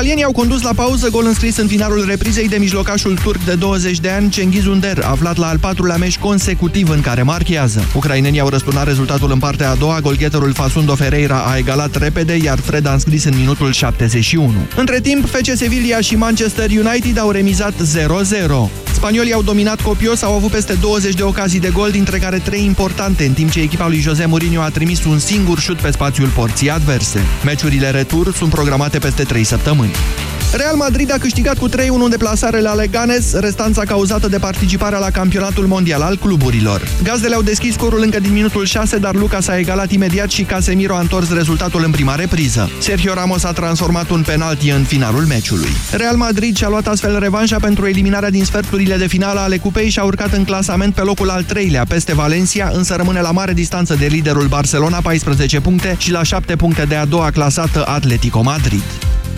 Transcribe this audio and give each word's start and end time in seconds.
Italienii 0.00 0.26
au 0.26 0.32
condus 0.32 0.62
la 0.62 0.72
pauză 0.72 1.08
gol 1.08 1.26
înscris 1.26 1.56
în 1.56 1.66
finalul 1.66 2.04
reprizei 2.08 2.48
de 2.48 2.56
mijlocașul 2.56 3.18
turc 3.22 3.44
de 3.44 3.54
20 3.54 4.00
de 4.00 4.08
ani, 4.10 4.30
Cengiz 4.30 4.66
Under, 4.66 4.98
aflat 5.04 5.36
la 5.36 5.48
al 5.48 5.58
patrulea 5.58 5.96
meci 5.96 6.18
consecutiv 6.18 6.88
în 6.88 7.00
care 7.00 7.22
marchează. 7.22 7.84
Ucrainenii 7.94 8.40
au 8.40 8.48
răsturnat 8.48 8.86
rezultatul 8.86 9.30
în 9.30 9.38
partea 9.38 9.70
a 9.70 9.74
doua, 9.74 10.00
golgheterul 10.00 10.52
Fasundo 10.52 10.94
Ferreira 10.94 11.42
a 11.46 11.56
egalat 11.56 11.96
repede, 11.96 12.36
iar 12.36 12.58
Fred 12.58 12.86
a 12.86 12.92
înscris 12.92 13.24
în 13.24 13.36
minutul 13.36 13.72
71. 13.72 14.54
Între 14.76 15.00
timp, 15.00 15.26
FC 15.26 15.56
Sevilla 15.56 16.00
și 16.00 16.16
Manchester 16.16 16.70
United 16.70 17.18
au 17.18 17.30
remizat 17.30 17.72
0-0. 17.72 18.89
Spaniolii 19.00 19.32
au 19.32 19.42
dominat 19.42 19.80
copios, 19.80 20.22
au 20.22 20.34
avut 20.34 20.50
peste 20.50 20.72
20 20.72 21.14
de 21.14 21.22
ocazii 21.22 21.60
de 21.60 21.68
gol, 21.68 21.90
dintre 21.90 22.18
care 22.18 22.38
3 22.38 22.64
importante, 22.64 23.24
în 23.24 23.32
timp 23.32 23.50
ce 23.50 23.60
echipa 23.60 23.88
lui 23.88 24.00
Jose 24.00 24.26
Mourinho 24.26 24.60
a 24.60 24.68
trimis 24.68 25.04
un 25.04 25.18
singur 25.18 25.58
șut 25.58 25.80
pe 25.80 25.90
spațiul 25.90 26.28
porții 26.28 26.70
adverse. 26.70 27.20
Meciurile 27.44 27.90
retur 27.90 28.34
sunt 28.34 28.50
programate 28.50 28.98
peste 28.98 29.22
3 29.22 29.44
săptămâni. 29.44 29.92
Real 30.52 30.76
Madrid 30.76 31.12
a 31.12 31.18
câștigat 31.18 31.58
cu 31.58 31.68
3-1 31.68 31.72
în 32.04 32.10
deplasare 32.10 32.60
la 32.60 32.74
Leganes, 32.74 33.32
restanța 33.32 33.84
cauzată 33.84 34.28
de 34.28 34.38
participarea 34.38 34.98
la 34.98 35.10
campionatul 35.10 35.66
mondial 35.66 36.00
al 36.00 36.16
cluburilor. 36.16 36.88
Gazdele 37.02 37.34
au 37.34 37.42
deschis 37.42 37.72
scorul 37.72 38.02
încă 38.02 38.20
din 38.20 38.32
minutul 38.32 38.64
6, 38.64 38.98
dar 38.98 39.14
Lucas 39.14 39.48
a 39.48 39.58
egalat 39.58 39.90
imediat 39.92 40.30
și 40.30 40.42
Casemiro 40.42 40.94
a 40.94 41.00
întors 41.00 41.32
rezultatul 41.32 41.82
în 41.84 41.90
prima 41.90 42.14
repriză. 42.14 42.70
Sergio 42.78 43.14
Ramos 43.14 43.44
a 43.44 43.52
transformat 43.52 44.10
un 44.10 44.22
penalti 44.22 44.70
în 44.70 44.82
finalul 44.82 45.22
meciului. 45.22 45.70
Real 45.92 46.16
Madrid 46.16 46.56
și-a 46.56 46.68
luat 46.68 46.86
astfel 46.86 47.18
revanșa 47.18 47.56
pentru 47.58 47.86
eliminarea 47.86 48.30
din 48.30 48.44
sferturile 48.44 48.96
de 48.96 49.06
finală 49.06 49.40
ale 49.40 49.58
cupei 49.58 49.88
și 49.88 49.98
a 49.98 50.04
urcat 50.04 50.32
în 50.32 50.44
clasament 50.44 50.94
pe 50.94 51.00
locul 51.00 51.30
al 51.30 51.42
treilea 51.42 51.84
peste 51.88 52.14
Valencia, 52.14 52.70
însă 52.74 52.94
rămâne 52.94 53.20
la 53.20 53.30
mare 53.30 53.52
distanță 53.52 53.94
de 53.94 54.06
liderul 54.06 54.46
Barcelona 54.46 55.00
14 55.02 55.60
puncte 55.60 55.94
și 55.98 56.10
la 56.10 56.22
7 56.22 56.56
puncte 56.56 56.84
de 56.88 56.94
a 56.94 57.04
doua 57.04 57.30
clasată 57.30 57.84
Atletico 57.86 58.42
Madrid. 58.42 58.82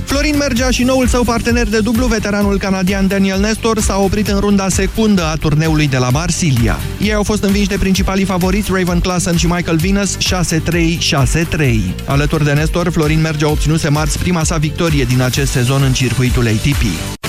Florin 0.05 0.37
Mergea 0.37 0.71
și 0.71 0.83
noul 0.83 1.07
său 1.07 1.25
partener 1.25 1.69
de 1.69 1.79
dublu, 1.79 2.07
veteranul 2.07 2.59
canadian 2.59 3.07
Daniel 3.07 3.41
Nestor, 3.41 3.81
s-a 3.81 3.99
oprit 3.99 4.29
în 4.29 4.39
runda 4.39 4.69
secundă 4.69 5.25
a 5.25 5.35
turneului 5.35 5.89
de 5.89 5.97
la 5.97 6.11
Marsilia. 6.11 6.79
Ei 7.01 7.15
au 7.15 7.23
fost 7.23 7.43
învinși 7.43 7.69
de 7.69 7.77
principalii 7.79 8.25
favoriți 8.25 8.71
Raven 8.73 9.01
Klassen 9.01 9.37
și 9.37 9.47
Michael 9.47 9.77
Venus 9.77 10.17
6-3-6-3. 10.17 10.19
Alături 12.05 12.45
de 12.45 12.53
Nestor, 12.53 12.91
Florin 12.91 13.21
Mergea 13.21 13.51
obținuse 13.51 13.89
marți 13.89 14.19
prima 14.19 14.45
sa 14.45 14.57
victorie 14.57 15.05
din 15.05 15.21
acest 15.21 15.51
sezon 15.51 15.83
în 15.83 15.93
circuitul 15.93 16.47
ATP. 16.47 17.22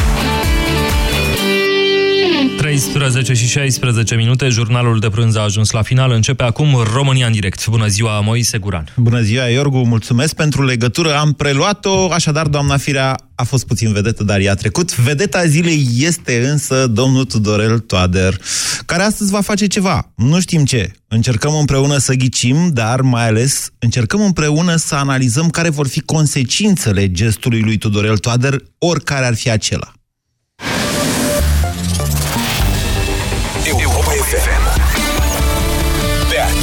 13 2.74 3.34
și 3.34 3.48
16 3.48 4.16
minute, 4.16 4.50
jurnalul 4.50 5.00
de 5.00 5.10
prânz 5.10 5.36
a 5.36 5.42
ajuns 5.42 5.72
la 5.72 5.82
final. 5.82 6.12
Începe 6.12 6.44
acum 6.44 6.84
România 6.94 7.26
în 7.26 7.32
direct. 7.32 7.68
Bună 7.68 7.88
ziua, 7.88 8.20
Moise 8.20 8.58
Guran. 8.58 8.94
Bună 8.96 9.22
ziua, 9.22 9.44
Iorgu, 9.44 9.78
mulțumesc 9.78 10.36
pentru 10.36 10.66
legătură. 10.66 11.16
Am 11.16 11.34
preluat-o, 11.34 12.12
așadar, 12.12 12.48
doamna 12.48 12.78
Firea 12.78 13.16
a 13.36 13.44
fost 13.44 13.68
puțin 13.68 13.94
vedetă, 13.94 14.24
dar 14.24 14.42
i-a 14.42 14.54
trecut. 14.54 14.96
Vedeta 14.96 15.46
zilei 15.46 15.88
este 16.00 16.48
însă 16.48 16.88
domnul 16.88 17.26
Tudorel 17.26 17.80
Toader, 17.80 18.38
care 18.86 19.04
astăzi 19.04 19.32
va 19.32 19.42
face 19.42 19.68
ceva. 19.68 20.12
Nu 20.16 20.40
știm 20.40 20.66
ce. 20.66 20.92
Încercăm 21.08 21.54
împreună 21.56 21.98
să 21.98 22.14
ghicim, 22.14 22.70
dar 22.74 23.02
mai 23.02 23.28
ales 23.28 23.70
încercăm 23.80 24.22
împreună 24.22 24.76
să 24.76 24.96
analizăm 24.96 25.50
care 25.50 25.70
vor 25.70 25.88
fi 25.88 26.00
consecințele 26.00 27.12
gestului 27.12 27.62
lui 27.62 27.78
Tudorel 27.78 28.18
Toader, 28.18 28.56
oricare 28.78 29.26
ar 29.26 29.36
fi 29.36 29.50
acela. 29.50 29.94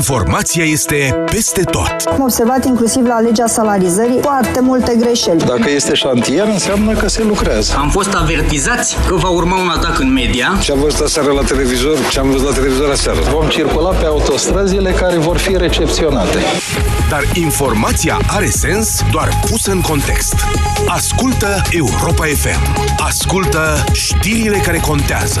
Informația 0.00 0.64
este 0.64 1.24
peste 1.24 1.62
tot. 1.62 1.94
Am 2.06 2.20
observat 2.20 2.64
inclusiv 2.66 3.06
la 3.06 3.20
legea 3.20 3.46
salarizării 3.46 4.18
foarte 4.20 4.60
multe 4.60 4.94
greșeli. 4.98 5.38
Dacă 5.38 5.70
este 5.70 5.94
șantier, 5.94 6.46
înseamnă 6.46 6.92
că 6.92 7.08
se 7.08 7.22
lucrează. 7.22 7.74
Am 7.78 7.90
fost 7.90 8.14
avertizați 8.14 8.96
că 9.06 9.14
va 9.14 9.28
urma 9.28 9.56
un 9.56 9.68
atac 9.68 9.98
în 9.98 10.12
media. 10.12 10.58
Ce 10.60 10.72
am 10.72 10.78
văzut 10.80 11.06
aseară 11.06 11.32
la 11.32 11.42
televizor, 11.42 11.98
ce 12.10 12.18
am 12.18 12.30
văzut 12.30 12.48
la 12.48 12.54
televizor 12.54 12.90
aseară. 12.90 13.18
Vom 13.32 13.48
circula 13.48 13.90
pe 13.90 14.04
autostrăzile 14.04 14.90
care 14.90 15.16
vor 15.16 15.36
fi 15.36 15.56
recepționate. 15.56 16.38
Dar 17.08 17.22
informația 17.32 18.18
are 18.26 18.50
sens 18.50 19.02
doar 19.10 19.28
pusă 19.50 19.70
în 19.70 19.80
context. 19.80 20.34
Ascultă 20.86 21.62
Europa 21.70 22.24
FM. 22.24 22.92
Ascultă 22.98 23.84
știrile 23.92 24.58
care 24.58 24.78
contează. 24.78 25.40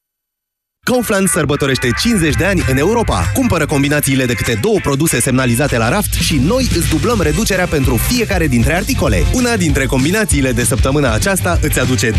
Kaufland 0.91 1.27
sărbătorește 1.27 1.89
50 2.01 2.35
de 2.35 2.45
ani 2.45 2.63
în 2.69 2.77
Europa. 2.77 3.31
Cumpără 3.33 3.65
combinațiile 3.65 4.25
de 4.25 4.33
câte 4.33 4.59
două 4.61 4.79
produse 4.81 5.19
semnalizate 5.19 5.77
la 5.77 5.89
raft 5.89 6.13
și 6.13 6.41
noi 6.45 6.69
îți 6.75 6.89
dublăm 6.89 7.21
reducerea 7.21 7.65
pentru 7.65 7.95
fiecare 7.95 8.47
dintre 8.47 8.75
articole. 8.75 9.23
Una 9.33 9.55
dintre 9.55 9.85
combinațiile 9.85 10.51
de 10.51 10.63
săptămâna 10.63 11.13
aceasta 11.13 11.59
îți 11.61 11.79
aduce 11.79 12.11
20% 12.11 12.13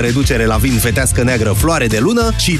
reducere 0.00 0.44
la 0.44 0.56
vin 0.56 0.78
fetească 0.78 1.22
neagră 1.22 1.52
floare 1.52 1.86
de 1.86 1.98
lună 1.98 2.34
și 2.38 2.58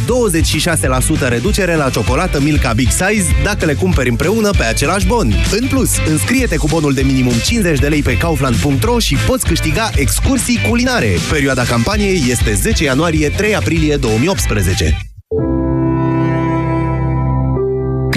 26% 1.25 1.29
reducere 1.29 1.75
la 1.75 1.91
ciocolată 1.91 2.41
Milka 2.41 2.73
Big 2.73 2.91
Size 2.91 3.37
dacă 3.43 3.65
le 3.65 3.75
cumperi 3.75 4.09
împreună 4.09 4.51
pe 4.51 4.65
același 4.65 5.07
bon. 5.07 5.35
În 5.61 5.67
plus, 5.67 5.91
înscrie-te 6.09 6.57
cu 6.57 6.67
bonul 6.67 6.95
de 6.95 7.03
minimum 7.03 7.35
50 7.45 7.79
de 7.79 7.89
lei 7.89 8.03
pe 8.03 8.17
kaufland.ro 8.17 8.99
și 8.99 9.17
poți 9.27 9.47
câștiga 9.47 9.91
excursii 9.95 10.61
culinare. 10.69 11.17
Perioada 11.31 11.63
campaniei 11.63 12.25
este 12.29 12.55
10 12.55 12.85
ianuarie-3 12.85 13.55
aprilie 13.57 13.97
2018. 13.97 14.99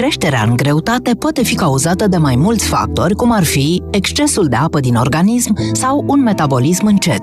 Creșterea 0.04 0.42
în 0.48 0.56
greutate 0.56 1.14
poate 1.14 1.42
fi 1.42 1.54
cauzată 1.54 2.08
de 2.08 2.16
mai 2.16 2.36
mulți 2.36 2.66
factori, 2.66 3.14
cum 3.14 3.32
ar 3.32 3.44
fi 3.44 3.82
excesul 3.90 4.46
de 4.46 4.56
apă 4.56 4.80
din 4.80 4.94
organism 4.94 5.56
sau 5.72 6.04
un 6.06 6.22
metabolism 6.22 6.86
încet. 6.86 7.22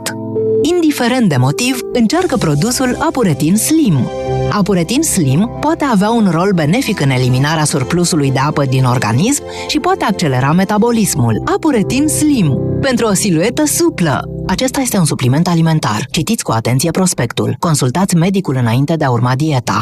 Indiferent 0.62 1.30
de 1.30 1.36
motiv, 1.38 1.80
încearcă 1.94 2.38
produsul 2.38 2.98
Apuretin 3.00 3.56
Slim. 3.56 4.10
Apuretin 4.52 5.02
Slim 5.02 5.58
poate 5.60 5.84
avea 5.84 6.10
un 6.10 6.30
rol 6.32 6.52
benefic 6.56 7.00
în 7.00 7.10
eliminarea 7.10 7.64
surplusului 7.64 8.32
de 8.32 8.40
apă 8.40 8.66
din 8.66 8.84
organism 8.84 9.44
și 9.68 9.80
poate 9.80 10.06
accelera 10.06 10.52
metabolismul. 10.52 11.42
Apuretin 11.56 12.08
Slim. 12.08 12.58
Pentru 12.82 13.06
o 13.06 13.14
siluetă 13.14 13.66
suplă. 13.66 14.22
Acesta 14.48 14.82
este 14.82 14.98
un 14.98 15.06
supliment 15.06 15.48
alimentar. 15.48 16.06
Citiți 16.12 16.44
cu 16.44 16.52
atenție 16.52 16.92
prospectul. 16.92 17.56
Consultați 17.60 18.16
medicul 18.16 18.56
înainte 18.56 18.96
de 18.96 19.06
a 19.06 19.12
urma 19.12 19.36
dieta. 19.36 19.82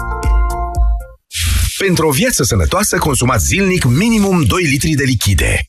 Pentru 1.81 2.07
o 2.07 2.11
viață 2.11 2.43
sănătoasă, 2.43 2.97
consumați 2.97 3.45
zilnic 3.45 3.83
minimum 3.83 4.43
2 4.43 4.63
litri 4.63 4.91
de 4.91 5.03
lichide. 5.03 5.65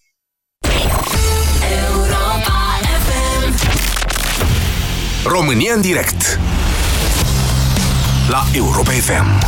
România 5.25 5.75
în 5.75 5.81
direct. 5.81 6.41
La 8.29 8.45
Europa 8.55 8.91
FM 8.91 9.47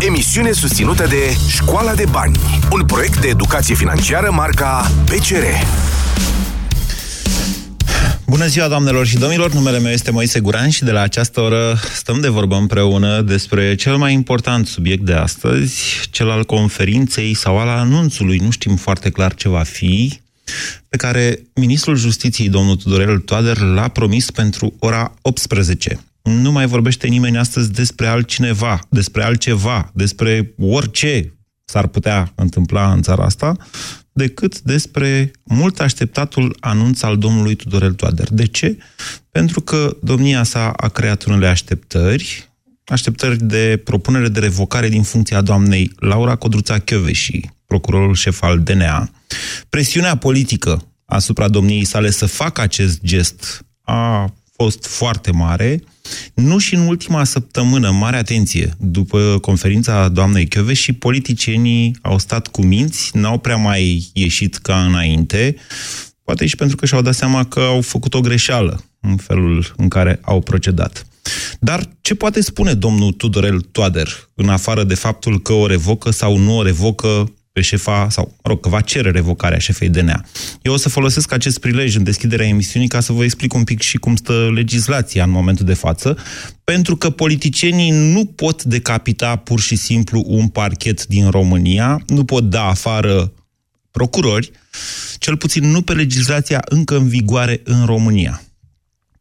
Emisiune 0.00 0.52
susținută 0.52 1.06
de 1.06 1.36
Școala 1.48 1.94
de 1.94 2.04
Bani 2.10 2.38
Un 2.70 2.84
proiect 2.84 3.20
de 3.20 3.28
educație 3.28 3.74
financiară 3.74 4.30
marca 4.30 4.90
PCR 5.04 5.44
Bună 8.28 8.46
ziua, 8.46 8.68
doamnelor 8.68 9.06
și 9.06 9.18
domnilor! 9.18 9.52
Numele 9.52 9.78
meu 9.78 9.92
este 9.92 10.10
Moise 10.10 10.40
Guran 10.40 10.68
și 10.68 10.84
de 10.84 10.90
la 10.90 11.00
această 11.00 11.40
oră 11.40 11.78
stăm 11.94 12.20
de 12.20 12.28
vorbă 12.28 12.56
împreună 12.56 13.20
despre 13.20 13.74
cel 13.74 13.96
mai 13.96 14.12
important 14.12 14.66
subiect 14.66 15.04
de 15.04 15.12
astăzi, 15.12 15.82
cel 16.10 16.30
al 16.30 16.44
conferinței 16.44 17.34
sau 17.34 17.58
al 17.58 17.68
anunțului, 17.68 18.38
nu 18.38 18.50
știm 18.50 18.76
foarte 18.76 19.10
clar 19.10 19.34
ce 19.34 19.48
va 19.48 19.62
fi, 19.62 20.20
pe 20.88 20.96
care 20.96 21.38
ministrul 21.54 21.96
justiției, 21.96 22.48
domnul 22.48 22.76
Tudorel 22.76 23.18
Toader, 23.18 23.58
l-a 23.58 23.88
promis 23.88 24.30
pentru 24.30 24.74
ora 24.78 25.14
18. 25.22 26.00
Nu 26.22 26.52
mai 26.52 26.66
vorbește 26.66 27.06
nimeni 27.06 27.38
astăzi 27.38 27.72
despre 27.72 28.06
altcineva, 28.06 28.80
despre 28.88 29.22
altceva, 29.22 29.90
despre 29.94 30.54
orice 30.58 31.32
s-ar 31.64 31.86
putea 31.86 32.32
întâmpla 32.34 32.92
în 32.92 33.02
țara 33.02 33.24
asta, 33.24 33.56
decât 34.18 34.60
despre 34.60 35.30
mult 35.42 35.80
așteptatul 35.80 36.56
anunț 36.60 37.02
al 37.02 37.18
domnului 37.18 37.54
Tudorel 37.54 37.92
Toader. 37.92 38.28
De 38.30 38.46
ce? 38.46 38.78
Pentru 39.30 39.60
că 39.60 39.96
domnia 40.02 40.42
sa 40.42 40.70
a 40.70 40.88
creat 40.88 41.24
unele 41.24 41.46
așteptări, 41.46 42.50
așteptări 42.84 43.44
de 43.44 43.80
propunere 43.84 44.28
de 44.28 44.40
revocare 44.40 44.88
din 44.88 45.02
funcția 45.02 45.40
doamnei 45.40 45.92
Laura 45.98 46.36
Codruța 46.36 46.82
și 47.12 47.50
procurorul 47.66 48.14
șef 48.14 48.42
al 48.42 48.60
DNA. 48.60 49.10
Presiunea 49.68 50.16
politică 50.16 50.86
asupra 51.04 51.48
domniei 51.48 51.84
sale 51.84 52.10
să 52.10 52.26
facă 52.26 52.60
acest 52.60 53.00
gest 53.02 53.64
a 53.82 54.32
fost 54.56 54.86
foarte 54.86 55.30
mare, 55.30 55.82
nu 56.34 56.58
și 56.58 56.74
în 56.74 56.86
ultima 56.86 57.24
săptămână, 57.24 57.90
mare 57.90 58.16
atenție, 58.16 58.74
după 58.78 59.38
conferința 59.40 60.08
doamnei 60.08 60.48
și 60.72 60.92
politicienii 60.92 61.96
au 62.02 62.18
stat 62.18 62.46
cu 62.46 62.62
minți, 62.62 63.10
n-au 63.16 63.38
prea 63.38 63.56
mai 63.56 64.10
ieșit 64.12 64.56
ca 64.56 64.84
înainte, 64.84 65.56
poate 66.24 66.46
și 66.46 66.56
pentru 66.56 66.76
că 66.76 66.86
și-au 66.86 67.02
dat 67.02 67.14
seama 67.14 67.44
că 67.44 67.60
au 67.60 67.80
făcut 67.80 68.14
o 68.14 68.20
greșeală 68.20 68.84
în 69.00 69.16
felul 69.16 69.74
în 69.76 69.88
care 69.88 70.18
au 70.22 70.40
procedat. 70.40 71.06
Dar 71.60 71.88
ce 72.00 72.14
poate 72.14 72.40
spune 72.40 72.74
domnul 72.74 73.12
Tudorel 73.12 73.60
Toader, 73.60 74.08
în 74.34 74.48
afară 74.48 74.84
de 74.84 74.94
faptul 74.94 75.40
că 75.40 75.52
o 75.52 75.66
revocă 75.66 76.10
sau 76.10 76.36
nu 76.36 76.56
o 76.56 76.62
revocă 76.62 77.32
pe 77.58 77.64
șefa, 77.64 78.06
sau, 78.10 78.34
mă 78.42 78.50
rog, 78.50 78.60
că 78.60 78.68
va 78.68 78.80
cere 78.80 79.10
revocarea 79.10 79.58
șefei 79.58 79.88
DNA. 79.88 80.24
Eu 80.62 80.72
o 80.72 80.76
să 80.76 80.88
folosesc 80.88 81.32
acest 81.32 81.58
prilej 81.58 81.96
în 81.96 82.02
deschiderea 82.02 82.46
emisiunii 82.46 82.88
ca 82.88 83.00
să 83.00 83.12
vă 83.12 83.24
explic 83.24 83.54
un 83.54 83.64
pic 83.64 83.80
și 83.80 83.96
cum 83.98 84.16
stă 84.16 84.50
legislația 84.54 85.24
în 85.24 85.30
momentul 85.30 85.66
de 85.66 85.74
față, 85.74 86.16
pentru 86.64 86.96
că 86.96 87.10
politicienii 87.10 87.90
nu 87.90 88.24
pot 88.24 88.64
decapita 88.64 89.36
pur 89.36 89.60
și 89.60 89.76
simplu 89.76 90.22
un 90.26 90.48
parchet 90.48 91.06
din 91.06 91.30
România, 91.30 92.02
nu 92.06 92.24
pot 92.24 92.44
da 92.44 92.64
afară 92.64 93.32
procurori, 93.90 94.50
cel 95.18 95.36
puțin 95.36 95.70
nu 95.70 95.82
pe 95.82 95.92
legislația 95.92 96.62
încă 96.68 96.96
în 96.96 97.08
vigoare 97.08 97.60
în 97.64 97.86
România. 97.86 98.42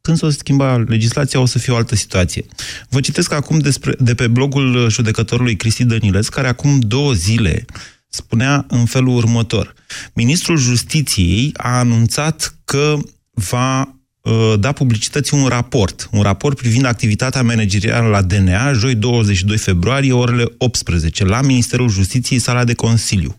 Când 0.02 0.18
s-o 0.18 0.30
schimba 0.30 0.78
legislația, 0.78 1.40
o 1.40 1.46
să 1.46 1.60
fie 1.60 1.74
o 1.74 1.76
altă 1.76 1.96
situație. 1.96 2.46
Vă 2.90 3.00
citesc 3.00 3.32
acum 3.32 3.60
despre, 3.60 3.96
de 4.00 4.16
pe 4.16 4.28
blogul 4.28 4.90
judecătorului 4.90 5.56
Cristi 5.56 5.84
Dăniles, 5.84 6.30
care 6.30 6.48
acum 6.48 6.80
două 6.80 7.14
zile 7.14 7.66
spunea 8.10 8.66
în 8.68 8.86
felul 8.86 9.16
următor. 9.16 9.74
Ministrul 10.14 10.58
Justiției 10.58 11.52
a 11.58 11.78
anunțat 11.78 12.56
că 12.66 12.98
va 13.34 13.98
uh, 14.22 14.54
da 14.60 14.72
publicității 14.72 15.38
un 15.38 15.48
raport, 15.48 16.10
un 16.12 16.22
raport 16.22 16.58
privind 16.58 16.86
activitatea 16.86 17.44
managerială 17.44 18.08
la 18.08 18.22
DNA, 18.22 18.74
joi 18.74 18.96
22 18.96 19.58
februarie, 19.58 20.14
orele 20.14 20.46
18, 20.58 21.26
la 21.26 21.42
Ministerul 21.42 21.90
Justiției, 21.90 22.40
sala 22.40 22.64
de 22.64 22.74
Consiliu. 22.74 23.38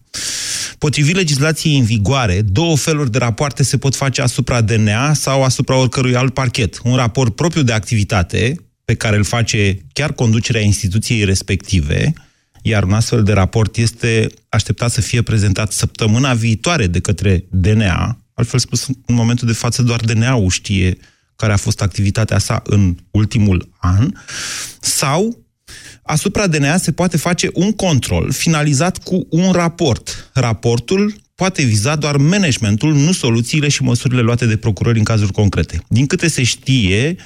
Potrivit 0.78 1.14
legislației 1.14 1.78
în 1.78 1.84
vigoare, 1.84 2.42
două 2.42 2.76
feluri 2.76 3.10
de 3.10 3.18
rapoarte 3.18 3.62
se 3.62 3.78
pot 3.78 3.94
face 3.94 4.22
asupra 4.22 4.60
DNA 4.60 5.12
sau 5.14 5.44
asupra 5.44 5.76
oricărui 5.76 6.16
alt 6.16 6.34
parchet. 6.34 6.80
Un 6.84 6.96
raport 6.96 7.34
propriu 7.34 7.62
de 7.62 7.72
activitate, 7.72 8.56
pe 8.84 8.94
care 8.94 9.16
îl 9.16 9.24
face 9.24 9.78
chiar 9.92 10.12
conducerea 10.12 10.60
instituției 10.60 11.24
respective, 11.24 12.12
iar 12.62 12.82
un 12.82 12.93
astfel 12.93 13.22
de 13.22 13.32
raport 13.32 13.76
este 13.76 14.26
așteptat 14.49 14.90
să 14.90 15.00
fie 15.00 15.22
prezentat 15.22 15.72
săptămâna 15.72 16.34
viitoare 16.34 16.87
de 16.87 17.00
către 17.00 17.44
DNA, 17.50 18.19
altfel 18.34 18.58
spus, 18.58 18.87
în 19.06 19.14
momentul 19.14 19.46
de 19.46 19.52
față 19.52 19.82
doar 19.82 20.00
DNA-ul 20.00 20.50
știe 20.50 20.99
care 21.37 21.52
a 21.52 21.56
fost 21.56 21.82
activitatea 21.82 22.38
sa 22.38 22.62
în 22.64 22.96
ultimul 23.10 23.69
an, 23.81 24.12
sau 24.81 25.46
asupra 26.02 26.46
DNA 26.46 26.76
se 26.76 26.93
poate 26.93 27.16
face 27.16 27.50
un 27.52 27.72
control 27.72 28.32
finalizat 28.32 29.02
cu 29.02 29.26
un 29.31 29.52
raport. 29.52 30.31
Raportul 30.34 31.14
poate 31.34 31.62
viza 31.62 31.96
doar 31.96 32.16
managementul, 32.16 32.94
nu 32.94 33.12
soluțiile 33.12 33.69
și 33.69 33.82
măsurile 33.82 34.20
luate 34.20 34.46
de 34.46 34.56
procurori 34.56 34.99
în 34.99 35.04
cazuri 35.04 35.32
concrete. 35.32 35.82
Din 35.88 36.06
câte 36.06 36.28
se 36.28 36.43
știe, 36.43 37.16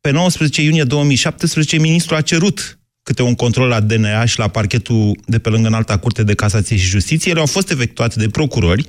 pe 0.00 0.10
19 0.10 0.62
iunie 0.62 0.84
2017, 0.84 1.78
ministrul 1.78 2.16
a 2.16 2.20
cerut 2.20 2.78
câte 3.04 3.22
un 3.22 3.34
control 3.34 3.68
la 3.68 3.80
DNA 3.80 4.24
și 4.24 4.38
la 4.38 4.48
parchetul 4.48 5.18
de 5.26 5.38
pe 5.38 5.48
lângă 5.48 5.68
înalta 5.68 5.96
curte 5.96 6.22
de 6.22 6.34
casație 6.34 6.76
și 6.76 6.86
justiție. 6.86 7.30
Ele 7.30 7.40
au 7.40 7.46
fost 7.46 7.70
efectuate 7.70 8.18
de 8.18 8.28
procurori. 8.28 8.88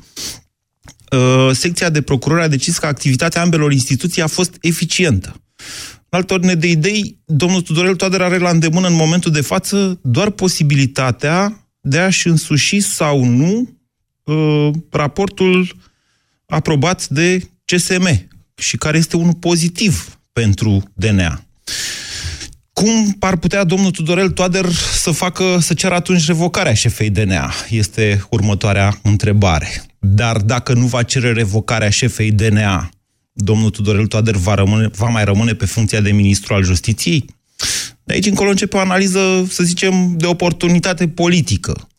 Uh, 1.12 1.50
secția 1.54 1.90
de 1.90 2.02
procurori 2.02 2.42
a 2.42 2.48
decis 2.48 2.78
că 2.78 2.86
activitatea 2.86 3.42
ambelor 3.42 3.72
instituții 3.72 4.22
a 4.22 4.28
fost 4.28 4.58
eficientă. 4.62 5.42
În 6.10 6.20
altă 6.20 6.34
ordine 6.34 6.56
de 6.56 6.68
idei, 6.68 7.20
domnul 7.26 7.62
Tudorel 7.62 7.96
Toader 7.96 8.22
are 8.22 8.38
la 8.38 8.50
îndemână 8.50 8.88
în 8.88 8.94
momentul 8.94 9.32
de 9.32 9.42
față 9.42 10.00
doar 10.02 10.30
posibilitatea 10.30 11.68
de 11.82 12.00
a-și 12.00 12.28
însuși 12.28 12.80
sau 12.80 13.24
nu 13.24 13.78
uh, 14.24 14.70
raportul 14.90 15.76
aprobat 16.46 17.08
de 17.08 17.50
CSM 17.66 18.28
și 18.56 18.78
care 18.78 18.98
este 18.98 19.18
unul 19.18 19.34
pozitiv 19.34 20.20
pentru 20.34 20.84
DNA. 20.94 21.46
Cum 22.82 23.16
ar 23.20 23.38
putea 23.38 23.64
domnul 23.64 23.92
Tudorel 23.92 24.30
Toader 24.30 24.70
să 25.02 25.12
facă, 25.12 25.58
să 25.60 25.74
ceară 25.74 25.96
atunci 25.96 26.26
revocarea 26.26 26.74
șefei 26.74 27.10
DNA? 27.10 27.54
Este 27.70 28.26
următoarea 28.30 29.00
întrebare. 29.04 29.84
Dar 30.00 30.38
dacă 30.38 30.74
nu 30.74 30.86
va 30.86 31.04
cere 31.04 31.32
revocarea 31.32 31.90
șefei 31.90 32.32
DNA, 32.32 32.90
domnul 33.34 33.70
Tudorel 33.70 34.08
Toader 34.08 34.36
va, 34.36 34.54
rămâne, 34.54 34.90
va 34.96 35.08
mai 35.08 35.26
rămâne 35.26 35.54
pe 35.54 35.66
funcția 35.66 36.02
de 36.02 36.12
ministru 36.12 36.54
al 36.54 36.64
justiției? 36.64 37.26
De 38.04 38.14
aici 38.14 38.26
încolo 38.26 38.50
începe 38.50 38.78
o 38.78 38.80
analiză, 38.80 39.46
să 39.50 39.64
zicem, 39.64 40.18
de 40.18 40.26
oportunitate 40.26 41.08
politică. 41.08 41.90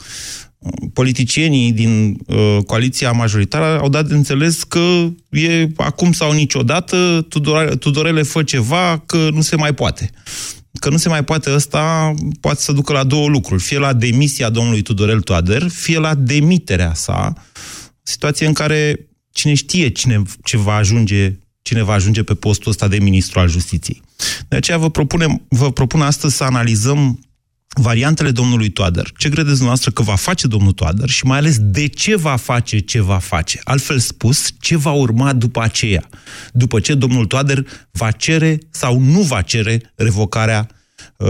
Politicienii 0.92 1.72
din 1.72 2.18
uh, 2.26 2.58
coaliția 2.66 3.12
majoritară 3.12 3.78
au 3.80 3.88
dat 3.88 4.06
de 4.06 4.14
înțeles 4.14 4.62
că 4.62 5.08
e 5.30 5.68
acum 5.76 6.12
sau 6.12 6.32
niciodată, 6.32 7.26
Tudorele, 7.28 7.76
Tudorele 7.76 8.22
fă 8.22 8.42
ceva, 8.42 9.02
că 9.06 9.28
nu 9.32 9.40
se 9.40 9.56
mai 9.56 9.74
poate 9.74 10.10
că 10.78 10.90
nu 10.90 10.96
se 10.96 11.08
mai 11.08 11.24
poate 11.24 11.54
ăsta, 11.54 12.14
poate 12.40 12.60
să 12.60 12.72
ducă 12.72 12.92
la 12.92 13.04
două 13.04 13.28
lucruri. 13.28 13.62
Fie 13.62 13.78
la 13.78 13.92
demisia 13.92 14.50
domnului 14.50 14.82
Tudorel 14.82 15.20
Toader, 15.20 15.68
fie 15.68 15.98
la 15.98 16.14
demiterea 16.14 16.94
sa, 16.94 17.32
situație 18.02 18.46
în 18.46 18.52
care 18.52 19.08
cine 19.32 19.54
știe 19.54 19.88
cine, 19.88 20.22
ce 20.44 20.56
va 20.56 20.74
ajunge, 20.74 21.38
cine 21.62 21.82
va 21.82 21.92
ajunge 21.92 22.22
pe 22.22 22.34
postul 22.34 22.70
ăsta 22.70 22.88
de 22.88 22.98
ministru 22.98 23.38
al 23.38 23.48
justiției. 23.48 24.02
De 24.48 24.56
aceea 24.56 24.78
vă, 24.78 24.90
propunem, 24.90 25.42
vă 25.48 25.72
propun 25.72 26.00
astăzi 26.00 26.36
să 26.36 26.44
analizăm 26.44 27.20
variantele 27.80 28.30
domnului 28.30 28.68
Toader. 28.68 29.12
Ce 29.16 29.28
credeți 29.28 29.46
dumneavoastră 29.46 29.90
că 29.90 30.02
va 30.02 30.14
face 30.14 30.46
domnul 30.46 30.72
Toader 30.72 31.08
și 31.08 31.24
mai 31.26 31.38
ales 31.38 31.56
de 31.58 31.86
ce 31.86 32.16
va 32.16 32.36
face 32.36 32.78
ce 32.78 33.00
va 33.00 33.18
face? 33.18 33.60
Altfel 33.64 33.98
spus, 33.98 34.48
ce 34.60 34.76
va 34.76 34.90
urma 34.90 35.32
după 35.32 35.62
aceea? 35.62 36.08
După 36.52 36.80
ce 36.80 36.94
domnul 36.94 37.26
Toader 37.26 37.66
va 37.90 38.10
cere 38.10 38.58
sau 38.70 39.00
nu 39.00 39.20
va 39.20 39.42
cere 39.42 39.92
revocarea 39.94 40.68
Uh, 40.70 40.75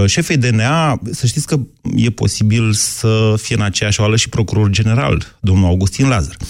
șefei 0.07 0.37
DNA, 0.37 1.01
să 1.11 1.27
știți 1.27 1.47
că 1.47 1.59
e 1.97 2.11
posibil 2.11 2.73
să 2.73 3.35
fie 3.37 3.55
în 3.55 3.63
aceeași 3.63 4.01
oală 4.01 4.17
și 4.17 4.29
procuror 4.29 4.71
general, 4.71 5.37
domnul 5.41 5.67
Augustin 5.67 6.09
Lazar. 6.09 6.37
0372069599 6.37 6.41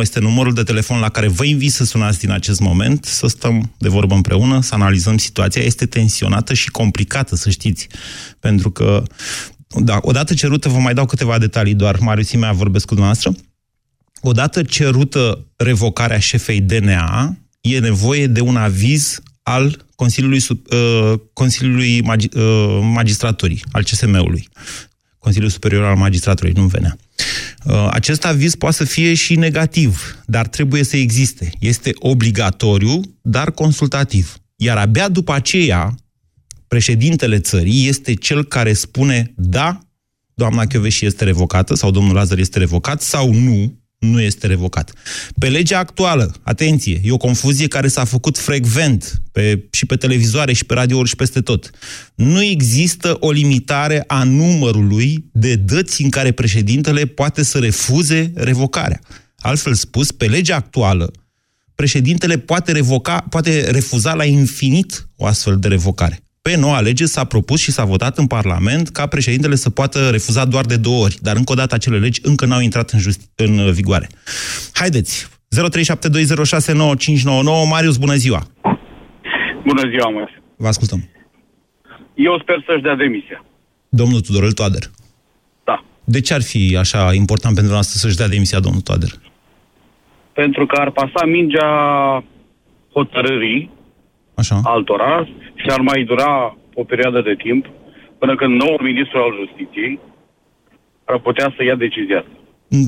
este 0.00 0.20
numărul 0.20 0.54
de 0.54 0.62
telefon 0.62 0.98
la 0.98 1.08
care 1.08 1.28
vă 1.28 1.44
invit 1.44 1.72
să 1.72 1.84
sunați 1.84 2.18
din 2.18 2.30
acest 2.30 2.60
moment, 2.60 3.04
să 3.04 3.26
stăm 3.26 3.74
de 3.78 3.88
vorbă 3.88 4.14
împreună, 4.14 4.62
să 4.62 4.74
analizăm 4.74 5.18
situația. 5.18 5.62
Este 5.62 5.86
tensionată 5.86 6.54
și 6.54 6.70
complicată, 6.70 7.36
să 7.36 7.50
știți, 7.50 7.86
pentru 8.40 8.70
că 8.70 9.02
da, 9.68 9.98
odată 10.02 10.34
cerută, 10.34 10.68
vă 10.68 10.78
mai 10.78 10.94
dau 10.94 11.06
câteva 11.06 11.38
detalii 11.38 11.74
doar, 11.74 11.98
Marius 11.98 12.30
Imea 12.30 12.52
vorbesc 12.52 12.86
cu 12.86 12.94
dumneavoastră, 12.94 13.34
odată 14.20 14.62
cerută 14.62 15.46
revocarea 15.56 16.18
șefei 16.18 16.60
DNA, 16.60 17.36
e 17.60 17.78
nevoie 17.78 18.26
de 18.26 18.40
un 18.40 18.56
aviz 18.56 19.20
al 19.42 19.86
Consiliului, 19.98 20.42
uh, 20.48 21.18
Consiliului 21.32 22.02
Magi, 22.02 22.28
uh, 22.36 22.78
Magistraturii, 22.82 23.62
al 23.72 23.82
CSM-ului. 23.82 24.48
Consiliul 25.18 25.50
Superior 25.50 25.84
al 25.84 25.96
Magistraturii, 25.96 26.52
nu 26.52 26.66
venea. 26.66 26.96
Uh, 27.64 27.88
acest 27.90 28.24
aviz 28.24 28.54
poate 28.54 28.76
să 28.76 28.84
fie 28.84 29.14
și 29.14 29.34
negativ, 29.36 30.18
dar 30.26 30.46
trebuie 30.46 30.84
să 30.84 30.96
existe. 30.96 31.50
Este 31.60 31.92
obligatoriu, 31.98 33.00
dar 33.22 33.50
consultativ. 33.50 34.36
Iar 34.56 34.76
abia 34.76 35.08
după 35.08 35.32
aceea, 35.32 35.94
președintele 36.68 37.38
țării 37.38 37.88
este 37.88 38.14
cel 38.14 38.44
care 38.44 38.72
spune 38.72 39.32
da, 39.36 39.80
doamna 40.34 40.66
Chioveși 40.66 41.06
este 41.06 41.24
revocată 41.24 41.74
sau 41.74 41.90
domnul 41.90 42.14
Lazar 42.14 42.38
este 42.38 42.58
revocat 42.58 43.02
sau 43.02 43.32
nu, 43.32 43.78
nu 43.98 44.20
este 44.20 44.46
revocat. 44.46 44.92
Pe 45.38 45.48
legea 45.48 45.78
actuală, 45.78 46.34
atenție, 46.42 47.00
e 47.04 47.12
o 47.12 47.16
confuzie 47.16 47.68
care 47.68 47.88
s-a 47.88 48.04
făcut 48.04 48.38
frecvent 48.38 49.20
pe, 49.32 49.64
și 49.70 49.86
pe 49.86 49.96
televizoare 49.96 50.52
și 50.52 50.64
pe 50.64 50.74
radiouri 50.74 51.08
și 51.08 51.16
peste 51.16 51.40
tot. 51.40 51.70
Nu 52.14 52.42
există 52.42 53.16
o 53.20 53.30
limitare 53.30 54.04
a 54.06 54.22
numărului 54.22 55.24
de 55.32 55.54
dăți 55.54 56.02
în 56.02 56.10
care 56.10 56.32
președintele 56.32 57.06
poate 57.06 57.42
să 57.42 57.58
refuze 57.58 58.32
revocarea. 58.34 59.00
Altfel 59.38 59.74
spus, 59.74 60.12
pe 60.12 60.26
legea 60.26 60.56
actuală, 60.56 61.12
președintele 61.74 62.38
poate 62.38 62.72
revoca, 62.72 63.20
poate 63.30 63.70
refuza 63.70 64.14
la 64.14 64.24
infinit 64.24 65.08
o 65.16 65.26
astfel 65.26 65.58
de 65.58 65.68
revocare. 65.68 66.22
Pe 66.48 66.56
noua 66.56 66.80
lege 66.80 67.04
s-a 67.04 67.24
propus 67.24 67.60
și 67.60 67.70
s-a 67.70 67.84
votat 67.84 68.18
în 68.18 68.26
Parlament 68.26 68.88
ca 68.88 69.06
președintele 69.06 69.54
să 69.54 69.70
poată 69.70 70.10
refuza 70.10 70.44
doar 70.44 70.64
de 70.64 70.76
două 70.76 71.04
ori, 71.04 71.16
dar 71.22 71.36
încă 71.36 71.52
o 71.52 71.54
dată 71.54 71.74
acele 71.74 71.98
legi 71.98 72.20
încă 72.22 72.46
n-au 72.46 72.60
intrat 72.60 72.90
în, 72.90 72.98
just- 72.98 73.30
în 73.36 73.72
vigoare. 73.72 74.08
Haideți, 74.74 75.26
0372069599, 75.26 75.28
Marius, 77.70 77.96
bună 77.96 78.14
ziua! 78.14 78.42
Bună 79.66 79.88
ziua, 79.88 80.10
mă. 80.10 80.28
Vă 80.56 80.66
ascultăm. 80.66 81.08
Eu 82.14 82.38
sper 82.40 82.64
să-și 82.66 82.82
dea 82.82 82.94
demisia. 82.94 83.44
Domnul 83.88 84.20
Tudorel 84.20 84.52
Toader. 84.52 84.82
Da. 85.64 85.84
De 86.04 86.20
ce 86.20 86.34
ar 86.34 86.42
fi 86.42 86.76
așa 86.78 87.14
important 87.14 87.54
pentru 87.54 87.72
noastră 87.72 87.98
să-și 87.98 88.16
dea 88.16 88.28
demisia 88.28 88.60
domnul 88.60 88.80
Toader? 88.80 89.10
Pentru 90.32 90.66
că 90.66 90.80
ar 90.80 90.90
pasa 90.90 91.26
mingea 91.26 91.68
hotărârii 92.92 93.76
Așa. 94.40 94.60
altora 94.64 95.14
și 95.60 95.66
ar 95.68 95.80
mai 95.80 96.04
dura 96.04 96.56
o 96.74 96.84
perioadă 96.84 97.20
de 97.28 97.34
timp 97.44 97.62
până 98.18 98.36
când 98.36 98.52
noul 98.62 98.80
ministru 98.82 99.18
al 99.18 99.32
justiției 99.40 99.98
ar 101.04 101.18
putea 101.18 101.54
să 101.56 101.64
ia 101.64 101.74
decizia. 101.74 102.22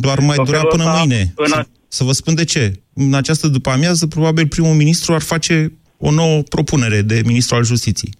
Doar 0.05 0.19
mai 0.19 0.37
În 0.39 0.45
dura 0.45 0.57
felul 0.57 0.73
până 0.75 0.85
ăsta, 0.85 0.99
mâine. 0.99 1.33
în 1.37 1.53
a- 1.53 1.63
Să, 1.63 1.67
să 1.89 2.05
vă 2.05 2.13
spun 2.13 2.35
de 2.35 2.45
ce. 2.45 2.73
În 2.95 3.15
această 3.15 3.47
după-amiază, 3.49 4.07
probabil 4.07 4.47
primul 4.49 4.75
ministru 4.75 5.15
ar 5.15 5.21
face 5.23 5.73
o 5.99 6.11
nouă 6.11 6.43
propunere 6.43 7.03
de 7.03 7.23
ministru 7.27 7.55
al 7.57 7.65
justiției. 7.65 8.13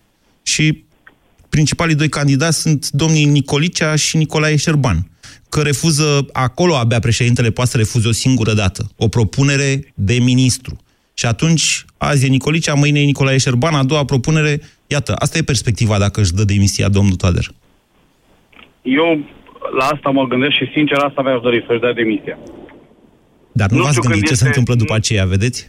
Și 0.43 0.85
principalii 1.49 1.95
doi 1.95 2.09
candidați 2.09 2.61
sunt 2.61 2.91
domnii 2.91 3.25
Nicolicea 3.25 3.97
și 3.97 4.17
Nicolae 4.17 4.57
Șerban. 4.57 5.11
Că 5.49 5.61
refuză, 5.63 6.27
acolo 6.33 6.77
abia 6.77 6.99
președintele 6.99 7.51
poate 7.51 7.71
să 7.71 7.77
refuze 7.77 8.09
o 8.09 8.13
singură 8.13 8.53
dată, 8.53 8.91
o 8.97 9.09
propunere 9.09 9.93
de 9.95 10.19
ministru. 10.21 10.77
Și 11.21 11.27
atunci, 11.27 11.85
azi 11.99 12.27
e 12.27 12.29
Nicolicea, 12.29 12.75
mâine 12.75 13.01
e 13.01 13.05
Nicolae 13.05 13.39
Șerban, 13.39 13.75
a 13.75 13.85
doua 13.85 14.05
propunere, 14.05 14.61
iată, 14.87 15.15
asta 15.19 15.39
e 15.39 15.43
perspectiva 15.43 15.99
dacă 15.99 16.21
își 16.21 16.33
dă 16.33 16.45
demisia 16.45 16.89
domnul 16.89 17.15
Toader. 17.15 17.47
Eu 18.83 19.25
la 19.79 19.85
asta 19.85 20.11
mă 20.11 20.25
gândesc 20.27 20.53
și 20.53 20.71
sincer 20.75 20.99
asta 20.99 21.23
mi-aș 21.23 21.41
dori 21.41 21.65
să-și 21.67 21.81
dea 21.81 21.93
demisia. 21.93 22.39
Dar 23.53 23.69
nu, 23.71 23.77
Nu 23.77 23.83
v-ați 23.83 23.97
știu 23.97 24.09
gândit 24.09 24.27
când 24.27 24.37
ce 24.37 24.43
se 24.43 24.47
este- 24.47 24.47
întâmplă 24.47 24.75
după 24.75 24.95
aceea, 24.95 25.25
vedeți? 25.25 25.69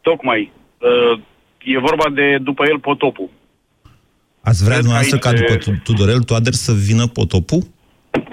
Tocmai. 0.00 0.52
Uh, 0.78 1.20
e 1.74 1.78
vorba 1.78 2.06
de 2.14 2.38
după 2.42 2.62
el 2.70 2.78
potopul. 2.78 3.28
Ați 4.40 4.62
vrea 4.64 4.76
Cred 4.78 4.86
că 4.86 4.86
dumneavoastră 4.86 5.18
ca 5.18 5.28
aici 5.28 5.38
după 5.38 5.52
e- 5.52 5.56
Tu- 5.56 5.80
Tudorel 5.92 6.22
Toader 6.22 6.52
să 6.52 6.72
vină 6.72 7.06
potopul? 7.06 7.62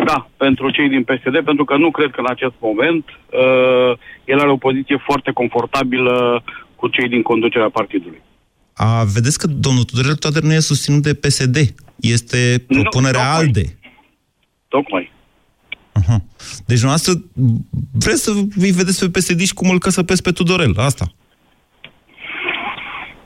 Da, 0.09 0.29
pentru 0.37 0.69
cei 0.69 0.89
din 0.89 1.03
PSD, 1.03 1.35
pentru 1.43 1.65
că 1.65 1.77
nu 1.77 1.91
cred 1.91 2.11
că 2.11 2.19
în 2.19 2.29
acest 2.29 2.53
moment 2.59 3.05
uh, 3.09 3.91
el 4.25 4.39
are 4.39 4.49
o 4.49 4.57
poziție 4.67 4.97
foarte 5.05 5.31
confortabilă 5.31 6.43
cu 6.75 6.87
cei 6.87 7.07
din 7.09 7.21
conducerea 7.21 7.69
partidului. 7.69 8.21
A, 8.73 9.03
vedeți 9.03 9.39
că 9.39 9.47
domnul 9.47 9.83
Tudorel 9.83 10.15
Toader 10.15 10.43
nu 10.43 10.53
e 10.53 10.59
susținut 10.59 11.01
de 11.01 11.13
PSD. 11.13 11.57
Este 11.95 12.65
Nu, 12.67 12.81
propunerea 12.81 13.21
tocmai. 13.21 13.39
ALDE. 13.39 13.77
Tocmai. 14.67 15.11
Aha. 15.91 16.17
Deci 16.65 16.79
dumneavoastră 16.79 17.13
vreți 18.03 18.23
să 18.23 18.31
îi 18.55 18.71
vedeți 18.71 18.99
pe 19.05 19.19
PSD 19.19 19.41
și 19.41 19.53
cum 19.53 19.69
îl 19.69 19.79
căsăpesc 19.79 20.21
pe 20.23 20.31
Tudorel. 20.31 20.73
Asta. 20.77 21.05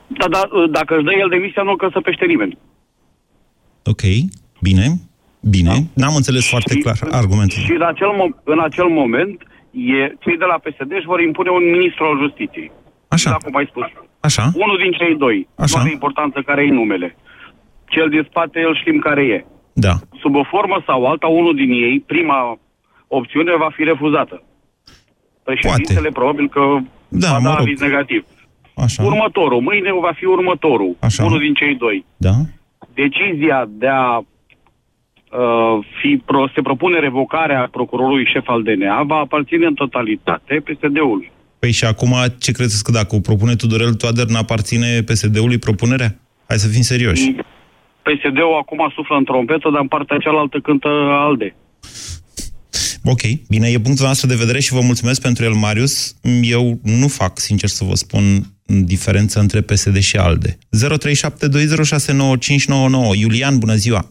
Da, 0.07 0.27
da, 0.27 0.41
uh, 0.51 0.69
dacă 0.71 0.95
își 0.95 1.03
dă 1.03 1.11
el 1.21 1.29
demisia, 1.29 1.63
nu 1.63 1.71
o 1.71 1.75
căsăpește 1.75 2.25
nimeni. 2.25 2.57
Ok, 3.83 4.01
bine, 4.61 4.85
bine. 5.41 5.73
N-am 5.93 6.15
înțeles 6.15 6.49
foarte 6.49 6.77
clar 6.77 6.97
argumentul. 7.11 7.57
Și 7.61 7.71
în 7.71 7.81
acel, 7.81 8.11
mo- 8.19 8.43
în 8.43 8.59
acel 8.59 8.87
moment, 8.87 9.41
e, 9.71 10.01
cei 10.19 10.37
de 10.37 10.45
la 10.51 10.57
PSD 10.63 10.91
își 10.91 11.05
vor 11.05 11.21
impune 11.21 11.49
un 11.49 11.63
ministru 11.71 12.03
al 12.05 12.17
justiției. 12.23 12.71
Așa. 13.07 13.29
Da, 13.29 13.35
cum 13.35 13.55
ai 13.55 13.67
spus. 13.69 13.83
Așa. 14.19 14.43
Unul 14.53 14.77
din 14.83 14.91
cei 14.91 15.15
doi. 15.17 15.47
Așa. 15.55 15.75
Nu 15.77 15.81
are 15.81 15.91
importanță 15.91 16.41
care 16.45 16.61
e 16.65 16.69
numele. 16.71 17.15
Cel 17.85 18.09
din 18.09 18.25
spate, 18.29 18.59
el 18.59 18.75
știm 18.81 18.99
care 18.99 19.23
e. 19.23 19.45
Da. 19.73 19.93
Sub 20.21 20.35
o 20.35 20.43
formă 20.43 20.83
sau 20.85 21.05
alta, 21.05 21.27
unul 21.27 21.55
din 21.55 21.71
ei, 21.71 21.99
prima 22.07 22.59
opțiune 23.07 23.51
va 23.57 23.69
fi 23.75 23.83
refuzată. 23.83 24.43
Președintele 25.43 26.09
probabil 26.09 26.49
că 26.49 26.61
Da, 27.07 27.27
va 27.31 27.37
mă 27.37 27.43
da 27.49 27.55
rog. 27.55 27.59
aviz 27.67 27.79
negativ. 27.79 28.25
Așa. 28.75 29.03
Următorul, 29.03 29.61
mâine 29.61 29.91
va 30.01 30.11
fi 30.15 30.25
următorul, 30.25 30.95
Așa. 30.99 31.23
unul 31.23 31.39
din 31.39 31.53
cei 31.53 31.75
doi. 31.75 32.05
Da? 32.17 32.31
Decizia 32.93 33.65
de 33.69 33.87
a 33.87 34.17
uh, 34.17 34.23
fi 36.01 36.21
pro, 36.25 36.49
se 36.55 36.61
propune 36.61 36.99
revocarea 36.99 37.69
procurorului 37.71 38.29
șef 38.33 38.47
al 38.47 38.63
DNA 38.63 39.03
va 39.03 39.15
aparține 39.15 39.65
în 39.65 39.73
totalitate 39.73 40.63
PSD-ului. 40.65 41.31
Păi 41.59 41.71
și 41.71 41.85
acum 41.85 42.13
ce 42.39 42.51
credeți 42.51 42.83
că 42.83 42.91
dacă 42.91 43.15
o 43.15 43.19
propune 43.19 43.55
Tudorel 43.55 43.93
Toader 43.93 44.25
n-aparține 44.25 45.01
PSD-ului 45.01 45.57
propunerea? 45.57 46.19
Hai 46.47 46.57
să 46.57 46.67
fim 46.67 46.81
serioși. 46.81 47.35
PSD-ul 48.01 48.57
acum 48.61 48.91
suflă 48.95 49.15
în 49.17 49.23
trompetă, 49.23 49.69
dar 49.69 49.81
în 49.81 49.87
partea 49.87 50.17
cealaltă 50.17 50.59
cântă 50.59 50.87
ALDE. 51.09 51.55
Ok, 53.03 53.21
bine, 53.49 53.67
e 53.67 53.79
punctul 53.79 54.05
nostru 54.05 54.27
de 54.27 54.35
vedere 54.35 54.59
și 54.59 54.73
vă 54.73 54.79
mulțumesc 54.81 55.21
pentru 55.21 55.43
el, 55.43 55.53
Marius. 55.53 56.15
Eu 56.41 56.79
nu 56.83 57.07
fac, 57.07 57.39
sincer 57.39 57.69
să 57.69 57.83
vă 57.83 57.95
spun, 57.95 58.23
diferență 58.65 59.39
între 59.39 59.61
PSD 59.61 59.97
și 59.97 60.17
ALDE. 60.17 60.57
0372069599. 60.57 60.57
Iulian, 63.19 63.57
bună 63.57 63.73
ziua! 63.73 64.05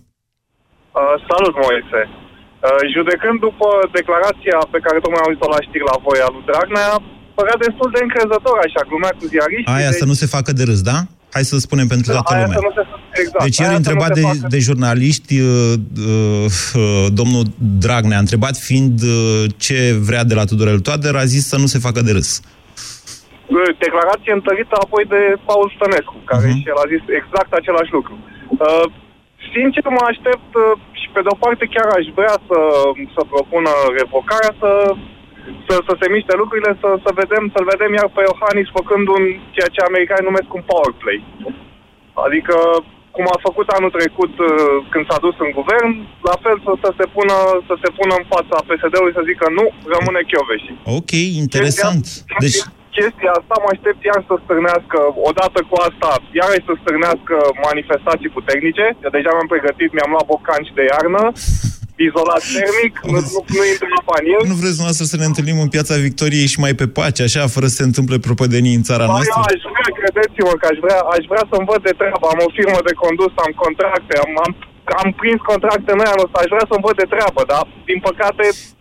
Uh, 0.98 1.14
salut, 1.30 1.54
Moise. 1.64 2.00
Uh, 2.10 2.80
judecând 2.94 3.36
după 3.46 3.68
declarația 3.98 4.58
pe 4.74 4.78
care 4.84 4.96
tocmai 5.02 5.20
am 5.20 5.26
auzit-o 5.28 5.48
la 5.56 5.60
știri 5.66 5.88
la 5.92 5.96
voi 6.06 6.18
a 6.26 6.28
lui 6.34 6.44
Dragnea, 6.50 6.88
părea 7.38 7.56
destul 7.64 7.88
de 7.94 8.00
încrezător, 8.06 8.56
așa, 8.66 8.80
glumea 8.90 9.12
cu 9.18 9.24
ziariștii. 9.32 9.74
Aia 9.76 9.90
deci- 9.92 10.00
să 10.02 10.06
nu 10.10 10.16
se 10.20 10.26
facă 10.36 10.50
de 10.58 10.64
râs, 10.70 10.80
da? 10.92 10.98
Hai 11.34 11.44
să 11.50 11.54
spunem 11.66 11.86
pentru 11.94 12.06
toată 12.12 12.32
aia 12.34 12.42
lumea. 12.46 12.58
să 12.60 12.64
nu 12.68 12.72
se... 12.78 12.82
Exact. 13.22 13.42
Deci 13.46 13.60
aia 13.60 13.68
el 13.68 13.74
să 13.74 13.80
nu 13.80 13.82
întrebat 13.82 14.10
se 14.12 14.18
de, 14.20 14.24
facă- 14.26 14.46
de 14.54 14.58
jurnaliști, 14.68 15.34
uh, 15.40 15.72
uh, 16.12 16.46
uh, 16.82 17.06
domnul 17.20 17.44
Dragnea, 17.84 18.18
a 18.20 18.24
întrebat 18.26 18.54
fiind 18.68 18.96
uh, 19.14 19.44
ce 19.64 19.78
vrea 20.08 20.24
de 20.30 20.34
la 20.38 20.44
Tudorel 20.50 20.80
Toader, 20.86 21.14
a 21.16 21.24
zis 21.34 21.42
să 21.52 21.56
nu 21.62 21.66
se 21.74 21.78
facă 21.86 22.00
de 22.06 22.12
râs. 22.18 22.30
Uh, 22.40 23.70
declarație 23.86 24.32
întărită 24.38 24.74
apoi 24.84 25.04
de 25.14 25.20
Paul 25.48 25.68
Stănescu, 25.76 26.16
care 26.30 26.46
Mhm. 26.48 26.58
și 26.60 26.68
el 26.72 26.78
a 26.84 26.86
zis 26.94 27.02
exact 27.20 27.50
același 27.60 27.90
lucru. 27.96 28.14
Uh, 28.64 28.84
sincer, 29.54 29.84
mă 29.98 30.04
aștept 30.12 30.50
uh, 30.62 30.72
și 31.00 31.08
pe 31.14 31.20
de-o 31.24 31.36
parte 31.44 31.64
chiar 31.74 31.88
aș 31.98 32.06
vrea 32.18 32.36
să, 32.48 32.60
să 33.14 33.20
propună 33.32 33.72
revocarea, 33.98 34.54
să, 34.62 34.70
să, 35.66 35.74
să 35.88 35.92
se 36.00 36.06
miște 36.16 36.34
lucrurile, 36.42 36.72
să, 36.82 36.88
să 37.04 37.10
vedem, 37.20 37.44
să-l 37.54 37.66
vedem 37.72 37.92
iar 37.94 38.08
pe 38.12 38.22
Iohannis 38.28 38.68
făcând 38.78 39.04
un, 39.16 39.24
ceea 39.54 39.70
ce 39.74 39.80
americanii 39.82 40.28
numesc 40.28 40.50
un 40.58 40.64
power 40.70 40.92
play. 41.02 41.18
Adică 42.26 42.56
cum 43.16 43.24
a 43.34 43.46
făcut 43.48 43.68
anul 43.76 43.92
trecut 43.98 44.34
uh, 44.38 44.50
când 44.92 45.04
s-a 45.08 45.18
dus 45.26 45.36
în 45.44 45.50
guvern, 45.58 45.90
la 46.30 46.36
fel 46.44 46.56
să, 46.64 46.72
să, 46.82 46.90
se, 46.98 47.06
pună, 47.14 47.36
să 47.68 47.74
se 47.82 47.88
pună 47.98 48.12
în 48.20 48.26
fața 48.34 48.56
PSD-ului 48.68 49.16
să 49.18 49.28
zică 49.30 49.46
nu, 49.58 49.64
rămâne 49.94 50.20
Chioveși. 50.30 50.70
Ok, 50.98 51.12
interesant. 51.44 52.04
Deci, 52.44 52.60
Chestia 52.96 53.32
asta 53.40 53.54
mă 53.62 53.68
aștept 53.74 54.00
iar 54.10 54.20
să 54.28 54.34
stârnească, 54.44 54.98
odată 55.30 55.58
cu 55.70 55.74
asta, 55.88 56.10
iar 56.38 56.50
să 56.68 56.72
stârnească 56.82 57.36
manifestații 57.68 58.34
puternice. 58.36 58.84
Eu 59.04 59.12
deja 59.16 59.30
mi-am 59.32 59.50
pregătit, 59.54 59.90
mi-am 59.92 60.12
luat 60.14 60.26
bocanci 60.32 60.76
de 60.78 60.84
iarnă, 60.92 61.22
izolat 62.08 62.42
termic, 62.56 62.92
nu, 63.12 63.18
nu, 63.34 63.40
nu 63.56 63.62
intru 63.72 63.88
la 63.96 64.02
panier. 64.10 64.40
nu 64.52 64.58
vreți 64.60 64.76
dumneavoastră 64.78 65.06
să 65.12 65.16
ne 65.20 65.26
întâlnim 65.30 65.58
în 65.64 65.70
Piața 65.74 65.94
Victoriei 66.06 66.52
și 66.52 66.62
mai 66.64 66.74
pe 66.80 66.86
pace, 66.98 67.20
așa, 67.28 67.42
fără 67.54 67.66
să 67.70 67.76
se 67.80 67.88
întâmple 67.90 68.16
propădenii 68.28 68.78
în 68.78 68.84
țara 68.88 69.06
Ba, 69.06 69.12
noastră? 69.12 69.36
eu 69.38 69.46
aș 69.52 69.62
vrea, 69.74 69.88
credeți-mă 70.00 70.52
că 70.60 70.66
aș 70.72 70.78
vrea, 70.84 71.00
aș 71.16 71.24
vrea 71.32 71.44
să-mi 71.50 71.68
văd 71.70 71.80
de 71.88 71.94
treabă. 72.00 72.24
Am 72.28 72.40
o 72.46 72.50
firmă 72.58 72.80
de 72.88 72.94
condus, 73.04 73.32
am 73.44 73.52
contracte, 73.64 74.14
am, 74.24 74.32
am, 74.44 74.52
am 75.02 75.08
prins 75.20 75.40
contracte 75.52 75.90
noi 75.98 76.08
anul 76.12 76.26
ăsta, 76.26 76.38
aș 76.40 76.50
vrea 76.54 76.66
să-mi 76.70 76.84
văd 76.86 76.96
de 77.02 77.10
treabă, 77.14 77.40
dar 77.52 77.62
din 77.90 77.98
păcate 78.08 78.44
se 78.52 78.79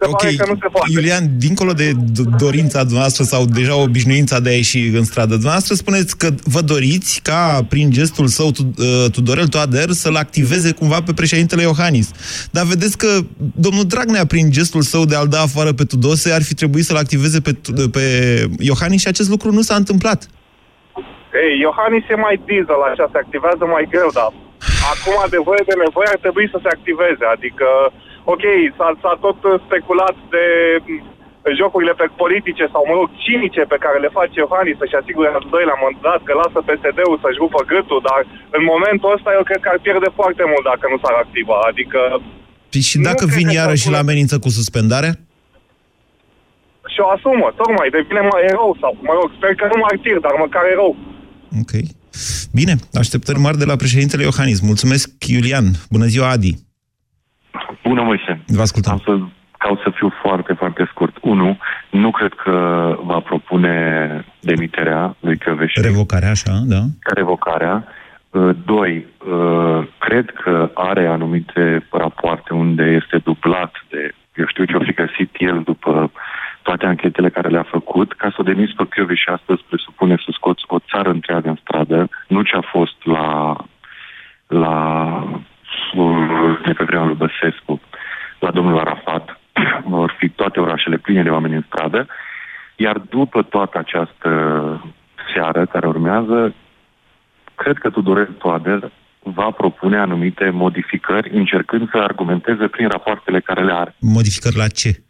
Ok, 0.00 0.20
pare 0.20 0.34
că 0.34 0.44
nu 0.48 0.58
se 0.60 0.66
poate. 0.72 0.90
Iulian, 0.92 1.24
dincolo 1.38 1.72
de 1.72 1.90
do- 1.92 2.38
dorința 2.38 2.80
dumneavoastră 2.80 3.24
sau 3.24 3.44
deja 3.44 3.76
obișnuința 3.76 4.40
de 4.40 4.48
a 4.48 4.52
ieși 4.52 4.78
în 4.86 5.04
stradă, 5.04 5.32
dumneavoastră 5.32 5.74
spuneți 5.74 6.16
că 6.18 6.28
vă 6.44 6.60
doriți 6.60 7.20
ca 7.22 7.66
prin 7.68 7.90
gestul 7.90 8.26
său 8.26 8.50
Tu- 8.50 8.72
uh, 8.78 9.10
Tudorel 9.10 9.46
Toader 9.48 9.90
să-l 9.90 10.16
activeze 10.16 10.72
cumva 10.72 11.02
pe 11.02 11.12
președintele 11.12 11.62
Iohannis. 11.62 12.10
Dar 12.50 12.64
vedeți 12.64 12.98
că 12.98 13.18
domnul 13.54 13.84
Dragnea, 13.84 14.26
prin 14.26 14.50
gestul 14.50 14.82
său 14.82 15.04
de 15.04 15.14
a-l 15.16 15.28
da 15.28 15.40
afară 15.40 15.72
pe 15.72 15.84
Tudose, 15.84 16.32
ar 16.32 16.42
fi 16.42 16.54
trebuit 16.54 16.84
să-l 16.84 16.96
activeze 17.04 17.40
pe, 17.40 17.52
Tu- 17.52 17.88
pe 17.88 18.04
Iohannis 18.58 19.00
și 19.00 19.08
acest 19.08 19.28
lucru 19.28 19.52
nu 19.52 19.60
s-a 19.60 19.74
întâmplat. 19.74 20.20
Ei, 21.42 21.52
Iohannis 21.66 22.04
e 22.12 22.16
mai 22.26 22.36
diesel, 22.46 22.80
așa, 22.90 23.04
se 23.12 23.18
activează 23.24 23.64
mai 23.74 23.84
greu, 23.94 24.10
dar 24.18 24.28
acum 24.92 25.18
de 25.34 25.40
voie 25.48 25.62
de 25.70 25.74
nevoie 25.84 26.08
ar 26.14 26.20
trebui 26.24 26.46
să 26.52 26.58
se 26.64 26.70
activeze. 26.76 27.24
Adică, 27.36 27.68
ok, 28.34 28.44
s-a, 28.76 28.88
s-a 29.02 29.14
tot 29.24 29.38
speculat 29.66 30.16
de 30.34 30.44
m, 30.86 30.94
jocurile 31.60 31.94
pe 32.00 32.06
politice 32.22 32.64
sau, 32.72 32.82
mă 32.88 32.94
rog, 32.98 33.08
cinice 33.24 33.62
pe 33.72 33.82
care 33.84 33.98
le 34.04 34.16
face 34.18 34.36
Iohannis 34.40 34.76
să-și 34.80 34.98
asigure 35.00 35.28
al 35.32 35.44
doilea 35.54 35.78
mandat, 35.84 36.20
că 36.26 36.32
lasă 36.42 36.58
PSD-ul 36.68 37.18
să-și 37.24 37.42
rupă 37.44 37.60
gâtul, 37.72 38.00
dar 38.08 38.20
în 38.56 38.62
momentul 38.72 39.14
ăsta 39.16 39.30
eu 39.38 39.42
cred 39.48 39.60
că 39.62 39.68
ar 39.72 39.78
pierde 39.86 40.08
foarte 40.20 40.44
mult 40.50 40.64
dacă 40.72 40.84
nu 40.92 40.98
s-ar 41.02 41.16
activa. 41.24 41.56
Adică, 41.70 42.00
Păi 42.72 42.82
și 42.90 42.96
Nu 42.98 43.06
dacă 43.10 43.24
cred 43.24 43.36
vin 43.38 43.48
că 43.50 43.54
iarăși 43.60 43.82
și 43.82 43.88
s-ar 43.88 43.94
la 43.96 44.00
pune- 44.00 44.06
amenință 44.10 44.34
cu 44.44 44.50
suspendarea? 44.58 45.14
și 46.92 47.00
o 47.04 47.08
asumă, 47.16 47.46
tocmai, 47.60 47.88
devine 47.96 48.20
mai 48.20 48.42
erou 48.52 48.70
sau, 48.82 48.92
mă 49.08 49.12
rog, 49.18 49.28
sper 49.36 49.52
că 49.54 49.64
nu 49.72 49.78
martir, 49.86 50.16
dar 50.26 50.34
măcar 50.44 50.64
erou. 50.76 50.92
Ok. 51.62 51.72
Bine, 52.58 52.74
așteptări 53.02 53.38
mari 53.38 53.58
de 53.58 53.64
la 53.64 53.76
președintele 53.76 54.22
Iohannis. 54.22 54.60
Mulțumesc, 54.60 55.08
Iulian. 55.26 55.64
Bună 55.90 56.04
ziua, 56.06 56.28
Adi. 56.28 56.52
Bună, 57.82 58.02
Moise. 58.02 58.40
Vă 58.46 58.60
ascultăm. 58.60 58.92
Am 58.92 58.98
să 59.04 59.18
caut 59.58 59.80
să 59.80 59.90
fiu 59.94 60.12
foarte, 60.22 60.52
foarte 60.52 60.88
scurt. 60.90 61.16
Unu, 61.20 61.58
nu 61.90 62.10
cred 62.10 62.32
că 62.32 62.54
va 63.02 63.18
propune 63.18 63.74
demiterea 64.40 65.16
lui 65.20 65.36
Căveși. 65.38 65.80
Revocarea, 65.80 66.30
așa, 66.30 66.52
da? 66.64 66.82
Revocarea. 67.14 67.84
Uh, 68.30 68.50
Doi, 68.64 69.06
uh, 69.30 69.86
cred 69.98 70.30
că 70.30 70.70
are 70.74 71.06
anumite 71.06 71.86
rapoarte 71.90 72.54
unde 72.54 72.82
este 72.82 73.18
dublat 73.18 73.72
de, 73.90 74.14
eu 74.34 74.46
știu 74.46 74.64
ce 74.64 74.76
o 74.76 74.84
fi 74.88 74.92
găsit 74.92 75.30
el 75.38 75.62
după 75.64 76.10
toate 76.62 76.86
anchetele 76.86 77.28
care 77.30 77.48
le-a 77.48 77.66
făcut, 77.70 78.12
ca 78.12 78.28
să 78.30 78.36
o 78.38 78.42
demiți 78.42 78.74
pe 78.76 78.86
Chiovi 78.90 79.14
și 79.14 79.28
astăzi 79.28 79.64
presupune 79.68 80.14
să 80.16 80.30
scoți 80.32 80.62
o 80.66 80.78
țară 80.78 81.10
întreagă 81.10 81.48
în 81.48 81.58
stradă, 81.60 82.08
nu 82.28 82.42
ce 82.42 82.56
a 82.56 82.60
fost 82.60 82.96
la, 83.04 83.56
la 84.46 84.74
de 87.06 87.16
pe 87.16 87.26
vremea 87.26 87.38
lui 87.40 87.50
Băsescu, 87.50 87.80
la 88.38 88.50
domnul 88.50 88.78
Arafat, 88.78 89.40
vor 89.96 90.14
fi 90.18 90.28
toate 90.28 90.60
orașele 90.60 90.96
pline 90.96 91.22
de 91.22 91.28
oameni 91.28 91.54
în 91.54 91.64
stradă, 91.66 92.06
iar 92.76 92.98
după 92.98 93.42
toată 93.42 93.78
această 93.78 94.30
seară 95.34 95.66
care 95.66 95.86
urmează, 95.86 96.54
cred 97.54 97.78
că 97.78 97.90
Tudorel 97.90 98.34
Toader 98.38 98.90
va 99.22 99.50
propune 99.50 99.98
anumite 99.98 100.50
modificări, 100.50 101.30
încercând 101.36 101.90
să 101.90 101.98
argumenteze 101.98 102.66
prin 102.66 102.88
rapoartele 102.88 103.40
care 103.40 103.64
le 103.64 103.72
are. 103.72 103.94
Modificări 104.00 104.56
la 104.56 104.66
ce? 104.66 105.02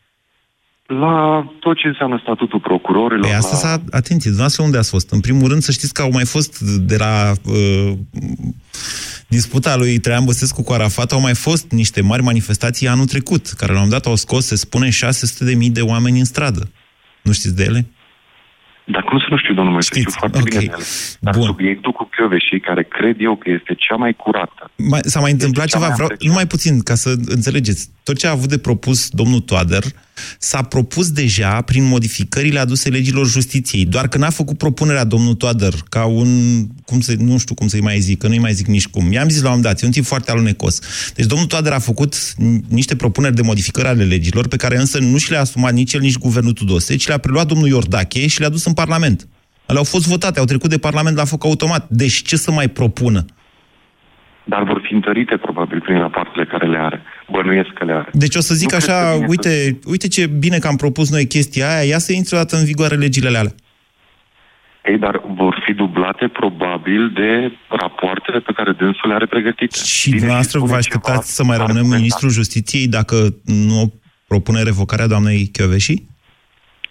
La 0.98 1.46
tot 1.60 1.76
ce 1.76 1.86
înseamnă 1.86 2.18
statutul 2.22 2.60
procurorilor. 2.60 3.26
Păi 3.26 3.34
asta 3.34 3.50
la... 3.50 3.56
s-a, 3.56 3.82
atenție, 3.90 4.30
dumneavoastră 4.30 4.62
unde 4.62 4.78
ați 4.78 4.90
fost? 4.90 5.10
În 5.10 5.20
primul 5.20 5.48
rând 5.48 5.62
să 5.62 5.72
știți 5.72 5.94
că 5.94 6.02
au 6.02 6.10
mai 6.12 6.24
fost 6.24 6.60
de 6.60 6.96
la 6.96 7.32
uh, 7.44 7.92
disputa 9.28 9.76
lui 9.76 9.98
Traian 9.98 10.24
Băsescu 10.24 10.62
cu 10.62 10.72
Arafat, 10.72 11.12
au 11.12 11.20
mai 11.20 11.34
fost 11.34 11.70
niște 11.70 12.00
mari 12.02 12.22
manifestații 12.22 12.88
anul 12.88 13.06
trecut, 13.06 13.46
care 13.46 13.72
la 13.72 13.82
un 13.82 13.88
dat 13.88 14.06
au 14.06 14.14
scos, 14.14 14.46
se 14.46 14.56
spune, 14.56 14.88
600.000 14.88 14.92
de, 15.38 15.68
de 15.72 15.80
oameni 15.80 16.18
în 16.18 16.24
stradă. 16.24 16.70
Nu 17.22 17.32
știți 17.32 17.56
de 17.56 17.64
ele? 17.64 17.86
Dar 18.84 19.02
cum 19.02 19.18
să 19.18 19.26
nu 19.30 19.36
știu, 19.36 19.54
domnul 19.54 19.72
Moise, 19.72 19.90
știu 19.94 20.10
foarte 20.10 20.38
okay. 20.38 20.50
bine 20.50 20.60
de 20.60 20.72
ele. 20.72 20.84
Dar 21.20 21.34
Bun. 21.36 21.46
subiectul 21.46 21.92
cu 21.92 22.08
Chioveși, 22.12 22.58
care 22.68 22.82
cred 22.82 23.16
eu 23.18 23.36
că 23.36 23.50
este 23.50 23.74
cea 23.74 23.96
mai 23.96 24.12
curată. 24.12 24.70
Mai, 24.76 25.00
s-a 25.02 25.20
mai 25.20 25.32
întâmplat 25.32 25.66
ceva, 25.66 25.86
mai 25.86 25.94
vreau, 25.94 26.10
numai 26.18 26.46
puțin, 26.46 26.80
ca 26.82 26.94
să 26.94 27.10
înțelegeți. 27.26 27.90
Tot 28.02 28.18
ce 28.18 28.26
a 28.26 28.30
avut 28.30 28.48
de 28.48 28.58
propus 28.58 29.08
domnul 29.08 29.40
Toader 29.40 29.84
s-a 30.38 30.62
propus 30.62 31.10
deja 31.10 31.60
prin 31.60 31.84
modificările 31.84 32.58
aduse 32.58 32.88
legilor 32.88 33.26
justiției. 33.26 33.84
Doar 33.84 34.08
că 34.08 34.18
n-a 34.18 34.30
făcut 34.30 34.58
propunerea 34.58 35.04
domnul 35.04 35.34
Toader 35.34 35.74
ca 35.88 36.04
un, 36.04 36.66
cum 36.84 37.00
să, 37.00 37.14
nu 37.18 37.38
știu 37.38 37.54
cum 37.54 37.68
să-i 37.68 37.80
mai 37.80 38.00
zic, 38.00 38.18
că 38.18 38.28
nu-i 38.28 38.38
mai 38.38 38.54
zic 38.54 38.66
nici 38.66 38.86
cum. 38.86 39.12
I-am 39.12 39.28
zis 39.28 39.42
la 39.42 39.48
un 39.50 39.54
moment 39.56 39.74
dat, 39.74 39.82
e 39.82 39.86
un 39.86 39.92
tip 39.92 40.04
foarte 40.04 40.30
alunecos. 40.30 40.78
Deci 41.14 41.26
domnul 41.26 41.46
Toader 41.46 41.72
a 41.72 41.78
făcut 41.78 42.34
niște 42.68 42.96
propuneri 42.96 43.34
de 43.34 43.42
modificări 43.42 43.88
ale 43.88 44.04
legilor, 44.04 44.48
pe 44.48 44.56
care 44.56 44.78
însă 44.78 44.98
nu 44.98 45.16
și 45.16 45.30
le-a 45.30 45.40
asumat 45.40 45.72
nici 45.72 45.92
el, 45.92 46.00
nici 46.00 46.18
guvernul 46.18 46.52
Tudose, 46.52 46.96
ci 46.96 47.06
le-a 47.06 47.18
preluat 47.18 47.46
domnul 47.46 47.68
Iordache 47.68 48.26
și 48.26 48.40
le-a 48.40 48.48
dus 48.48 48.64
în 48.64 48.72
Parlament. 48.72 49.28
Ale 49.66 49.78
au 49.78 49.84
fost 49.84 50.06
votate, 50.06 50.38
au 50.38 50.44
trecut 50.44 50.70
de 50.70 50.78
Parlament 50.78 51.16
la 51.16 51.24
foc 51.24 51.44
automat. 51.44 51.86
Deci 51.88 52.22
ce 52.22 52.36
să 52.36 52.50
mai 52.50 52.68
propună? 52.68 53.24
Dar 54.44 54.62
vor 54.62 54.80
fi 54.86 54.94
întărite 54.94 55.36
probabil 55.36 55.80
prin 55.80 55.98
rapoartele 55.98 56.44
care 56.44 56.66
le 56.66 56.78
are. 56.78 57.02
Bănuiesc 57.30 57.68
că 57.68 57.84
le 57.84 57.92
are. 57.92 58.08
Deci 58.12 58.34
o 58.34 58.40
să 58.40 58.54
zic 58.54 58.70
nu 58.70 58.76
așa, 58.76 59.24
uite, 59.28 59.48
să... 59.48 59.74
uite 59.84 60.08
ce 60.08 60.26
bine 60.26 60.58
că 60.58 60.66
am 60.66 60.76
propus 60.76 61.10
noi 61.10 61.26
chestia 61.26 61.68
aia, 61.68 61.88
ia 61.88 61.98
să 61.98 62.12
intre 62.12 62.36
o 62.36 62.38
dată 62.38 62.56
în 62.56 62.64
vigoare 62.64 62.96
legile 62.96 63.28
alea. 63.28 63.54
Ei, 64.84 64.98
dar 64.98 65.22
vor 65.34 65.62
fi 65.66 65.72
dublate 65.72 66.28
probabil 66.28 67.10
de 67.14 67.52
rapoartele 67.68 68.40
pe 68.40 68.52
care 68.52 68.72
dânsul 68.72 69.08
le 69.08 69.14
are 69.14 69.26
pregătite. 69.26 69.78
Și 69.84 70.10
dumneavoastră 70.10 70.58
vă 70.58 70.74
așteptați 70.74 71.34
să 71.34 71.44
mai 71.44 71.56
rămânem 71.56 71.86
ministrul 71.86 72.30
justiției 72.30 72.88
dacă 72.88 73.16
nu 73.44 73.92
propune 74.26 74.62
revocarea 74.62 75.06
doamnei 75.06 75.46
Chioveși? 75.52 75.94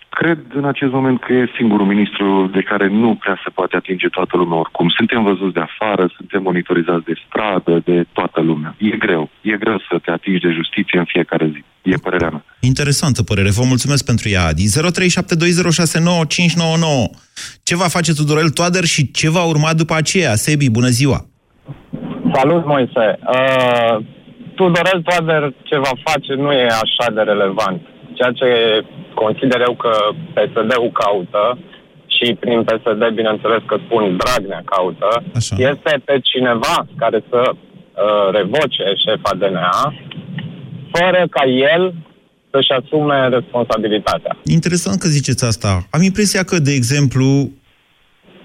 Cred 0.09 0.39
în 0.53 0.65
acest 0.65 0.91
moment 0.91 1.19
că 1.19 1.33
e 1.33 1.55
singurul 1.55 1.85
ministru 1.85 2.49
de 2.53 2.61
care 2.61 2.87
nu 2.87 3.15
prea 3.15 3.39
se 3.43 3.49
poate 3.49 3.75
atinge 3.75 4.07
toată 4.07 4.37
lumea 4.37 4.57
oricum. 4.57 4.89
Suntem 4.89 5.23
văzuți 5.23 5.53
de 5.53 5.65
afară, 5.69 6.13
suntem 6.17 6.41
monitorizați 6.41 7.05
de 7.05 7.13
stradă, 7.25 7.81
de 7.85 8.05
toată 8.13 8.41
lumea. 8.41 8.75
E 8.77 8.97
greu. 8.97 9.29
E 9.41 9.57
greu 9.57 9.77
să 9.89 9.99
te 10.03 10.11
atingi 10.11 10.45
de 10.45 10.51
justiție 10.51 10.99
în 10.99 11.05
fiecare 11.05 11.45
zi. 11.53 11.63
E 11.81 11.95
părerea 11.95 12.29
mea. 12.29 12.43
Interesantă 12.59 13.23
părere. 13.23 13.49
Vă 13.49 13.63
mulțumesc 13.67 14.05
pentru 14.05 14.29
ea, 14.29 14.45
Adi. 14.45 14.63
0372069599. 14.63 14.69
Ce 17.63 17.75
va 17.75 17.87
face 17.87 18.13
Tudorel 18.13 18.49
Toader 18.49 18.83
și 18.83 19.11
ce 19.11 19.29
va 19.29 19.43
urma 19.43 19.73
după 19.73 19.93
aceea? 19.95 20.35
Sebi, 20.35 20.69
bună 20.69 20.87
ziua! 20.87 21.25
Salut, 22.33 22.65
Moise! 22.65 23.05
Uh, 23.35 23.95
Tudorel 24.55 25.01
Toader 25.01 25.53
ce 25.63 25.77
va 25.77 25.93
face 26.03 26.33
nu 26.33 26.51
e 26.51 26.65
așa 26.65 27.11
de 27.13 27.21
relevant. 27.21 27.81
Ceea 28.19 28.33
ce 28.39 28.49
consider 29.21 29.59
eu 29.67 29.75
că 29.83 29.93
PSD-ul 30.35 30.91
caută 31.03 31.43
și 32.15 32.25
prin 32.43 32.59
PSD, 32.67 33.01
bineînțeles 33.19 33.61
că 33.69 33.75
spun 33.85 34.03
Dragnea 34.21 34.61
caută, 34.73 35.09
Așa. 35.39 35.55
este 35.71 35.91
pe 36.07 36.15
cineva 36.29 36.77
care 37.01 37.19
să 37.29 37.41
uh, 37.51 38.27
revoce 38.37 38.85
șefa 39.03 39.31
DNA 39.41 39.79
fără 40.91 41.21
ca 41.35 41.43
el 41.73 41.83
să-și 42.51 42.71
asume 42.79 43.27
responsabilitatea. 43.37 44.37
Interesant 44.43 44.99
că 44.99 45.07
ziceți 45.07 45.45
asta. 45.45 45.87
Am 45.89 46.01
impresia 46.01 46.43
că, 46.43 46.59
de 46.59 46.73
exemplu, 46.73 47.51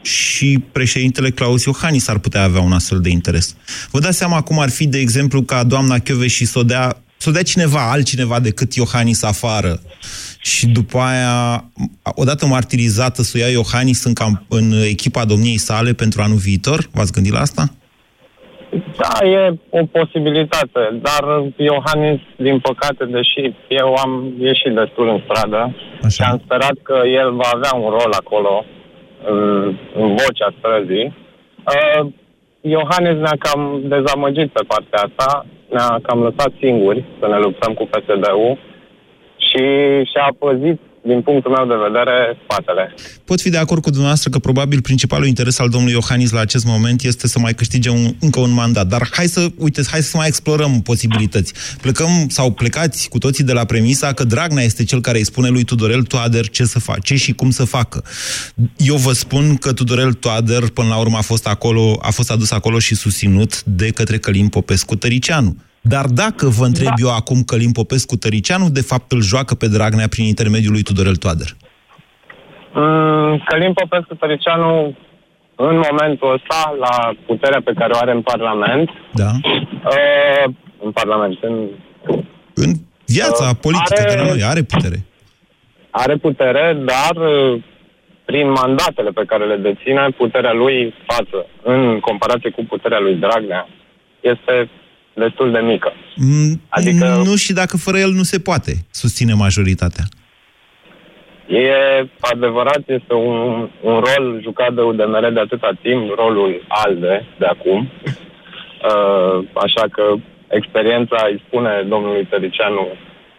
și 0.02 0.64
președintele 0.72 1.30
Claus 1.30 1.64
Iohannis 1.64 2.08
ar 2.08 2.18
putea 2.18 2.42
avea 2.42 2.60
un 2.60 2.72
astfel 2.72 3.00
de 3.00 3.08
interes. 3.08 3.56
Vă 3.90 3.98
dați 3.98 4.16
seama 4.16 4.42
cum 4.42 4.58
ar 4.58 4.70
fi, 4.70 4.87
de 4.87 4.98
exemplu, 4.98 5.42
ca 5.42 5.64
doamna 5.64 5.98
Chiove 5.98 6.26
și 6.26 6.44
să 6.44 6.58
o 6.58 6.62
dea, 6.62 7.02
să 7.24 7.30
o 7.30 7.32
dea 7.32 7.52
cineva, 7.52 7.90
altcineva 7.90 8.38
decât 8.48 8.70
Iohannis 8.74 9.22
afară 9.22 9.72
și 10.50 10.64
după 10.78 10.98
aia, 10.98 11.37
odată 12.22 12.46
martirizată, 12.46 13.22
să 13.22 13.32
o 13.37 13.40
ia 13.40 13.50
Iohannis 13.58 14.04
în, 14.04 14.14
camp- 14.20 14.46
în 14.58 14.66
echipa 14.94 15.24
domniei 15.24 15.66
sale 15.68 15.92
pentru 15.92 16.22
anul 16.22 16.40
viitor? 16.48 16.78
V-ați 16.94 17.12
gândit 17.12 17.32
la 17.32 17.40
asta? 17.40 17.64
Da, 19.00 19.12
e 19.37 19.40
o 19.70 19.82
posibilitate, 19.96 20.82
dar 21.06 21.24
Iohannis, 21.56 22.20
din 22.37 22.58
păcate, 22.68 23.04
deși 23.16 23.42
eu 23.68 23.88
am 24.04 24.12
ieșit 24.38 24.72
destul 24.74 25.06
în 25.14 25.20
stradă 25.24 25.74
Așa. 26.02 26.08
și 26.08 26.30
am 26.30 26.40
sperat 26.44 26.76
că 26.82 26.96
el 27.22 27.30
va 27.40 27.48
avea 27.54 27.74
un 27.74 27.90
rol 27.98 28.12
acolo, 28.22 28.64
în, 29.30 29.38
în 30.00 30.08
vocea 30.20 30.54
străzii, 30.58 31.06
uh, 32.64 32.70
Iohannis 32.70 33.18
ne-a 33.20 33.37
cam 33.38 33.81
dezamăgit 33.85 34.50
pe 34.53 34.64
partea 34.66 35.00
asta, 35.07 35.46
ne-a 35.70 35.98
cam 36.03 36.22
lăsat 36.22 36.53
singuri 36.61 37.05
să 37.20 37.27
ne 37.29 37.38
luptăm 37.38 37.74
cu 37.74 37.85
PSD-ul 37.85 38.59
și 39.37 39.64
și-a 40.11 40.29
păzit 40.38 40.81
din 41.06 41.22
punctul 41.22 41.50
meu 41.50 41.66
de 41.66 41.82
vedere, 41.86 42.38
spatele. 42.42 42.94
Pot 43.24 43.40
fi 43.40 43.50
de 43.50 43.56
acord 43.56 43.82
cu 43.82 43.88
dumneavoastră 43.88 44.30
că 44.30 44.38
probabil 44.38 44.80
principalul 44.80 45.26
interes 45.26 45.58
al 45.58 45.68
domnului 45.68 45.94
Iohannis 45.94 46.30
la 46.30 46.40
acest 46.40 46.64
moment 46.64 47.02
este 47.02 47.26
să 47.28 47.38
mai 47.38 47.54
câștige 47.54 47.90
un, 47.90 48.14
încă 48.20 48.40
un 48.40 48.52
mandat. 48.52 48.86
Dar 48.86 49.08
hai 49.10 49.26
să, 49.26 49.46
uite, 49.58 49.82
hai 49.90 50.00
să 50.00 50.16
mai 50.16 50.26
explorăm 50.26 50.82
posibilități. 50.82 51.52
Plecăm 51.80 52.08
sau 52.28 52.50
plecați 52.50 53.08
cu 53.08 53.18
toții 53.18 53.44
de 53.44 53.52
la 53.52 53.64
premisa 53.64 54.12
că 54.12 54.24
Dragnea 54.24 54.64
este 54.64 54.84
cel 54.84 55.00
care 55.00 55.18
îi 55.18 55.24
spune 55.24 55.48
lui 55.48 55.64
Tudorel 55.64 56.02
Toader 56.02 56.48
ce 56.48 56.64
să 56.64 56.78
face 56.78 57.16
și 57.16 57.32
cum 57.32 57.50
să 57.50 57.64
facă. 57.64 58.04
Eu 58.76 58.96
vă 58.96 59.12
spun 59.12 59.56
că 59.56 59.72
Tudorel 59.72 60.12
Toader 60.12 60.62
până 60.68 60.88
la 60.88 60.96
urmă 60.96 61.16
a 61.16 61.22
fost 61.22 61.46
acolo, 61.46 61.98
a 62.02 62.10
fost 62.10 62.30
adus 62.30 62.50
acolo 62.50 62.78
și 62.78 62.94
susținut 62.94 63.62
de 63.62 63.90
către 63.90 64.18
Călim 64.18 64.48
Popescu 64.48 64.96
Tăricianu 64.96 65.56
dar 65.92 66.06
dacă 66.06 66.46
vă 66.58 66.64
întreb 66.64 66.86
da. 66.86 66.94
eu 67.04 67.10
acum 67.14 67.42
Călim 67.42 67.72
Popescu 67.72 68.16
Tăricianu, 68.16 68.68
de 68.68 68.80
fapt 68.80 69.12
îl 69.12 69.22
joacă 69.22 69.54
pe 69.54 69.68
Dragnea 69.68 70.08
prin 70.08 70.24
intermediul 70.24 70.72
lui 70.72 70.82
Tudorel 70.82 71.16
Toader? 71.16 71.50
Mm, 72.74 73.42
Călim 73.46 73.72
Popescu 73.72 74.14
Tăricianu, 74.14 74.96
în 75.56 75.82
momentul 75.90 76.32
ăsta, 76.32 76.74
la 76.78 77.14
puterea 77.26 77.60
pe 77.64 77.72
care 77.72 77.92
o 77.92 77.98
are 77.98 78.12
în 78.12 78.22
Parlament, 78.22 78.90
da. 79.12 79.30
uh, 79.44 80.54
în 80.84 80.90
Parlament, 80.90 81.38
în... 81.40 81.68
În 82.54 82.70
viața 83.06 83.48
uh, 83.48 83.56
politică 83.60 84.00
are, 84.00 84.14
de 84.14 84.20
la 84.20 84.26
noi, 84.26 84.42
are 84.42 84.62
putere. 84.62 85.04
Are 85.90 86.16
putere, 86.16 86.78
dar 86.84 87.16
uh, 87.16 87.62
prin 88.24 88.50
mandatele 88.50 89.10
pe 89.10 89.24
care 89.26 89.44
le 89.46 89.56
deține, 89.56 90.08
puterea 90.16 90.52
lui 90.52 90.94
față, 91.06 91.46
în 91.62 92.00
comparație 92.00 92.50
cu 92.50 92.64
puterea 92.64 93.00
lui 93.00 93.14
Dragnea, 93.14 93.68
este 94.20 94.70
destul 95.14 95.53
de 95.53 95.59
mică. 95.59 95.92
Mm, 96.16 96.61
adică... 96.68 97.22
Nu 97.24 97.37
și 97.37 97.53
dacă 97.53 97.77
fără 97.77 97.98
el 97.98 98.11
nu 98.11 98.22
se 98.22 98.38
poate 98.38 98.72
susține 98.90 99.33
majoritatea. 99.33 100.05
E 101.46 101.70
adevărat, 102.20 102.83
este 102.87 103.14
un, 103.14 103.68
un 103.81 104.03
rol 104.07 104.40
jucat 104.42 104.74
de 104.74 104.81
UDMR 104.81 105.31
de 105.33 105.40
atâta 105.40 105.70
timp, 105.83 106.14
rolul 106.16 106.64
ALDE 106.68 107.27
de 107.38 107.46
acum. 107.46 107.88
Uh, 108.94 109.44
așa 109.55 109.85
că 109.92 110.14
experiența 110.48 111.27
îi 111.31 111.42
spune 111.46 111.85
domnului 111.88 112.27
Tăricianu 112.27 112.88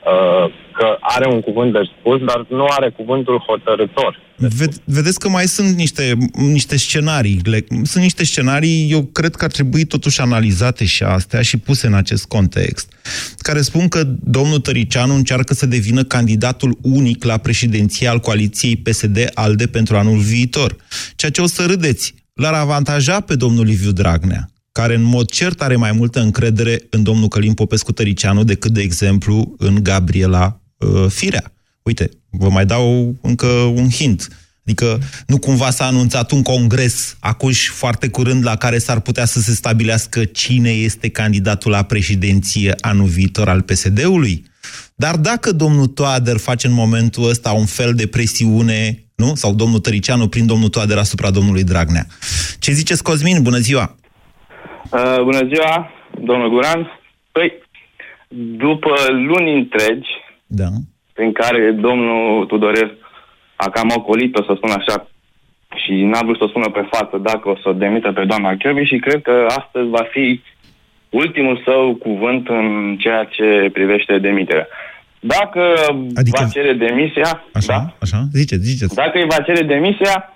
uh, 0.05 0.53
că 0.77 0.97
are 1.01 1.27
un 1.33 1.41
cuvânt 1.41 1.71
de 1.73 1.79
spus, 1.99 2.19
dar 2.19 2.45
nu 2.49 2.65
are 2.69 2.89
cuvântul 2.89 3.37
hotărător. 3.47 4.23
Ved- 4.37 4.83
vedeți 4.83 5.19
că 5.19 5.29
mai 5.29 5.45
sunt 5.45 5.75
niște, 5.75 6.17
niște 6.33 6.77
scenarii. 6.77 7.39
Le- 7.43 7.65
Sunt 7.83 8.03
niște 8.03 8.23
scenarii, 8.25 8.91
eu 8.91 9.03
cred 9.03 9.35
că 9.35 9.43
ar 9.45 9.51
trebui 9.51 9.85
totuși 9.85 10.21
analizate 10.21 10.85
și 10.85 11.03
astea 11.03 11.41
și 11.41 11.57
puse 11.57 11.87
în 11.87 11.93
acest 11.93 12.25
context, 12.25 12.93
care 13.37 13.61
spun 13.61 13.87
că 13.87 14.03
domnul 14.23 14.59
Tăricianu 14.59 15.13
încearcă 15.13 15.53
să 15.53 15.65
devină 15.65 16.03
candidatul 16.03 16.77
unic 16.81 17.23
la 17.23 17.37
președinția 17.37 18.09
al 18.11 18.19
coaliției 18.19 18.75
PSD-ALDE 18.75 19.67
pentru 19.67 19.95
anul 19.97 20.17
viitor. 20.17 20.75
Ceea 21.15 21.31
ce 21.31 21.41
o 21.41 21.47
să 21.47 21.65
râdeți, 21.65 22.13
l-ar 22.33 22.53
avantaja 22.53 23.19
pe 23.19 23.35
domnul 23.35 23.65
Liviu 23.65 23.91
Dragnea, 23.91 24.49
care 24.79 24.95
în 24.95 25.01
mod 25.01 25.29
cert 25.29 25.61
are 25.61 25.75
mai 25.75 25.91
multă 25.91 26.19
încredere 26.19 26.87
în 26.89 27.03
domnul 27.03 27.27
Călim 27.27 27.53
Popescu 27.53 27.91
Tăricianu 27.91 28.43
decât, 28.43 28.71
de 28.71 28.81
exemplu, 28.81 29.55
în 29.57 29.83
Gabriela 29.83 30.61
uh, 30.77 31.05
Firea. 31.09 31.53
Uite, 31.83 32.09
vă 32.29 32.49
mai 32.49 32.65
dau 32.65 33.15
încă 33.21 33.47
un 33.47 33.89
hint. 33.89 34.27
Adică 34.63 34.99
nu 35.27 35.37
cumva 35.37 35.69
s-a 35.69 35.85
anunțat 35.85 36.31
un 36.31 36.41
congres 36.41 37.15
acuși 37.19 37.69
foarte 37.69 38.07
curând 38.07 38.43
la 38.43 38.55
care 38.55 38.77
s-ar 38.77 38.99
putea 38.99 39.25
să 39.25 39.39
se 39.39 39.53
stabilească 39.53 40.25
cine 40.25 40.69
este 40.69 41.09
candidatul 41.09 41.71
la 41.71 41.83
președinție 41.83 42.75
anul 42.79 43.07
viitor 43.07 43.49
al 43.49 43.61
PSD-ului? 43.61 44.45
Dar 44.95 45.15
dacă 45.15 45.51
domnul 45.51 45.87
Toader 45.87 46.37
face 46.37 46.67
în 46.67 46.73
momentul 46.73 47.29
ăsta 47.29 47.51
un 47.51 47.65
fel 47.65 47.93
de 47.93 48.07
presiune, 48.07 49.05
nu? 49.15 49.35
Sau 49.35 49.53
domnul 49.53 49.79
Tăricianu 49.79 50.27
prin 50.27 50.45
domnul 50.45 50.69
Toader 50.69 50.97
asupra 50.97 51.31
domnului 51.31 51.63
Dragnea. 51.63 52.07
Ce 52.59 52.71
ziceți, 52.71 53.03
Cosmin? 53.03 53.41
Bună 53.41 53.57
ziua! 53.57 53.95
Uh, 54.91 55.21
bună 55.23 55.47
ziua, 55.53 55.91
domnul 56.21 56.49
Guran. 56.49 56.99
Păi, 57.31 57.53
după 58.57 58.93
luni 59.09 59.53
întregi, 59.53 60.09
da. 60.47 60.67
prin 61.13 61.31
care 61.31 61.71
domnul 61.71 62.45
Tudorel 62.45 62.97
a 63.55 63.69
cam 63.69 63.91
ocolit-o, 63.95 64.43
să 64.43 64.53
spun 64.55 64.71
așa, 64.71 65.07
și 65.75 65.93
n-a 65.93 66.21
vrut 66.23 66.37
să 66.37 66.43
o 66.43 66.47
spună 66.47 66.69
pe 66.69 66.87
față 66.91 67.17
dacă 67.17 67.49
o 67.49 67.55
să 67.55 67.69
o 67.69 67.73
demită 67.73 68.11
pe 68.11 68.25
doamna 68.25 68.55
Chiovi 68.57 68.83
și 68.83 68.97
cred 68.97 69.21
că 69.21 69.45
astăzi 69.47 69.89
va 69.89 70.03
fi 70.11 70.41
ultimul 71.09 71.61
său 71.65 71.95
cuvânt 71.95 72.47
în 72.47 72.97
ceea 72.99 73.23
ce 73.23 73.69
privește 73.73 74.19
demiterea. 74.19 74.67
Dacă 75.19 75.61
adică... 76.15 76.37
va 76.41 76.47
cere 76.47 76.73
demisia, 76.73 77.43
Așa, 77.53 77.67
da, 77.67 77.95
așa? 77.99 78.23
Ziceți, 78.31 78.63
ziceți. 78.63 78.95
dacă 78.95 79.17
îi 79.17 79.29
va 79.29 79.43
cere 79.43 79.61
demisia, 79.61 80.35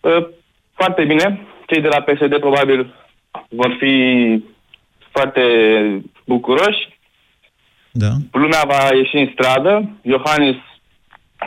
uh, 0.00 0.26
foarte 0.74 1.04
bine, 1.04 1.40
cei 1.66 1.82
de 1.82 1.88
la 1.88 2.00
PSD 2.00 2.38
probabil 2.38 2.94
vor 3.54 3.76
fi 3.78 3.94
foarte 5.10 5.42
bucuroși. 6.24 6.98
Da. 7.90 8.08
Lumea 8.32 8.62
va 8.66 8.96
ieși 8.96 9.16
în 9.16 9.30
stradă. 9.32 9.90
Iohannis 10.02 10.56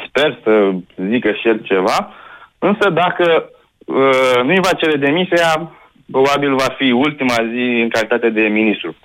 sper 0.07 0.39
să 0.43 0.71
zică 1.09 1.31
și 1.31 1.47
el 1.47 1.59
ceva. 1.63 2.13
Însă 2.59 2.89
dacă 2.89 3.49
uh, 3.85 4.43
nu-i 4.43 4.65
va 4.67 4.73
cere 4.73 4.97
demisia, 4.97 5.71
probabil 6.11 6.55
va 6.55 6.75
fi 6.77 6.91
ultima 6.91 7.35
zi 7.51 7.81
în 7.81 7.89
calitate 7.89 8.29
de 8.29 8.41
ministru. 8.41 8.95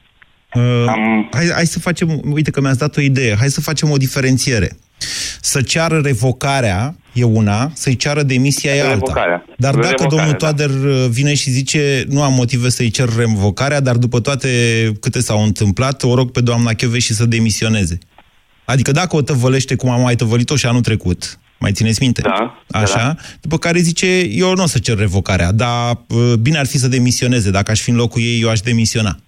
Uh, 0.55 0.85
hai, 1.31 1.51
hai 1.55 1.67
să 1.67 1.79
facem, 1.79 2.21
uite 2.25 2.51
că 2.51 2.61
mi-ați 2.61 2.79
dat 2.79 2.97
o 2.97 3.01
idee, 3.01 3.37
hai 3.37 3.51
să 3.51 3.61
facem 3.61 3.91
o 3.91 3.97
diferențiere. 3.97 4.77
Să 5.41 5.61
ceară 5.61 6.01
revocarea 6.05 6.97
e 7.13 7.25
una, 7.25 7.71
să-i 7.75 7.97
ceară 7.97 8.23
demisia 8.23 8.75
e 8.75 8.81
alta. 8.81 8.93
Revocarea. 8.93 9.45
Dar 9.57 9.75
dacă 9.75 9.87
Revocarea, 9.87 10.09
domnul 10.09 10.31
da. 10.31 10.37
Toader 10.37 10.71
uh, 10.71 11.07
vine 11.09 11.35
și 11.35 11.51
zice 11.51 12.05
nu 12.09 12.23
am 12.23 12.33
motive 12.33 12.69
să-i 12.69 12.91
cer 12.91 13.09
revocarea, 13.17 13.81
dar 13.81 13.97
după 13.97 14.21
toate 14.21 14.49
câte 15.01 15.21
s-au 15.21 15.43
întâmplat, 15.43 16.03
o 16.03 16.15
rog 16.15 16.31
pe 16.31 16.41
doamna 16.41 16.71
și 16.99 17.15
să 17.15 17.25
demisioneze. 17.25 17.99
Adică 18.65 18.93
dacă 18.93 19.17
o 19.17 19.23
tăvălește 19.23 19.75
cum 19.75 19.91
am 19.91 20.01
mai 20.01 20.17
tăvălit-o 20.17 20.57
și 20.57 20.67
anul 20.67 20.81
trecut, 20.81 21.39
mai 21.59 21.73
țineți 21.73 22.03
minte? 22.03 22.21
Da, 22.21 22.63
Așa? 22.81 22.97
da. 22.97 23.17
După 23.41 23.59
care 23.59 23.79
zice, 23.79 24.07
eu 24.19 24.55
nu 24.55 24.63
o 24.63 24.67
să 24.67 24.79
cer 24.79 24.99
revocarea, 24.99 25.53
dar 25.53 26.01
uh, 26.09 26.33
bine 26.41 26.59
ar 26.59 26.67
fi 26.67 26.79
să 26.79 26.89
demisioneze. 26.89 27.51
Dacă 27.51 27.71
aș 27.71 27.81
fi 27.81 27.91
în 27.91 27.97
locul 27.97 28.23
ei, 28.23 28.41
eu 28.41 28.49
aș 28.49 28.61
demisiona. 28.61 29.19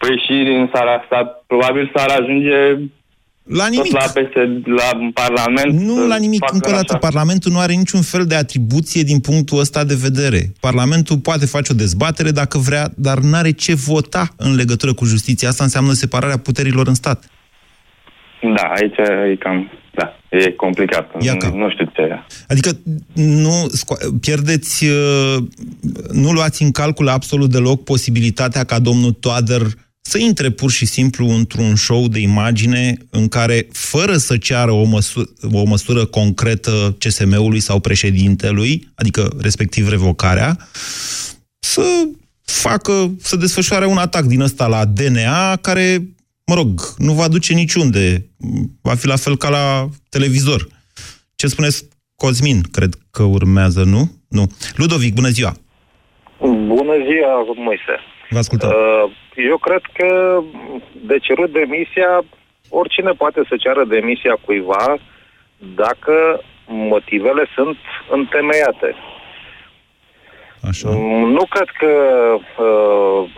Păi 0.00 0.22
și 0.26 0.32
în 0.32 0.68
seara 0.72 0.92
asta 0.94 1.44
probabil 1.46 1.90
s-ar 1.94 2.10
ajunge 2.20 2.58
la 3.42 3.66
nimic. 3.68 3.92
Tot 3.92 4.00
la, 4.00 4.20
PSD, 4.20 4.66
la 4.66 5.10
Parlament. 5.14 5.80
Nu 5.80 5.94
să 5.94 6.06
la 6.06 6.16
nimic. 6.16 6.38
facă 6.38 6.54
Încă 6.54 6.68
o 6.68 6.72
dată, 6.72 6.92
așa. 6.92 6.98
Parlamentul 6.98 7.52
nu 7.52 7.58
are 7.58 7.72
niciun 7.72 8.02
fel 8.02 8.24
de 8.24 8.34
atribuție 8.34 9.02
din 9.02 9.20
punctul 9.20 9.58
ăsta 9.58 9.84
de 9.84 9.94
vedere. 10.02 10.40
Parlamentul 10.60 11.18
poate 11.18 11.46
face 11.46 11.72
o 11.72 11.76
dezbatere 11.76 12.30
dacă 12.30 12.58
vrea, 12.58 12.88
dar 12.96 13.18
nu 13.18 13.36
are 13.36 13.50
ce 13.50 13.74
vota 13.74 14.28
în 14.36 14.54
legătură 14.54 14.94
cu 14.94 15.04
justiția. 15.04 15.48
Asta 15.48 15.64
înseamnă 15.64 15.92
separarea 15.92 16.38
puterilor 16.38 16.86
în 16.86 16.94
stat. 16.94 17.24
Da, 18.56 18.62
aici 18.62 18.98
e 19.32 19.36
cam... 19.36 19.70
Da, 19.94 20.16
e 20.28 20.50
complicat. 20.50 21.22
Nu, 21.22 21.56
nu 21.56 21.70
știu 21.70 21.90
ce... 21.92 22.24
Adică 22.48 22.70
nu 23.14 23.66
sco- 23.76 24.20
pierdeți, 24.20 24.84
uh, 24.84 25.36
nu 26.12 26.30
luați 26.30 26.62
în 26.62 26.70
calcul 26.70 27.08
absolut 27.08 27.50
deloc 27.50 27.84
posibilitatea 27.84 28.64
ca 28.64 28.78
domnul 28.78 29.12
Toader 29.12 29.62
să 30.10 30.18
intre 30.18 30.50
pur 30.50 30.70
și 30.70 30.86
simplu 30.86 31.26
într-un 31.28 31.76
show 31.76 32.08
de 32.08 32.18
imagine 32.18 32.96
în 33.10 33.28
care, 33.28 33.66
fără 33.72 34.12
să 34.12 34.36
ceară 34.36 34.70
o, 34.70 34.84
măsură, 34.84 35.26
o 35.52 35.64
măsură 35.64 36.04
concretă 36.04 36.96
CSM-ului 36.98 37.60
sau 37.60 37.80
președintelui, 37.80 38.88
adică 38.94 39.36
respectiv 39.40 39.88
revocarea, 39.88 40.56
să 41.58 41.82
facă, 42.42 42.92
să 43.18 43.36
desfășoare 43.36 43.86
un 43.86 43.96
atac 43.96 44.24
din 44.24 44.40
ăsta 44.40 44.66
la 44.66 44.84
DNA, 44.84 45.56
care, 45.56 46.02
mă 46.46 46.54
rog, 46.54 46.80
nu 46.98 47.12
va 47.12 47.28
duce 47.28 47.54
niciunde. 47.54 48.26
Va 48.82 48.94
fi 48.94 49.06
la 49.06 49.16
fel 49.16 49.36
ca 49.36 49.48
la 49.48 49.88
televizor. 50.08 50.66
Ce 51.34 51.46
spuneți, 51.46 51.88
Cosmin? 52.16 52.60
Cred 52.60 52.94
că 53.10 53.22
urmează, 53.22 53.82
nu? 53.84 54.10
Nu. 54.28 54.46
Ludovic, 54.76 55.14
bună 55.14 55.28
ziua! 55.28 55.56
Bună 56.40 56.94
ziua, 57.06 57.54
Moise. 57.56 57.94
Vă 58.30 58.38
ascultăm. 58.38 58.68
Uh, 58.68 59.10
Eu 59.50 59.56
cred 59.56 59.82
că 59.92 60.40
de 60.92 61.18
cerut 61.18 61.52
demisia, 61.52 62.24
oricine 62.68 63.10
poate 63.10 63.42
să 63.48 63.56
ceară 63.56 63.84
demisia 63.84 64.38
cuiva 64.44 64.96
dacă 65.74 66.42
motivele 66.66 67.46
sunt 67.54 67.76
întemeiate. 68.10 68.94
Așa. 70.68 70.88
Nu 71.38 71.44
cred 71.48 71.68
că 71.78 71.92
uh, 72.62 73.30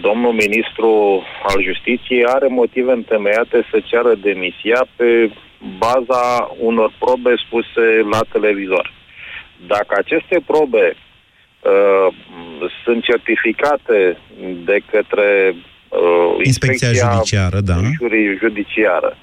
domnul 0.00 0.32
ministru 0.32 1.22
al 1.42 1.62
justiției 1.62 2.24
are 2.24 2.46
motive 2.46 2.92
întemeiate 2.92 3.66
să 3.70 3.80
ceară 3.84 4.14
demisia 4.14 4.86
pe 4.96 5.30
baza 5.78 6.50
unor 6.60 6.92
probe 6.98 7.34
spuse 7.46 7.84
la 8.10 8.20
televizor. 8.32 8.92
Dacă 9.66 9.94
aceste 9.98 10.40
probe 10.46 10.96
uh, 11.62 12.14
sunt 12.84 13.02
certificate 13.04 14.18
de 14.64 14.78
către 14.90 15.54
uh, 15.88 16.44
Inspecția 16.44 16.92
judiciară, 16.92 17.60
da. 17.60 17.74
juri- 18.00 18.38
judiciară 18.38 19.16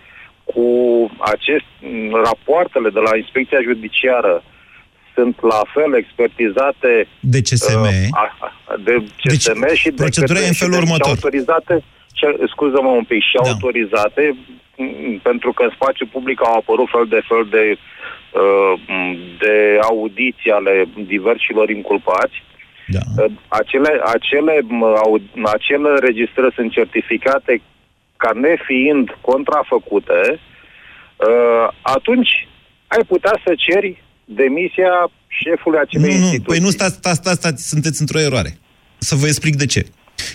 cu 0.43 0.65
acest, 1.19 1.65
rapoartele 2.24 2.89
de 2.89 3.00
la 3.00 3.17
inspecția 3.17 3.60
judiciară 3.62 4.43
sunt 5.13 5.36
la 5.41 5.62
fel 5.74 5.91
expertizate 6.02 7.08
De 7.19 7.41
CSM. 7.41 7.82
uh, 7.82 8.08
a- 8.12 8.36
a- 8.39 8.76
de 8.88 8.93
CSM 9.24 9.60
Deci, 9.67 9.78
și 9.78 9.89
de 9.89 10.02
procedura 10.04 10.34
către- 10.34 10.45
e 10.45 10.54
în 10.54 10.62
felul 10.63 10.74
și 10.74 10.80
de- 10.80 10.86
și 10.86 10.91
următor. 10.91 11.10
autorizate, 11.15 11.76
și, 12.17 12.26
scuză-mă 12.54 12.89
un 13.02 13.04
pic, 13.12 13.21
și 13.30 13.36
autorizate 13.52 14.24
m, 14.78 15.17
pentru 15.30 15.50
că 15.56 15.63
în 15.63 15.74
spațiu 15.80 16.06
public 16.15 16.38
au 16.48 16.56
apărut 16.62 16.88
fel 16.95 17.06
de 17.15 17.21
fel 17.30 17.43
de 17.56 17.63
uh, 17.71 17.78
de 19.39 19.80
audiții 19.82 20.52
ale 20.52 20.74
diversilor 21.08 21.69
inculpați. 21.69 22.36
Da. 22.88 23.00
Acele, 23.48 23.91
acele, 24.15 24.54
m, 24.67 24.84
au- 24.84 25.21
acele 25.54 25.89
registrări 26.08 26.54
sunt 26.54 26.71
certificate 26.71 27.62
ca 28.17 28.32
nefiind 28.34 29.17
contrafăcute, 29.21 30.21
uh, 30.39 31.67
atunci 31.82 32.30
ai 32.88 33.04
putea 33.08 33.39
să 33.45 33.54
ceri 33.58 34.04
demisia 34.26 35.12
șefului 35.28 35.80
acelei 35.80 36.06
Nu, 36.13 36.15
nu, 36.17 36.24
instituții. 36.24 36.45
păi 36.48 36.60
nu, 36.60 36.69
stați, 36.69 36.95
stați, 36.95 37.17
stați, 37.17 37.38
stați, 37.38 37.67
sunteți 37.67 38.02
într-o 38.02 38.19
eroare. 38.19 38.58
Să 38.98 39.15
vă 39.15 39.26
explic 39.26 39.56
de 39.56 39.65
ce. 39.65 39.86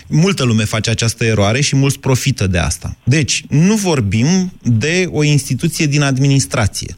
Multă 0.07 0.43
lume 0.45 0.63
face 0.63 0.89
această 0.89 1.25
eroare 1.25 1.61
și 1.61 1.75
mulți 1.75 1.99
profită 1.99 2.47
de 2.47 2.57
asta. 2.57 2.95
Deci, 3.03 3.43
nu 3.49 3.75
vorbim 3.75 4.25
de 4.61 5.05
o 5.11 5.23
instituție 5.23 5.85
din 5.85 6.01
administrație 6.01 6.95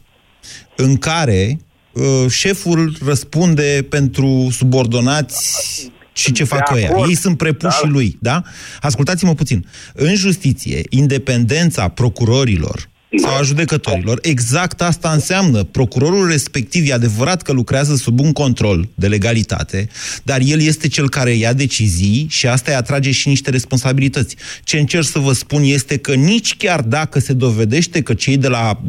în 0.76 0.96
care 0.96 1.58
uh, 1.92 2.24
șeful 2.30 2.96
răspunde 3.04 3.86
pentru 3.88 4.48
subordonați 4.52 5.90
și 6.12 6.32
ce 6.32 6.44
fac 6.44 6.70
ăia. 6.74 6.88
acord. 6.88 7.08
Ei 7.08 7.14
sunt 7.16 7.36
prepuși 7.36 7.80
Da. 7.82 7.88
lui, 7.88 8.18
da? 8.20 8.42
Ascultați-mă 8.80 9.34
puțin. 9.34 9.66
În 9.92 10.14
justiție, 10.14 10.82
independența 10.88 11.88
procurorilor 11.88 12.88
sau 13.22 13.36
a 13.36 13.42
judecătorilor, 13.42 14.18
exact 14.22 14.82
asta 14.82 15.10
înseamnă. 15.10 15.64
Procurorul 15.64 16.28
respectiv 16.28 16.88
e 16.88 16.92
adevărat 16.92 17.42
că 17.42 17.52
lucrează 17.52 17.94
sub 17.96 18.20
un 18.20 18.32
control 18.32 18.88
de 18.94 19.08
legalitate, 19.08 19.88
dar 20.22 20.40
el 20.44 20.60
este 20.60 20.88
cel 20.88 21.08
care 21.08 21.30
ia 21.30 21.52
decizii 21.52 22.26
și 22.30 22.46
asta 22.46 22.70
îi 22.70 22.76
atrage 22.76 23.10
și 23.10 23.28
niște 23.28 23.50
responsabilități. 23.50 24.36
Ce 24.64 24.78
încerc 24.78 25.04
să 25.06 25.18
vă 25.18 25.32
spun 25.32 25.62
este 25.62 25.96
că 25.96 26.14
nici 26.14 26.56
chiar 26.56 26.80
dacă 26.80 27.18
se 27.18 27.32
dovedește 27.32 28.02
că 28.02 28.14
cei 28.14 28.36
de 28.36 28.48
la 28.48 28.80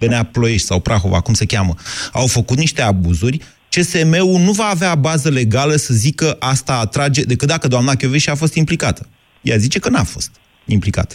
uh, 0.00 0.08
Benea 0.08 0.22
Ploiești 0.24 0.66
sau 0.66 0.80
Prahova, 0.80 1.20
cum 1.20 1.34
se 1.34 1.44
cheamă, 1.46 1.74
au 2.12 2.26
făcut 2.26 2.56
niște 2.58 2.82
abuzuri, 2.82 3.40
CSM-ul 3.68 4.40
nu 4.40 4.52
va 4.52 4.64
avea 4.64 4.94
bază 4.94 5.28
legală 5.28 5.76
să 5.76 5.94
zică 5.94 6.36
asta 6.40 6.72
atrage, 6.78 7.22
decât 7.22 7.48
dacă 7.48 7.68
doamna 7.68 7.94
Chioveși 7.94 8.30
a 8.30 8.34
fost 8.34 8.54
implicată. 8.54 9.06
Ea 9.42 9.56
zice 9.56 9.78
că 9.78 9.88
n-a 9.88 10.04
fost 10.04 10.30
implicată. 10.66 11.14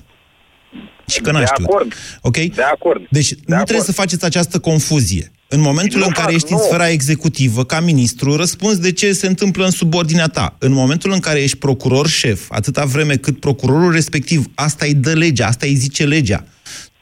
Și 1.08 1.19
că 1.21 1.32
n-a 1.32 1.39
De 1.39 1.45
știut. 1.45 1.67
acord. 1.67 1.93
Ok? 2.21 2.36
De 2.38 2.62
acord. 2.74 3.02
Deci 3.10 3.30
de 3.30 3.38
nu 3.45 3.54
acord. 3.54 3.65
trebuie 3.67 3.86
să 3.86 3.91
faceți 3.91 4.26
această 4.26 4.60
confuzie. 4.60 5.32
În 5.48 5.60
momentul 5.62 6.00
Nu 6.00 6.06
în 6.06 6.12
care 6.12 6.26
fac, 6.26 6.34
ești 6.36 6.52
în 6.52 6.58
nu. 6.58 6.63
sfera 6.63 6.89
executivă, 6.89 7.65
ca 7.65 7.80
ministru, 7.80 8.36
răspunzi 8.36 8.82
de 8.82 8.91
ce 8.91 9.13
se 9.13 9.28
întâmplă 9.28 9.65
în 9.65 9.71
subordinea 9.71 10.28
ta. 10.28 10.56
În 10.60 10.71
momentul 10.71 11.12
în 11.12 11.19
care 11.19 11.41
ești 11.41 11.58
procuror 11.58 12.08
șef, 12.08 12.45
atâta 12.50 12.86
vreme 12.86 13.15
cât 13.15 13.39
procurorul 13.39 13.91
respectiv, 13.91 14.45
asta 14.56 14.86
îi 14.86 14.93
dă 14.93 15.13
legea, 15.13 15.48
asta 15.48 15.65
îi 15.65 15.76
zice 15.76 16.06
legea. 16.06 16.45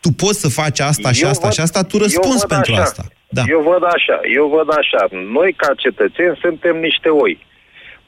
Tu 0.04 0.10
poți 0.24 0.40
să 0.44 0.50
faci 0.62 0.80
asta 0.92 1.10
și 1.18 1.24
Eu 1.24 1.30
asta 1.30 1.48
văd- 1.48 1.56
și 1.56 1.62
asta, 1.68 1.80
tu 1.90 1.96
eu 1.98 2.02
răspunzi 2.06 2.44
văd 2.46 2.50
pentru 2.56 2.74
așa. 2.74 2.82
asta. 2.88 3.04
Da. 3.38 3.44
Eu 3.56 3.62
văd 3.72 3.84
așa, 3.96 4.18
eu 4.40 4.46
văd 4.56 4.70
așa. 4.82 5.02
Noi, 5.38 5.50
ca 5.62 5.70
cetățeni, 5.84 6.38
suntem 6.46 6.76
niște 6.88 7.10
oi 7.24 7.34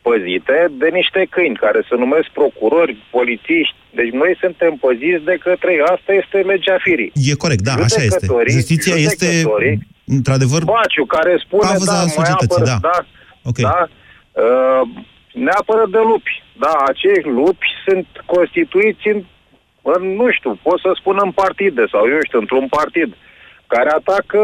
păzite 0.08 0.58
de 0.82 0.88
niște 1.00 1.22
câini 1.34 1.62
care 1.66 1.80
se 1.90 1.96
numesc 2.04 2.28
procurori, 2.40 2.94
polițiști. 3.18 3.76
Deci 4.00 4.12
noi 4.22 4.32
suntem 4.44 4.72
păziți 4.86 5.24
de 5.32 5.36
către 5.46 5.70
ei. 5.76 5.84
Asta 5.96 6.12
este 6.22 6.38
legea 6.52 6.78
firii. 6.86 7.12
E 7.32 7.44
corect, 7.46 7.64
da, 7.70 7.74
așa 7.74 8.02
este. 8.10 8.26
Judecătorii- 8.26 8.56
Justiția 8.58 8.96
este, 9.10 9.26
judecătorii- 9.32 9.80
într-adevăr, 10.18 10.62
Baciu, 10.64 11.06
care 11.16 11.32
spune, 11.46 11.68
Pavuza 11.70 11.94
da, 11.98 12.00
mai 12.00 12.16
societății, 12.20 12.62
apără, 12.62 12.66
da. 12.72 12.78
da, 12.90 12.98
Ok. 13.50 13.58
da 13.70 13.78
uh, 14.44 14.82
ne 15.46 15.52
apără 15.62 15.84
de 15.96 16.02
lupi. 16.12 16.34
Da, 16.66 16.74
acești 16.92 17.28
lupi 17.40 17.68
sunt 17.86 18.08
constituiți 18.34 19.04
în, 19.14 19.18
în, 19.94 20.02
nu 20.20 20.28
știu, 20.38 20.52
pot 20.68 20.80
să 20.86 20.92
spun 21.00 21.18
în 21.26 21.32
partide 21.32 21.84
sau 21.94 22.04
eu 22.14 22.20
știu, 22.28 22.40
într-un 22.40 22.68
partid 22.78 23.10
care 23.68 23.90
atacă 24.00 24.42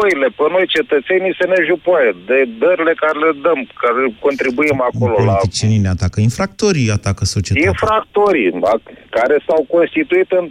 oile 0.00 0.28
pe 0.38 0.44
noi 0.54 0.66
cetățenii 0.76 1.38
să 1.40 1.44
ne 1.52 1.60
jupoaie 1.70 2.10
de 2.30 2.38
dările 2.62 2.92
care 3.02 3.18
le 3.24 3.32
dăm, 3.46 3.60
care 3.82 4.00
contribuim 4.26 4.80
acolo 4.90 5.14
la 5.24 5.32
politicienii 5.32 5.84
ne 5.84 5.88
atacă, 5.96 6.20
infractorii 6.20 6.90
atacă 6.98 7.24
societatea. 7.24 7.70
infractorii 7.70 8.50
da, 8.50 8.74
care 9.16 9.36
s-au 9.46 9.62
constituit 9.74 10.30
în 10.40 10.44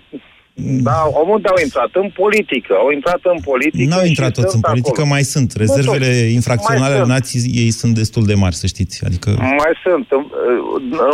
da, 0.59 0.99
unde 1.35 1.47
au 1.47 1.59
intrat? 1.63 1.89
În 1.93 2.09
politică. 2.23 2.73
Au 2.83 2.89
intrat 2.91 3.19
în 3.23 3.39
politică 3.49 3.89
N-au 3.89 4.03
și 4.03 4.07
intrat 4.13 4.31
toți 4.33 4.45
în 4.45 4.49
sunt 4.55 4.63
politică, 4.71 4.99
acolo. 5.01 5.13
mai 5.15 5.23
sunt. 5.33 5.49
Rezervele 5.63 6.09
Nu 6.13 6.21
toți. 6.21 6.33
infracționale 6.39 6.83
Mai 6.85 6.93
ale 6.95 7.03
sunt. 7.05 7.13
nației 7.17 7.41
ei 7.63 7.71
sunt 7.81 7.93
destul 8.01 8.23
de 8.31 8.35
mari, 8.43 8.55
să 8.61 8.67
știți. 8.67 8.95
Adică 9.07 9.29
Mai 9.61 9.73
sunt. 9.85 10.05
În, 10.17 10.23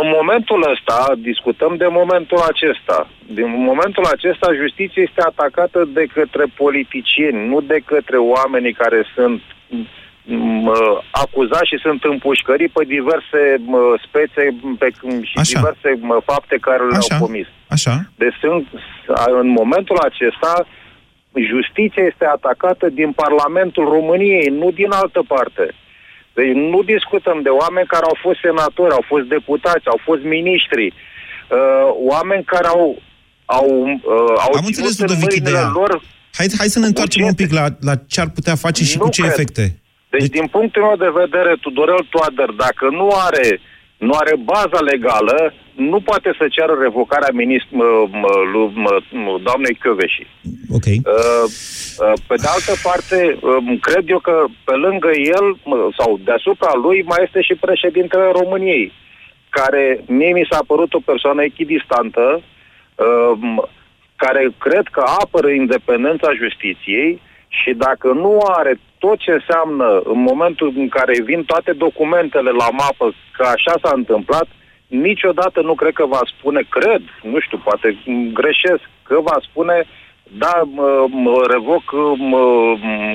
în 0.02 0.08
momentul 0.18 0.60
ăsta, 0.72 0.98
discutăm 1.30 1.72
de 1.82 1.88
momentul 2.00 2.40
acesta. 2.52 2.98
Din 3.38 3.48
momentul 3.70 4.04
acesta, 4.16 4.46
justiția 4.62 5.02
este 5.08 5.22
atacată 5.30 5.80
de 5.98 6.04
către 6.16 6.44
politicieni, 6.62 7.38
nu 7.52 7.58
de 7.72 7.78
către 7.92 8.16
oamenii 8.34 8.74
care 8.82 9.00
sunt 9.14 9.40
m, 9.68 9.86
acuzați 11.10 11.70
și 11.70 11.78
sunt 11.86 12.00
împușcării 12.04 12.68
pe 12.76 12.84
diverse 12.84 13.40
m, 13.70 13.74
spețe 14.06 14.42
pe, 14.78 14.88
și 15.30 15.36
Așa. 15.36 15.58
diverse 15.58 15.88
m, 16.00 16.22
fapte 16.30 16.56
care 16.60 16.82
le-au 16.90 17.06
Așa. 17.10 17.18
comis. 17.18 17.46
Așa. 17.68 17.94
Deci 18.16 18.36
sunt, 18.40 18.66
în 19.40 19.48
momentul 19.60 19.98
acesta, 20.08 20.66
justiția 21.52 22.04
este 22.10 22.26
atacată 22.36 22.86
din 23.00 23.10
Parlamentul 23.12 23.84
României, 23.96 24.48
nu 24.60 24.70
din 24.70 24.90
altă 24.90 25.20
parte. 25.34 25.66
Deci 26.34 26.52
nu 26.72 26.82
discutăm 26.82 27.38
de 27.42 27.48
oameni 27.48 27.86
care 27.86 28.04
au 28.04 28.16
fost 28.24 28.38
senatori, 28.40 28.92
au 28.98 29.04
fost 29.12 29.24
deputați, 29.36 29.86
au 29.94 30.00
fost 30.04 30.22
miniștri, 30.22 30.86
uh, 30.86 31.88
oameni 32.12 32.44
care 32.44 32.66
au 32.66 33.02
au, 33.44 33.68
uh, 33.86 34.34
au 34.44 34.52
Am 34.60 34.64
înțeles, 34.66 34.94
ținut 34.94 35.10
în 35.10 35.16
Ludovic, 35.16 35.30
mâinile 35.30 35.50
ideea. 35.50 35.70
lor 35.74 36.02
hai, 36.38 36.46
hai 36.58 36.68
să 36.68 36.78
ne 36.78 36.86
întoarcem 36.86 37.24
un 37.24 37.34
pic 37.34 37.52
la, 37.52 37.66
la 37.80 37.94
ce 37.96 38.20
ar 38.20 38.28
putea 38.28 38.54
face 38.54 38.84
și 38.84 38.96
Nu 38.96 39.02
cu 39.02 39.10
ce 39.10 39.20
cred. 39.20 39.32
efecte. 39.32 39.78
Deci, 40.18 40.28
din 40.38 40.46
punctul 40.46 40.82
meu 40.82 40.96
de 40.96 41.18
vedere, 41.22 41.52
Tudorel 41.60 42.06
Toader, 42.10 42.50
dacă 42.50 42.84
nu 42.90 43.08
are, 43.26 43.60
nu 43.98 44.12
are 44.22 44.34
baza 44.52 44.80
legală, 44.92 45.54
nu 45.74 46.00
poate 46.00 46.30
să 46.38 46.44
ceară 46.50 46.74
revocarea 46.80 47.32
minist- 47.40 47.74
m- 47.80 48.06
m- 48.20 48.44
lui 48.52 48.68
m- 48.84 49.04
m- 49.22 49.42
doamnei 49.42 49.74
Căveși. 49.74 50.26
Ok. 50.76 50.86
Uh, 50.86 51.44
uh, 51.44 52.12
Pe 52.28 52.34
de 52.42 52.48
altă 52.54 52.74
parte, 52.82 53.38
um, 53.42 53.78
cred 53.88 54.04
eu 54.14 54.18
că 54.18 54.44
pe 54.64 54.74
lângă 54.74 55.10
el 55.36 55.46
m- 55.56 55.88
sau 55.98 56.20
deasupra 56.24 56.72
lui 56.82 57.02
mai 57.02 57.22
este 57.26 57.40
și 57.42 57.54
președintele 57.54 58.30
României, 58.40 58.92
care 59.48 60.00
mie 60.06 60.32
mi 60.32 60.46
s-a 60.50 60.60
părut 60.66 60.94
o 60.94 61.06
persoană 61.10 61.42
echidistantă, 61.42 62.42
um, 62.94 63.68
care 64.16 64.48
cred 64.58 64.86
că 64.90 65.04
apără 65.22 65.48
independența 65.48 66.28
justiției 66.42 67.20
și 67.58 67.70
dacă 67.86 68.08
nu 68.24 68.32
are 68.58 68.74
tot 68.98 69.18
ce 69.24 69.32
înseamnă 69.38 69.88
în 70.12 70.20
momentul 70.30 70.68
în 70.82 70.88
care 70.96 71.22
vin 71.30 71.42
toate 71.44 71.72
documentele 71.86 72.50
la 72.62 72.68
mapă 72.82 73.06
că 73.36 73.42
așa 73.56 73.74
s-a 73.82 73.92
întâmplat, 73.94 74.48
niciodată 74.86 75.58
nu 75.68 75.74
cred 75.74 75.92
că 76.00 76.06
va 76.16 76.22
spune, 76.32 76.60
cred, 76.76 77.02
nu 77.32 77.38
știu, 77.44 77.58
poate 77.68 77.86
m, 78.06 78.32
greșesc, 78.38 78.84
că 79.08 79.16
va 79.30 79.36
spune 79.48 79.76
da, 80.38 80.54
mă, 80.74 81.06
mă 81.24 81.36
revoc, 81.54 81.84
mă, 82.32 82.44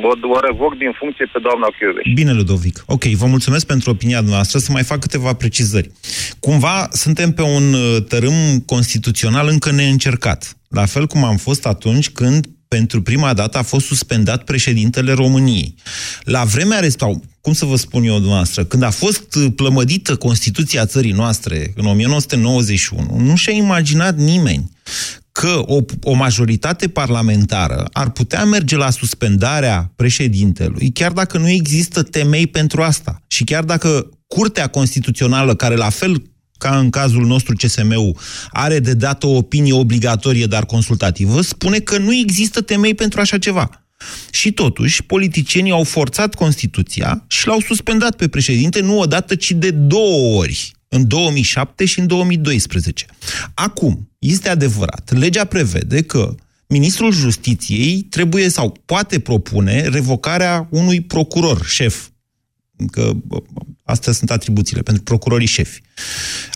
mă, 0.01 0.09
o 0.35 0.39
revoc 0.49 0.77
din 0.77 0.91
funcție 0.99 1.25
pe 1.33 1.39
doamna 1.41 1.67
Chioveș. 1.77 2.05
Bine, 2.13 2.33
Ludovic. 2.33 2.83
Ok, 2.85 3.03
vă 3.03 3.25
mulțumesc 3.25 3.65
pentru 3.65 3.89
opinia 3.89 4.21
noastră. 4.21 4.59
Să 4.59 4.71
mai 4.71 4.83
fac 4.83 4.99
câteva 4.99 5.33
precizări. 5.33 5.91
Cumva 6.39 6.87
suntem 6.91 7.31
pe 7.31 7.41
un 7.41 7.73
uh, 7.73 7.97
tărâm 8.07 8.37
constituțional 8.65 9.47
încă 9.47 9.71
neîncercat. 9.71 10.53
La 10.69 10.85
fel 10.85 11.05
cum 11.07 11.23
am 11.23 11.35
fost 11.35 11.65
atunci 11.65 12.09
când 12.09 12.45
pentru 12.69 13.01
prima 13.01 13.33
dată 13.33 13.57
a 13.57 13.61
fost 13.61 13.85
suspendat 13.85 14.43
președintele 14.43 15.13
României. 15.13 15.75
La 16.23 16.43
vremea 16.43 16.79
respectivă, 16.79 17.21
cum 17.41 17.53
să 17.53 17.65
vă 17.65 17.75
spun 17.75 18.03
eu 18.03 18.13
dumneavoastră, 18.13 18.63
când 18.63 18.83
a 18.83 18.89
fost 18.89 19.35
uh, 19.35 19.45
plămădită 19.55 20.15
Constituția 20.15 20.85
țării 20.85 21.11
noastre 21.11 21.73
în 21.75 21.85
1991, 21.85 23.19
nu 23.19 23.35
și-a 23.35 23.53
imaginat 23.53 24.17
nimeni 24.17 24.71
că 25.31 25.61
o, 25.65 25.79
o 26.03 26.13
majoritate 26.13 26.87
parlamentară 26.87 27.87
ar 27.91 28.09
putea 28.09 28.45
merge 28.45 28.75
la 28.75 28.89
suspendarea 28.89 29.91
președintelui, 29.95 30.91
chiar 30.91 31.11
dacă 31.11 31.37
nu 31.37 31.49
există 31.49 32.03
temei 32.03 32.47
pentru 32.47 32.81
asta. 32.81 33.21
Și 33.27 33.43
chiar 33.43 33.63
dacă 33.63 34.09
Curtea 34.27 34.67
Constituțională, 34.67 35.55
care 35.55 35.75
la 35.75 35.89
fel 35.89 36.23
ca 36.59 36.77
în 36.77 36.89
cazul 36.89 37.25
nostru 37.25 37.55
CSM-ul, 37.55 38.17
are 38.51 38.79
de 38.79 38.93
dat 38.93 39.23
o 39.23 39.29
opinie 39.29 39.73
obligatorie, 39.73 40.45
dar 40.45 40.65
consultativă, 40.65 41.41
spune 41.41 41.79
că 41.79 41.97
nu 41.97 42.13
există 42.13 42.61
temei 42.61 42.93
pentru 42.93 43.19
așa 43.19 43.37
ceva. 43.37 43.83
Și 44.31 44.51
totuși, 44.51 45.03
politicienii 45.03 45.71
au 45.71 45.83
forțat 45.83 46.33
Constituția 46.33 47.23
și 47.27 47.47
l-au 47.47 47.59
suspendat 47.59 48.15
pe 48.15 48.27
președinte 48.27 48.81
nu 48.81 48.99
odată, 48.99 49.35
ci 49.35 49.51
de 49.51 49.71
două 49.71 50.37
ori, 50.37 50.71
în 50.87 51.07
2007 51.07 51.85
și 51.85 51.99
în 51.99 52.07
2012. 52.07 53.05
Acum, 53.53 54.09
este 54.19 54.49
adevărat, 54.49 55.11
legea 55.13 55.45
prevede 55.45 56.01
că 56.01 56.35
ministrul 56.67 57.11
justiției 57.11 58.01
trebuie 58.01 58.49
sau 58.49 58.77
poate 58.85 59.19
propune 59.19 59.81
revocarea 59.81 60.67
unui 60.71 61.01
procuror 61.01 61.65
șef, 61.65 62.07
că 62.91 63.11
bă, 63.23 63.37
astea 63.83 64.13
sunt 64.13 64.31
atribuțiile 64.31 64.81
pentru 64.81 65.03
procurorii 65.03 65.47
șefi. 65.47 65.81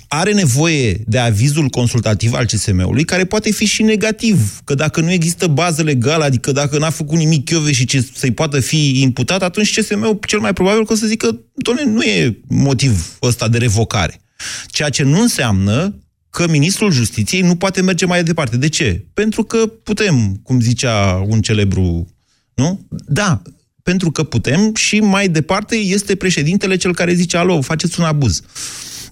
Are 0.07 0.33
nevoie 0.33 1.03
de 1.07 1.17
avizul 1.17 1.67
consultativ 1.67 2.33
al 2.33 2.45
CSM-ului, 2.45 3.03
care 3.03 3.25
poate 3.25 3.51
fi 3.51 3.65
și 3.65 3.83
negativ, 3.83 4.61
că 4.63 4.75
dacă 4.75 5.01
nu 5.01 5.11
există 5.11 5.47
bază 5.47 5.81
legală, 5.81 6.23
adică 6.23 6.51
dacă 6.51 6.77
n-a 6.77 6.89
făcut 6.89 7.17
nimic 7.17 7.49
Chiove 7.49 7.71
și 7.71 7.85
ce 7.85 8.07
să-i 8.13 8.31
poată 8.31 8.59
fi 8.59 9.01
imputat, 9.01 9.43
atunci 9.43 9.79
CSM-ul 9.79 10.19
cel 10.27 10.39
mai 10.39 10.53
probabil 10.53 10.85
că 10.85 10.93
o 10.93 10.95
să 10.95 11.07
zică, 11.07 11.39
doamne, 11.55 11.83
nu 11.83 12.01
e 12.01 12.39
motiv 12.47 13.17
ăsta 13.21 13.47
de 13.47 13.57
revocare. 13.57 14.21
Ceea 14.67 14.89
ce 14.89 15.03
nu 15.03 15.21
înseamnă 15.21 15.95
că 16.29 16.47
ministrul 16.47 16.91
justiției 16.91 17.41
nu 17.41 17.55
poate 17.55 17.81
merge 17.81 18.05
mai 18.05 18.23
departe. 18.23 18.57
De 18.57 18.69
ce? 18.69 19.05
Pentru 19.13 19.43
că 19.43 19.57
putem, 19.67 20.39
cum 20.43 20.61
zicea 20.61 21.23
un 21.27 21.41
celebru, 21.41 22.07
nu? 22.53 22.85
Da, 23.05 23.41
pentru 23.83 24.11
că 24.11 24.23
putem 24.23 24.75
și 24.75 24.99
mai 24.99 25.27
departe 25.27 25.75
este 25.75 26.15
președintele 26.15 26.75
cel 26.75 26.93
care 26.93 27.13
zice, 27.13 27.37
alo, 27.37 27.61
faceți 27.61 27.99
un 27.99 28.05
abuz. 28.05 28.41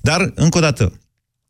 Dar, 0.01 0.31
încă 0.35 0.57
o 0.57 0.61
dată, 0.61 0.93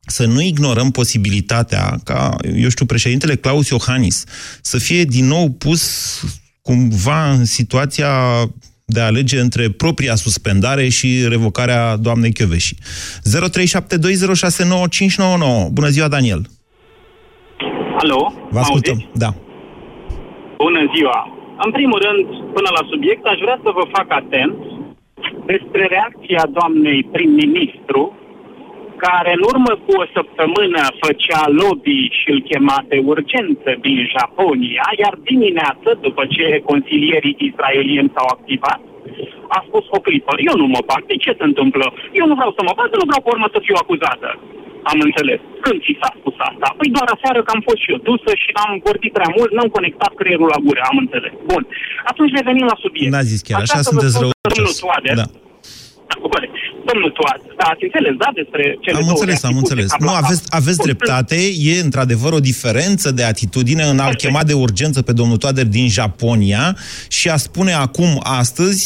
să 0.05 0.25
nu 0.25 0.41
ignorăm 0.41 0.91
posibilitatea 0.91 1.99
ca, 2.03 2.35
eu 2.55 2.69
știu, 2.69 2.85
președintele 2.85 3.35
Claus 3.35 3.69
Iohannis 3.69 4.23
să 4.61 4.77
fie 4.77 5.03
din 5.03 5.25
nou 5.25 5.49
pus 5.49 5.83
cumva 6.61 7.31
în 7.31 7.45
situația 7.45 8.09
de 8.85 8.99
a 8.99 9.05
alege 9.05 9.39
între 9.39 9.69
propria 9.69 10.15
suspendare 10.15 10.89
și 10.89 11.27
revocarea 11.27 11.95
doamnei 11.95 12.33
Chioveși. 12.33 12.75
0372069599. 12.75 12.79
Bună 15.71 15.87
ziua, 15.87 16.07
Daniel! 16.07 16.49
Alo? 17.97 18.33
Vă 18.49 18.59
ascultăm. 18.59 19.09
Da. 19.13 19.35
Bună 20.57 20.91
ziua! 20.95 21.40
În 21.65 21.71
primul 21.71 21.99
rând, 22.07 22.25
până 22.55 22.69
la 22.77 22.87
subiect, 22.89 23.25
aș 23.25 23.39
vrea 23.39 23.59
să 23.63 23.69
vă 23.77 23.83
fac 23.91 24.07
atent 24.09 24.55
despre 25.45 25.83
reacția 25.85 26.43
doamnei 26.57 27.03
prim-ministru, 27.11 28.15
care 29.05 29.31
în 29.37 29.43
urmă 29.51 29.73
cu 29.85 29.91
o 30.01 30.05
săptămână 30.15 30.81
făcea 31.03 31.41
lobby 31.61 31.99
și 32.19 32.27
îl 32.33 32.41
chema 32.49 32.77
de 32.91 32.97
urgență 33.13 33.69
din 33.85 33.99
Japonia, 34.13 34.85
iar 35.01 35.13
dimineață, 35.31 35.89
după 36.01 36.23
ce 36.35 36.61
consilierii 36.69 37.37
israelieni 37.49 38.13
s-au 38.15 38.27
activat, 38.35 38.81
a 39.57 39.63
spus 39.67 39.85
o 39.97 39.99
clipă, 40.05 40.33
eu 40.49 40.55
nu 40.61 40.67
mă 40.75 40.81
bag, 40.89 41.01
de 41.05 41.15
ce 41.23 41.31
se 41.37 41.45
întâmplă? 41.49 41.85
Eu 42.19 42.25
nu 42.27 42.35
vreau 42.39 42.51
să 42.57 42.61
mă 42.63 42.73
bag, 42.79 42.89
nu 43.01 43.09
vreau 43.09 43.21
pe 43.23 43.31
urmă 43.33 43.47
să 43.51 43.59
fiu 43.65 43.75
acuzată. 43.77 44.29
Am 44.91 44.97
înțeles. 45.07 45.39
Când 45.63 45.77
ți 45.83 45.93
s-a 46.01 46.09
spus 46.19 46.35
asta? 46.49 46.67
Păi 46.79 46.89
doar 46.95 47.07
aseară 47.15 47.39
că 47.45 47.51
am 47.55 47.61
fost 47.67 47.79
și 47.83 47.91
eu 47.93 47.99
dusă 48.09 48.31
și 48.43 48.49
am 48.63 48.71
vorbit 48.87 49.11
prea 49.17 49.31
mult, 49.37 49.51
n-am 49.55 49.71
conectat 49.77 50.11
creierul 50.19 50.49
la 50.53 50.59
gură, 50.65 50.81
am 50.91 50.97
înțeles. 51.03 51.33
Bun. 51.51 51.63
Atunci 52.11 52.31
revenim 52.39 52.65
la 52.73 52.77
subiect. 52.83 53.11
N-a 53.13 53.29
zis 53.31 53.41
chiar 53.47 53.59
așa, 53.65 53.81
sunteți 53.89 54.17
rău. 54.21 54.29
Da. 55.21 55.25
Domnul 56.89 57.11
Toad, 57.11 57.41
da, 57.57 57.65
ați 57.73 57.83
înțeles, 57.83 58.13
da, 58.23 58.29
despre 58.33 58.77
cele 58.79 58.97
Am 58.97 59.03
două 59.03 59.15
înțeles, 59.17 59.43
am 59.43 59.57
înțeles. 59.57 59.89
Nu, 59.99 60.09
aveți, 60.21 60.43
aveți 60.49 60.81
dreptate, 60.87 61.35
e 61.69 61.83
într-adevăr 61.87 62.31
o 62.33 62.45
diferență 62.51 63.11
de 63.11 63.23
atitudine 63.23 63.83
în 63.83 63.99
a-l 63.99 64.15
chema 64.15 64.43
de 64.43 64.53
urgență 64.53 64.99
pe 65.01 65.13
domnul 65.19 65.37
Toader 65.37 65.67
din 65.77 65.87
Japonia 65.97 66.65
și 67.09 67.29
a 67.29 67.37
spune 67.47 67.73
acum, 67.87 68.11
astăzi, 68.43 68.83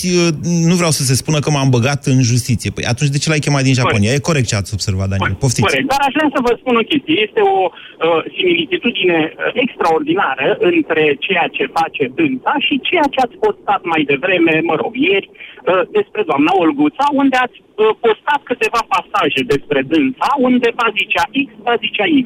nu 0.70 0.76
vreau 0.80 0.92
să 1.00 1.04
se 1.04 1.16
spună 1.22 1.40
că 1.40 1.50
m-am 1.52 1.70
băgat 1.70 2.06
în 2.06 2.22
justiție. 2.32 2.70
Păi 2.76 2.86
atunci 2.94 3.14
de 3.16 3.18
ce 3.18 3.30
l-ai 3.30 3.46
chemat 3.46 3.64
din 3.64 3.74
Japonia? 3.82 4.10
Corect. 4.10 4.26
E 4.26 4.30
corect 4.30 4.48
ce 4.48 4.56
ați 4.56 4.74
observat, 4.78 5.08
Daniel. 5.12 5.36
Poftiți. 5.44 5.68
Corect, 5.68 5.88
dar 5.94 6.02
aș 6.08 6.14
vrea 6.18 6.30
să 6.36 6.40
vă 6.48 6.54
spun 6.62 6.76
o 6.82 6.88
chestie. 6.92 7.16
Este 7.28 7.42
o 7.56 7.58
uh, 7.72 8.22
similitudine 8.36 9.20
uh, 9.30 9.64
extraordinară 9.64 10.48
între 10.72 11.04
ceea 11.26 11.48
ce 11.56 11.64
face 11.80 12.04
dânsa 12.18 12.54
și 12.66 12.74
ceea 12.90 13.08
ce 13.14 13.20
ați 13.26 13.38
postat 13.44 13.82
mai 13.94 14.02
devreme, 14.12 14.54
mă 14.70 14.76
rog, 14.82 14.94
ieri, 15.10 15.30
uh, 15.32 15.55
despre 15.98 16.22
doamna 16.30 16.52
Olguța, 16.64 17.06
unde 17.22 17.38
ați 17.46 17.58
uh, 17.62 17.92
postat 18.04 18.42
câteva 18.50 18.82
pasaje 18.96 19.40
despre 19.54 19.80
dânsa, 19.92 20.30
unde 20.48 20.68
va 20.80 20.88
zicea 21.00 21.26
X, 21.46 21.48
va 21.68 21.76
zicea 21.86 22.06
Y. 22.18 22.20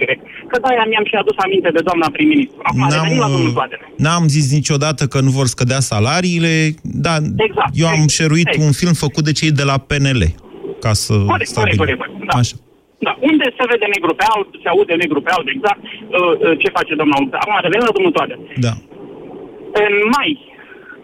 Că 0.50 0.56
de-aia 0.64 0.86
mi-am 0.92 1.06
și 1.10 1.16
adus 1.22 1.38
aminte 1.46 1.70
de 1.78 1.82
doamna 1.90 2.08
prim-ministru. 2.16 2.60
Acum 2.70 2.80
N-am, 2.88 2.92
revenim 2.96 3.20
la 3.26 3.30
domnul 3.36 3.52
uh, 3.54 3.58
Toadele. 3.60 3.84
N-am 4.06 4.26
zis 4.36 4.46
niciodată 4.60 5.04
că 5.14 5.18
nu 5.28 5.32
vor 5.40 5.48
scădea 5.56 5.82
salariile, 5.94 6.54
dar 7.06 7.20
Exact. 7.48 7.72
eu 7.84 7.88
am 7.96 8.04
șeruit 8.18 8.48
Exact. 8.50 8.66
un 8.68 8.74
film 8.82 8.96
făcut 9.06 9.24
de 9.30 9.34
cei 9.40 9.52
de 9.62 9.66
la 9.72 9.78
PNL, 9.90 10.22
ca 10.86 10.94
să 11.04 11.14
Corect, 11.34 11.50
stabilim. 11.54 11.80
corect, 11.84 12.00
corect, 12.02 12.26
da. 12.32 12.36
Așa. 12.44 12.56
Da, 13.08 13.14
unde 13.30 13.46
se 13.58 13.64
vede 13.72 13.88
negru 13.96 14.14
pe 14.20 14.26
alb, 14.34 14.48
se 14.64 14.68
aude 14.74 14.94
negru 15.04 15.20
pe 15.26 15.32
alb, 15.36 15.48
exact 15.56 15.82
uh, 15.84 15.90
uh, 16.18 16.54
ce 16.62 16.68
face 16.78 16.92
doamna 17.00 17.16
Olguța. 17.20 17.38
Acum 17.44 17.56
revenim 17.66 17.86
la 17.90 17.96
domnul 17.98 18.14
Toadele. 18.18 18.42
Da. 18.68 18.74
În 19.86 19.94
mai 20.18 20.30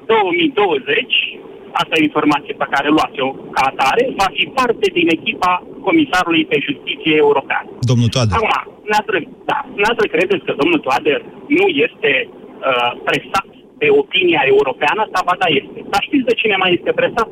2020, 0.05 1.39
asta 1.81 1.93
e 1.95 2.09
informație 2.09 2.53
pe 2.61 2.71
care 2.73 2.87
luați-o 2.97 3.29
ca 3.55 3.63
atare, 3.71 4.03
va 4.21 4.27
fi 4.37 4.45
parte 4.59 4.87
din 4.97 5.07
echipa 5.17 5.53
Comisarului 5.87 6.45
pe 6.51 6.57
Justiție 6.67 7.15
European. 7.25 7.65
Domnul 7.91 8.09
Toader. 8.13 8.35
Acum, 8.37 8.53
noastră, 8.93 9.17
da, 9.49 9.59
noastră 9.83 10.05
credeți 10.15 10.45
că 10.47 10.53
domnul 10.61 10.79
Toader 10.87 11.19
nu 11.57 11.65
este 11.85 12.11
uh, 12.29 12.91
presat 13.07 13.49
de 13.81 13.87
opinia 14.01 14.43
europeană? 14.53 15.01
Da, 15.13 15.21
ba 15.27 15.35
da, 15.43 15.47
este. 15.61 15.79
Dar 15.91 16.01
știți 16.07 16.29
de 16.29 16.39
cine 16.41 16.55
mai 16.61 16.71
este 16.77 16.91
presat? 16.99 17.29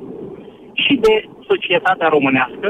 Și 0.84 0.94
de 1.06 1.14
societatea 1.52 2.08
românească, 2.16 2.70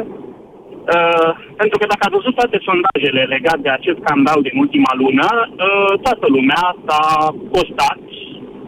Uh, 0.95 1.31
pentru 1.59 1.77
că 1.77 1.85
dacă 1.91 2.03
ați 2.03 2.17
văzut 2.19 2.35
toate 2.39 2.57
sondajele 2.67 3.21
legate 3.35 3.65
de 3.67 3.73
acest 3.77 3.97
scandal 4.03 4.39
din 4.47 4.55
ultima 4.63 4.91
lună, 5.01 5.27
uh, 5.45 5.93
toată 6.05 6.25
lumea 6.35 6.63
s-a 6.85 7.03
postat 7.53 7.99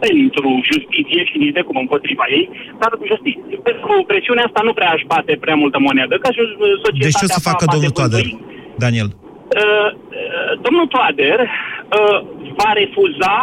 pentru 0.05 0.47
justiție 0.71 1.21
și 1.29 1.38
nici 1.43 1.55
de 1.58 1.62
cum 1.67 1.77
împotriva 1.84 2.25
ei, 2.38 2.45
dar 2.81 2.91
justiție. 3.12 3.55
Pentru 3.69 4.03
presiunea 4.12 4.45
asta 4.47 4.62
nu 4.67 4.73
prea 4.73 4.91
aș 4.95 5.01
bate 5.13 5.34
prea 5.45 5.58
multă 5.63 5.79
monedă, 5.88 6.15
ca 6.23 6.29
și 6.36 6.39
uh, 6.39 6.47
societatea 6.86 7.08
Deci 7.08 7.19
ce 7.19 7.25
o 7.27 7.34
să 7.36 7.39
va 7.39 7.49
facă 7.51 7.65
bate 7.65 7.73
domnul 7.75 7.93
Toader, 7.97 8.25
vântui. 8.25 8.45
Daniel? 8.84 9.10
Uh, 9.12 9.89
uh, 9.89 10.51
domnul 10.65 10.88
Toader 10.93 11.39
uh, 11.41 12.17
va 12.60 12.69
refuza 12.81 13.36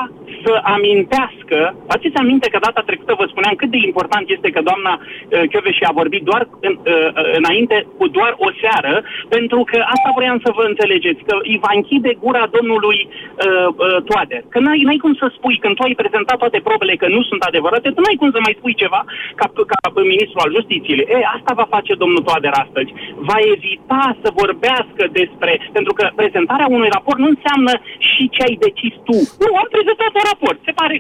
să 0.44 0.52
amintească, 0.74 1.59
faceți 1.92 2.20
aminte 2.22 2.48
că 2.50 2.59
data 2.66 2.83
trecută 2.88 3.12
vă 3.20 3.26
spuneam 3.28 3.55
cât 3.57 3.70
de 3.74 3.81
important 3.88 4.24
este 4.37 4.48
că 4.55 4.61
doamna 4.68 4.92
uh, 5.00 5.42
Chioveși 5.50 5.85
a 5.88 5.98
vorbit 6.00 6.22
doar 6.31 6.42
în, 6.66 6.74
uh, 6.78 7.11
înainte 7.40 7.76
cu 7.98 8.05
doar 8.16 8.33
o 8.46 8.48
seară, 8.62 8.94
pentru 9.35 9.61
că 9.70 9.78
asta 9.94 10.11
vreau 10.18 10.37
să 10.44 10.50
vă 10.59 10.64
înțelegeți, 10.66 11.20
că 11.28 11.35
îi 11.50 11.59
va 11.64 11.72
închide 11.78 12.12
gura 12.24 12.44
domnului 12.57 12.98
uh, 13.09 13.68
uh, 13.68 13.98
Toader. 14.09 14.42
Că 14.52 14.59
n-ai, 14.64 14.81
n-ai 14.87 15.00
cum 15.05 15.14
să 15.20 15.26
spui, 15.37 15.57
când 15.62 15.74
tu 15.76 15.83
ai 15.85 16.00
prezentat 16.02 16.38
toate 16.42 16.59
probele 16.68 16.94
că 17.02 17.09
nu 17.16 17.22
sunt 17.31 17.42
adevărate, 17.42 17.88
tu 17.90 18.00
n-ai 18.00 18.20
cum 18.20 18.31
să 18.35 18.40
mai 18.42 18.57
spui 18.59 18.74
ceva 18.83 19.00
ca, 19.40 19.46
ca 19.70 19.78
ministrul 20.12 20.44
al 20.44 20.55
justiției. 20.57 20.98
E, 21.14 21.33
asta 21.37 21.52
va 21.61 21.66
face 21.76 21.92
domnul 22.02 22.22
Toader 22.28 22.55
astăzi. 22.64 22.90
Va 23.28 23.38
evita 23.55 24.05
să 24.22 24.38
vorbească 24.42 25.02
despre, 25.20 25.52
pentru 25.76 25.92
că 25.98 26.05
prezentarea 26.20 26.72
unui 26.76 26.90
raport 26.96 27.18
nu 27.24 27.31
înseamnă 27.35 27.72
și 28.11 28.22
ce 28.35 28.40
ai 28.48 28.57
decis 28.66 28.94
tu. 29.09 29.16
Nu, 29.42 29.50
am 29.62 29.68
prezentat 29.76 30.12
un 30.18 30.24
raport. 30.33 30.59
Se 30.66 30.72
pare 30.81 30.96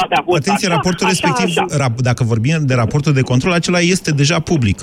că 0.00 0.14
activitatea 0.14 0.18
a 0.20 0.22
fost 0.30 0.40
Atenție, 0.42 0.66
așa, 0.68 0.76
raportul 0.76 1.06
așa, 1.06 1.14
respectiv, 1.14 1.48
așa. 1.56 1.64
rap- 1.84 2.02
dacă 2.10 2.22
vorbim 2.32 2.58
de 2.70 2.74
raportul 2.74 3.12
de 3.12 3.24
control, 3.30 3.52
acela 3.52 3.80
este 3.94 4.10
deja 4.10 4.38
public. 4.50 4.78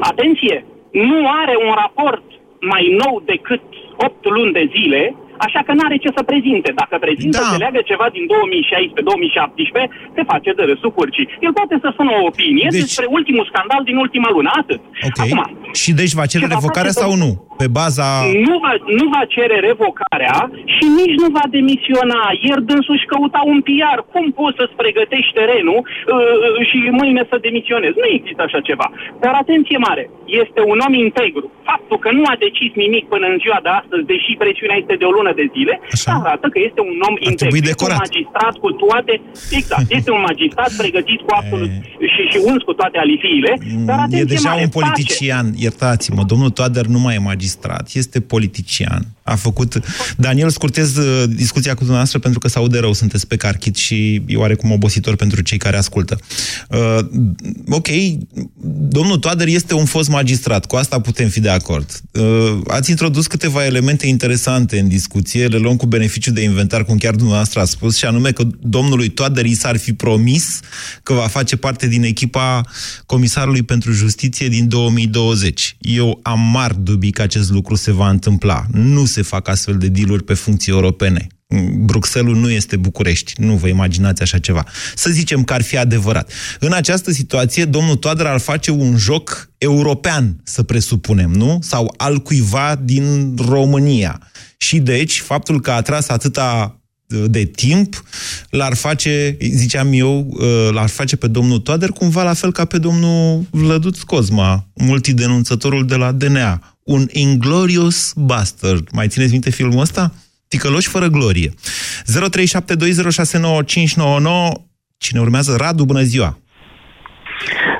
Atenție! 0.00 0.56
Nu 0.90 1.18
are 1.42 1.54
un 1.68 1.72
raport 1.82 2.22
mai 2.60 2.84
nou 3.02 3.22
decât 3.32 3.62
8 3.96 4.24
luni 4.36 4.52
de 4.52 4.64
zile, 4.76 5.14
așa 5.46 5.60
că 5.66 5.72
nu 5.76 5.82
are 5.86 5.96
ce 6.04 6.10
să 6.16 6.22
prezinte. 6.22 6.68
Dacă 6.82 6.94
prezintă, 7.06 7.38
Da. 7.40 7.48
se 7.52 7.56
leagă 7.64 7.80
ceva 7.90 8.06
din 8.16 8.24
2016-2017, 8.32 9.88
se 10.16 10.22
face 10.32 10.50
de 10.58 10.62
râsul 10.70 10.92
curcii. 10.98 11.28
El 11.46 11.52
poate 11.58 11.74
să 11.82 11.88
spună 11.92 12.10
o 12.18 12.24
opinie 12.30 12.66
Deci- 12.70 12.80
despre 12.80 13.06
ultimul 13.18 13.44
scandal 13.50 13.82
din 13.88 13.96
ultima 14.04 14.28
lună, 14.36 14.50
atât. 14.60 14.80
Ok. 15.08 15.18
Acum, 15.24 15.40
și 15.82 15.90
deci 16.00 16.14
va 16.20 16.26
cere 16.32 16.44
ce 16.44 16.50
va 16.52 16.56
revocarea 16.58 16.92
face 16.94 17.02
sau 17.04 17.12
nu? 17.24 17.30
Pe 17.62 17.68
baza... 17.78 18.06
nu 18.48 18.56
va, 18.64 18.72
nu 19.00 19.06
va 19.14 19.22
cere 19.34 19.56
revocarea 19.70 20.36
și 20.74 20.84
nici 21.00 21.16
nu 21.22 21.28
va 21.38 21.44
demisiona. 21.56 22.20
Ieri 22.46 22.66
dânsul 22.70 22.94
își 22.96 23.10
căuta 23.12 23.40
un 23.52 23.60
PR. 23.68 23.98
Cum 24.12 24.24
poți 24.40 24.56
să-ți 24.60 24.78
pregătești 24.82 25.32
terenul 25.38 25.80
uh, 25.84 26.66
și 26.68 26.78
mâine 27.00 27.22
să 27.30 27.36
demisionezi? 27.46 28.00
Nu 28.02 28.08
există 28.18 28.42
așa 28.46 28.60
ceva. 28.68 28.86
Dar 29.22 29.32
atenție 29.42 29.78
mare, 29.88 30.04
este 30.42 30.60
un 30.72 30.78
om 30.86 30.94
integru. 31.06 31.46
Faptul 31.70 31.98
că 32.04 32.10
nu 32.18 32.22
a 32.32 32.34
decis 32.46 32.72
nimic 32.84 33.04
până 33.14 33.26
în 33.32 33.36
ziua 33.44 33.58
de 33.66 33.70
astăzi, 33.80 34.04
deși 34.12 34.32
presiunea 34.42 34.76
este 34.82 34.94
de 35.00 35.04
o 35.10 35.10
lună 35.18 35.23
de 35.40 35.46
zile, 35.54 35.74
arată 36.20 36.46
că 36.52 36.58
este 36.68 36.80
un 36.90 36.98
om 37.08 37.14
integru. 37.18 37.42
trebui 37.42 37.62
Este 37.62 37.70
decorat. 37.72 37.98
un 37.98 38.04
magistrat 38.06 38.54
cu 38.62 38.70
toate... 38.84 39.14
Exact, 39.58 39.86
este 39.98 40.10
un 40.16 40.22
magistrat 40.30 40.70
pregătit 40.82 41.20
cu 41.26 41.30
absolut 41.40 41.70
și, 42.12 42.22
și 42.30 42.38
uns 42.50 42.60
cu 42.68 42.72
toate 42.80 42.96
alifiile. 43.04 43.52
Dar 43.88 43.98
E 43.98 44.00
atenție 44.00 44.24
deja 44.34 44.48
mare, 44.48 44.64
un 44.64 44.70
face. 44.70 44.78
politician, 44.78 45.46
iertați-mă, 45.66 46.22
domnul 46.32 46.50
Toader 46.50 46.86
nu 46.94 46.98
mai 47.04 47.14
e 47.14 47.18
magistrat, 47.18 47.84
este 48.02 48.18
politician. 48.20 49.02
A 49.22 49.34
făcut... 49.34 49.80
Daniel, 50.16 50.50
scurtez 50.50 50.96
uh, 50.96 51.24
discuția 51.28 51.72
cu 51.72 51.78
dumneavoastră 51.78 52.18
pentru 52.18 52.38
că 52.38 52.48
se 52.48 52.58
aude 52.58 52.78
rău, 52.78 52.92
sunteți 52.92 53.26
pe 53.26 53.36
carchit 53.36 53.76
și 53.76 54.22
e 54.26 54.36
oarecum 54.36 54.70
obositor 54.70 55.16
pentru 55.16 55.42
cei 55.42 55.58
care 55.58 55.76
ascultă. 55.76 56.18
Uh, 56.68 56.98
ok, 57.68 57.88
domnul 58.88 59.16
Toader 59.16 59.46
este 59.46 59.74
un 59.74 59.84
fost 59.84 60.08
magistrat, 60.08 60.66
cu 60.66 60.76
asta 60.76 61.00
putem 61.00 61.28
fi 61.28 61.40
de 61.40 61.48
acord. 61.48 62.00
Uh, 62.12 62.60
ați 62.66 62.90
introdus 62.90 63.26
câteva 63.26 63.64
elemente 63.64 64.06
interesante 64.06 64.78
în 64.78 64.88
discuție, 64.88 65.13
le 65.22 65.56
luăm 65.56 65.76
cu 65.76 65.86
beneficiu 65.86 66.30
de 66.30 66.42
inventar, 66.42 66.84
cum 66.84 66.96
chiar 66.96 67.14
dumneavoastră 67.14 67.60
a 67.60 67.64
spus, 67.64 67.96
și 67.96 68.04
anume 68.04 68.32
că 68.32 68.46
domnului 68.60 69.08
Toader 69.08 69.44
i 69.44 69.54
s-ar 69.54 69.76
fi 69.76 69.92
promis 69.92 70.60
că 71.02 71.12
va 71.12 71.26
face 71.26 71.56
parte 71.56 71.88
din 71.88 72.02
echipa 72.02 72.60
Comisarului 73.06 73.62
pentru 73.62 73.92
Justiție 73.92 74.48
din 74.48 74.68
2020. 74.68 75.76
Eu 75.80 76.20
am 76.22 76.40
mari 76.40 76.82
dubii 76.82 77.10
că 77.10 77.22
acest 77.22 77.50
lucru 77.50 77.74
se 77.74 77.92
va 77.92 78.08
întâmpla. 78.08 78.64
Nu 78.72 79.04
se 79.04 79.22
fac 79.22 79.48
astfel 79.48 79.78
de 79.78 79.88
dealuri 79.88 80.24
pe 80.24 80.34
funcții 80.34 80.72
europene. 80.72 81.26
Bruxelles 81.78 82.36
nu 82.36 82.50
este 82.50 82.76
București. 82.76 83.32
Nu 83.36 83.54
vă 83.54 83.68
imaginați 83.68 84.22
așa 84.22 84.38
ceva. 84.38 84.64
Să 84.94 85.10
zicem 85.10 85.44
că 85.44 85.52
ar 85.52 85.62
fi 85.62 85.76
adevărat. 85.76 86.32
În 86.60 86.72
această 86.72 87.12
situație, 87.12 87.64
domnul 87.64 87.96
Toader 87.96 88.26
ar 88.26 88.40
face 88.40 88.70
un 88.70 88.96
joc 88.96 89.50
european, 89.58 90.40
să 90.42 90.62
presupunem, 90.62 91.30
nu? 91.30 91.58
Sau 91.62 91.94
al 91.96 92.18
cuiva 92.18 92.80
din 92.82 93.36
România. 93.48 94.20
Și 94.56 94.78
deci, 94.78 95.20
faptul 95.20 95.60
că 95.60 95.70
a 95.70 95.82
tras 95.82 96.08
atâta 96.08 96.78
de 97.26 97.44
timp, 97.44 98.04
l-ar 98.50 98.74
face, 98.74 99.36
ziceam 99.40 99.92
eu, 99.92 100.36
l-ar 100.72 100.88
face 100.88 101.16
pe 101.16 101.26
domnul 101.26 101.58
Toader 101.58 101.88
cumva 101.88 102.22
la 102.22 102.34
fel 102.34 102.52
ca 102.52 102.64
pe 102.64 102.78
domnul 102.78 103.46
Vlăduț 103.50 104.00
Cozma, 104.00 104.68
multidenunțătorul 104.74 105.86
de 105.86 105.94
la 105.94 106.12
DNA. 106.12 106.78
Un 106.82 107.06
inglorious 107.12 108.12
bastard. 108.16 108.88
Mai 108.92 109.08
țineți 109.08 109.32
minte 109.32 109.50
filmul 109.50 109.80
ăsta? 109.80 110.14
Ticăloși 110.48 110.88
fără 110.88 111.06
glorie. 111.06 111.50
0372069599 111.50 111.54
Cine 114.98 115.20
urmează? 115.20 115.56
Radu, 115.56 115.84
bună 115.84 116.02
ziua! 116.02 116.38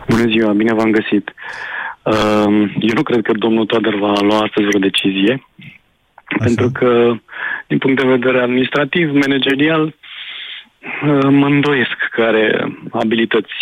Bună 0.09 0.27
ziua, 0.27 0.53
bine 0.53 0.75
v-am 0.75 0.91
găsit. 0.91 1.35
Um, 2.03 2.55
Eu 2.81 2.95
nu 2.95 3.03
cred 3.03 3.23
că 3.23 3.33
domnul 3.33 3.67
Toader 3.67 3.95
va 3.95 4.13
lua 4.21 4.41
astăzi 4.41 4.67
vreo 4.67 4.81
decizie, 4.81 5.47
pentru 6.39 6.71
că, 6.71 7.15
din 7.67 7.79
punct 7.79 8.01
de 8.03 8.09
vedere 8.09 8.41
administrativ, 8.41 9.13
managerial, 9.13 9.85
uh, 9.85 11.29
mă 11.31 11.47
îndoiesc 11.47 11.97
că 12.11 12.23
are 12.23 12.77
abilități. 12.93 13.53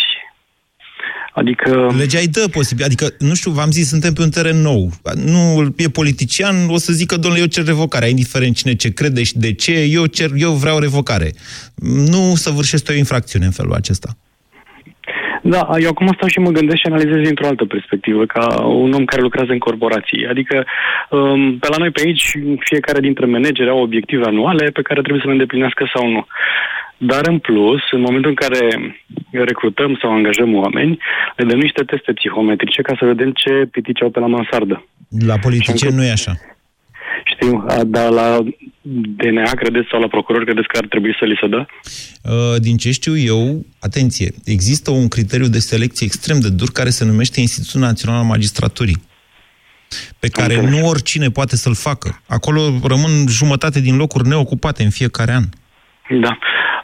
Adică... 1.33 1.93
Legea 1.97 2.19
îi 2.19 2.27
dă 2.27 2.47
posibil. 2.51 2.85
Adică, 2.85 3.05
nu 3.19 3.33
știu, 3.33 3.51
v-am 3.51 3.71
zis, 3.71 3.87
suntem 3.87 4.13
pe 4.13 4.21
un 4.21 4.29
teren 4.29 4.61
nou. 4.61 4.89
Nu 5.25 5.73
e 5.77 5.89
politician, 5.89 6.55
o 6.69 6.77
să 6.77 6.93
zică, 6.93 7.15
domnule, 7.17 7.41
eu 7.41 7.47
cer 7.47 7.65
revocarea, 7.65 8.07
indiferent 8.07 8.55
cine 8.55 8.75
ce 8.75 8.93
crede 8.93 9.23
și 9.23 9.37
de 9.37 9.53
ce, 9.53 9.71
eu, 9.71 10.05
cer, 10.05 10.29
eu 10.35 10.51
vreau 10.51 10.79
revocare. 10.79 11.31
Nu 12.11 12.35
săvârșesc 12.35 12.89
o 12.89 12.93
infracțiune 12.93 13.45
în 13.45 13.51
felul 13.51 13.73
acesta. 13.73 14.09
Da, 15.45 15.69
eu 15.79 15.89
acum 15.89 16.09
stau 16.15 16.27
și 16.27 16.39
mă 16.39 16.51
gândesc 16.51 16.77
și 16.77 16.89
analizez 16.91 17.19
dintr-o 17.27 17.47
altă 17.47 17.65
perspectivă, 17.65 18.25
ca 18.25 18.65
un 18.65 18.91
om 18.93 19.05
care 19.05 19.21
lucrează 19.21 19.51
în 19.51 19.57
corporații. 19.57 20.27
Adică, 20.27 20.65
um, 21.09 21.57
pe 21.57 21.67
la 21.69 21.77
noi 21.77 21.91
pe 21.91 22.01
aici, 22.05 22.31
fiecare 22.59 22.99
dintre 22.99 23.25
manageri 23.25 23.69
au 23.69 23.81
obiective 23.81 24.23
anuale 24.25 24.65
pe 24.69 24.81
care 24.81 24.99
trebuie 24.99 25.21
să 25.21 25.27
le 25.27 25.37
îndeplinească 25.37 25.91
sau 25.93 26.11
nu. 26.11 26.25
Dar 27.05 27.27
în 27.27 27.39
plus, 27.39 27.81
în 27.91 28.01
momentul 28.01 28.29
în 28.29 28.35
care 28.35 28.61
recrutăm 29.31 29.97
sau 30.01 30.11
angajăm 30.11 30.55
oameni, 30.55 30.97
le 31.35 31.45
dăm 31.45 31.59
niște 31.59 31.83
teste 31.83 32.13
psihometrice 32.13 32.81
ca 32.81 32.95
să 32.99 33.05
vedem 33.05 33.31
ce 33.31 33.67
pitici 33.71 34.01
au 34.01 34.09
pe 34.09 34.19
la 34.19 34.27
mansardă. 34.27 34.85
La 35.25 35.37
politicieni 35.37 35.95
nu 35.95 36.03
e 36.03 36.11
așa. 36.11 36.33
Știu, 37.25 37.65
dar 37.85 38.09
la 38.09 38.37
DNA 39.17 39.51
credeți 39.55 39.87
sau 39.91 39.99
la 39.99 40.07
procuror 40.07 40.43
credeți 40.43 40.67
că 40.67 40.77
ar 40.77 40.85
trebui 40.87 41.15
să 41.19 41.25
li 41.25 41.37
se 41.41 41.47
dă? 41.47 41.65
Uh, 41.65 42.61
din 42.61 42.77
ce 42.77 42.91
știu 42.91 43.17
eu, 43.17 43.65
atenție, 43.79 44.31
există 44.45 44.91
un 44.91 45.07
criteriu 45.07 45.47
de 45.47 45.59
selecție 45.59 46.05
extrem 46.05 46.39
de 46.39 46.49
dur 46.49 46.69
care 46.73 46.89
se 46.89 47.05
numește 47.05 47.39
Institutul 47.39 47.81
Național 47.81 48.17
al 48.17 48.25
Magistraturii 48.25 49.01
pe 50.19 50.27
care 50.27 50.61
nu 50.69 50.87
oricine 50.87 51.29
poate 51.29 51.55
să-l 51.55 51.75
facă. 51.75 52.21
Acolo 52.27 52.61
rămân 52.83 53.11
jumătate 53.27 53.79
din 53.81 53.95
locuri 53.97 54.27
neocupate 54.27 54.83
în 54.83 54.89
fiecare 54.89 55.31
an. 55.31 55.43
Da, 56.09 56.37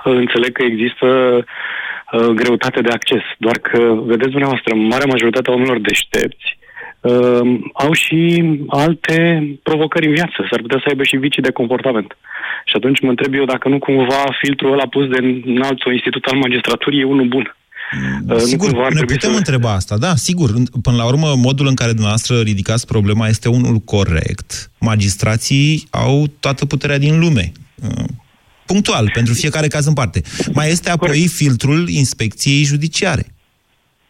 înțeleg 0.03 0.51
că 0.51 0.63
există 0.63 1.07
uh, 1.07 2.27
greutate 2.41 2.81
de 2.81 2.89
acces, 2.89 3.23
doar 3.37 3.57
că, 3.57 3.79
vedeți 4.05 4.29
dumneavoastră, 4.35 4.75
marea 4.75 5.11
majoritatea 5.13 5.53
oamenilor 5.53 5.79
deștepți 5.79 6.47
uh, 6.99 7.59
au 7.73 7.93
și 7.93 8.21
alte 8.67 9.17
provocări 9.63 10.05
în 10.05 10.13
viață. 10.13 10.47
S-ar 10.49 10.61
putea 10.61 10.79
să 10.79 10.87
aibă 10.87 11.03
și 11.03 11.15
vicii 11.15 11.41
de 11.41 11.51
comportament. 11.51 12.17
Și 12.65 12.75
atunci 12.75 13.01
mă 13.01 13.09
întreb 13.09 13.33
eu 13.33 13.45
dacă 13.45 13.69
nu 13.69 13.79
cumva 13.79 14.23
filtrul 14.41 14.71
ăla 14.71 14.87
pus 14.87 15.07
de 15.07 15.19
înalt 15.45 15.79
institut 15.93 16.25
al 16.25 16.37
magistraturii 16.37 16.99
e 16.99 17.03
unul 17.15 17.27
bun. 17.27 17.55
Uh, 18.29 18.37
sigur, 18.37 18.71
nu 18.71 18.87
ne 18.89 18.99
putem 18.99 19.31
să... 19.31 19.37
întreba 19.37 19.73
asta, 19.73 19.97
da, 19.97 20.15
sigur. 20.15 20.49
Până 20.81 20.97
la 20.97 21.05
urmă, 21.05 21.33
modul 21.35 21.67
în 21.67 21.73
care 21.73 21.91
dumneavoastră 21.91 22.39
ridicați 22.39 22.87
problema 22.87 23.27
este 23.27 23.49
unul 23.49 23.77
corect. 23.77 24.71
Magistrații 24.79 25.87
au 25.89 26.25
toată 26.39 26.65
puterea 26.65 26.97
din 26.97 27.19
lume. 27.19 27.51
Uh, 28.69 28.75
punctual, 28.75 29.11
pentru 29.13 29.33
fiecare 29.33 29.67
caz 29.67 29.85
în 29.85 29.93
parte. 29.93 30.21
Mai 30.53 30.69
este 30.69 30.89
apoi 30.89 31.27
filtrul 31.27 31.89
inspecției 31.89 32.63
judiciare 32.63 33.33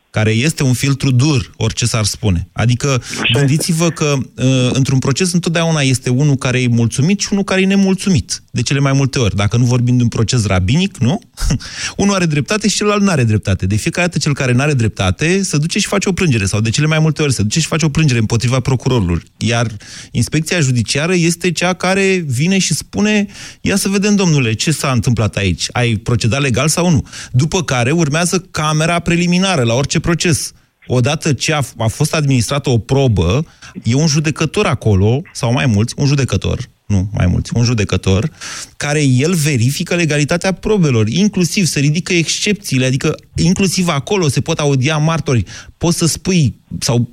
care 0.10 0.32
este 0.32 0.64
un 0.64 0.74
filtru 0.74 1.12
dur, 1.12 1.51
orice 1.57 1.86
s-ar 1.86 2.05
spune. 2.05 2.47
Adică, 2.51 3.03
gândiți-vă 3.34 3.89
că 3.89 4.16
uh, 4.36 4.70
într-un 4.72 4.99
proces 4.99 5.34
întotdeauna 5.34 5.82
este 5.82 6.10
unul 6.10 6.36
care 6.36 6.62
e 6.62 6.68
mulțumit 6.68 7.20
și 7.20 7.28
unul 7.32 7.43
care 7.43 7.62
e 7.62 7.66
nemulțumit. 7.66 8.43
De 8.51 8.62
cele 8.62 8.80
mai 8.80 8.91
multe 8.91 9.20
ori. 9.20 9.36
Dacă 9.36 9.57
nu 9.57 9.66
vorbim 9.66 9.97
de 9.97 10.03
un 10.03 10.10
proces 10.10 10.45
rabinic, 10.45 10.97
nu? 10.97 11.22
unul 11.97 12.16
are 12.16 12.26
dreptate 12.26 12.68
și 12.68 12.76
celălalt 12.76 13.01
nu 13.01 13.10
are 13.10 13.24
dreptate. 13.24 13.66
De 13.66 13.76
fiecare 13.76 14.07
dată 14.07 14.20
cel 14.20 14.34
care 14.34 14.51
nu 14.51 14.62
are 14.62 14.74
dreptate 14.74 15.43
se 15.43 15.57
duce 15.57 15.80
și 15.80 15.88
face 15.88 16.10
o 16.10 16.12
plângere. 16.12 16.45
Sau 16.45 16.60
de 16.62 16.70
cele 16.70 16.88
mai 16.88 16.99
multe 16.99 17.22
ori 17.22 17.34
se 17.34 17.41
duce 17.41 17.60
și 17.60 17.68
face 17.68 17.86
o 17.86 17.89
plângere 17.89 18.20
împotriva 18.20 18.60
procurorului. 18.60 19.24
Iar 19.38 19.68
inspecția 20.12 20.60
judiciară 20.60 21.14
este 21.16 21.51
cea 21.51 21.74
care 21.74 22.24
vine 22.28 22.57
și 22.57 22.74
spune 22.74 23.28
ia 23.62 23.76
să 23.76 23.89
vedem, 23.89 24.16
domnule, 24.16 24.53
ce 24.53 24.72
s-a 24.72 24.91
întâmplat 24.91 25.36
aici? 25.36 25.66
Ai 25.72 25.95
procedat 25.95 26.41
legal 26.41 26.68
sau 26.68 26.89
nu? 26.89 27.07
După 27.32 27.64
care 27.64 27.91
urmează 27.91 28.39
camera 28.51 28.99
preliminară 28.99 29.64
la 29.64 29.74
orice 29.74 29.99
proces. 30.10 30.53
Odată 30.88 31.34
ce 31.34 31.53
a, 31.53 31.62
a 31.78 31.88
fost 31.88 32.16
administrată 32.16 32.70
o 32.70 32.78
probă, 32.78 33.45
e 33.84 33.95
un 33.95 34.07
judecător 34.07 34.66
acolo, 34.66 35.22
sau 35.32 35.51
mai 35.53 35.66
mulți, 35.66 35.93
un 35.97 36.05
judecător, 36.05 36.57
nu 36.86 37.10
mai 37.14 37.28
mulți, 37.28 37.51
un 37.55 37.64
judecător, 37.64 38.30
care 38.78 39.01
el 39.03 39.34
verifică 39.34 39.95
legalitatea 39.95 40.51
probelor, 40.51 41.07
inclusiv 41.07 41.64
să 41.66 41.80
ridică 41.80 42.14
excepțiile, 42.14 42.86
adică 42.86 43.16
inclusiv 43.36 43.88
acolo 43.88 44.28
se 44.28 44.41
pot 44.41 44.60
audia 44.60 44.97
martori. 44.97 45.43
Poți 45.78 45.97
să 45.97 46.05
spui, 46.05 46.55
sau 46.80 47.10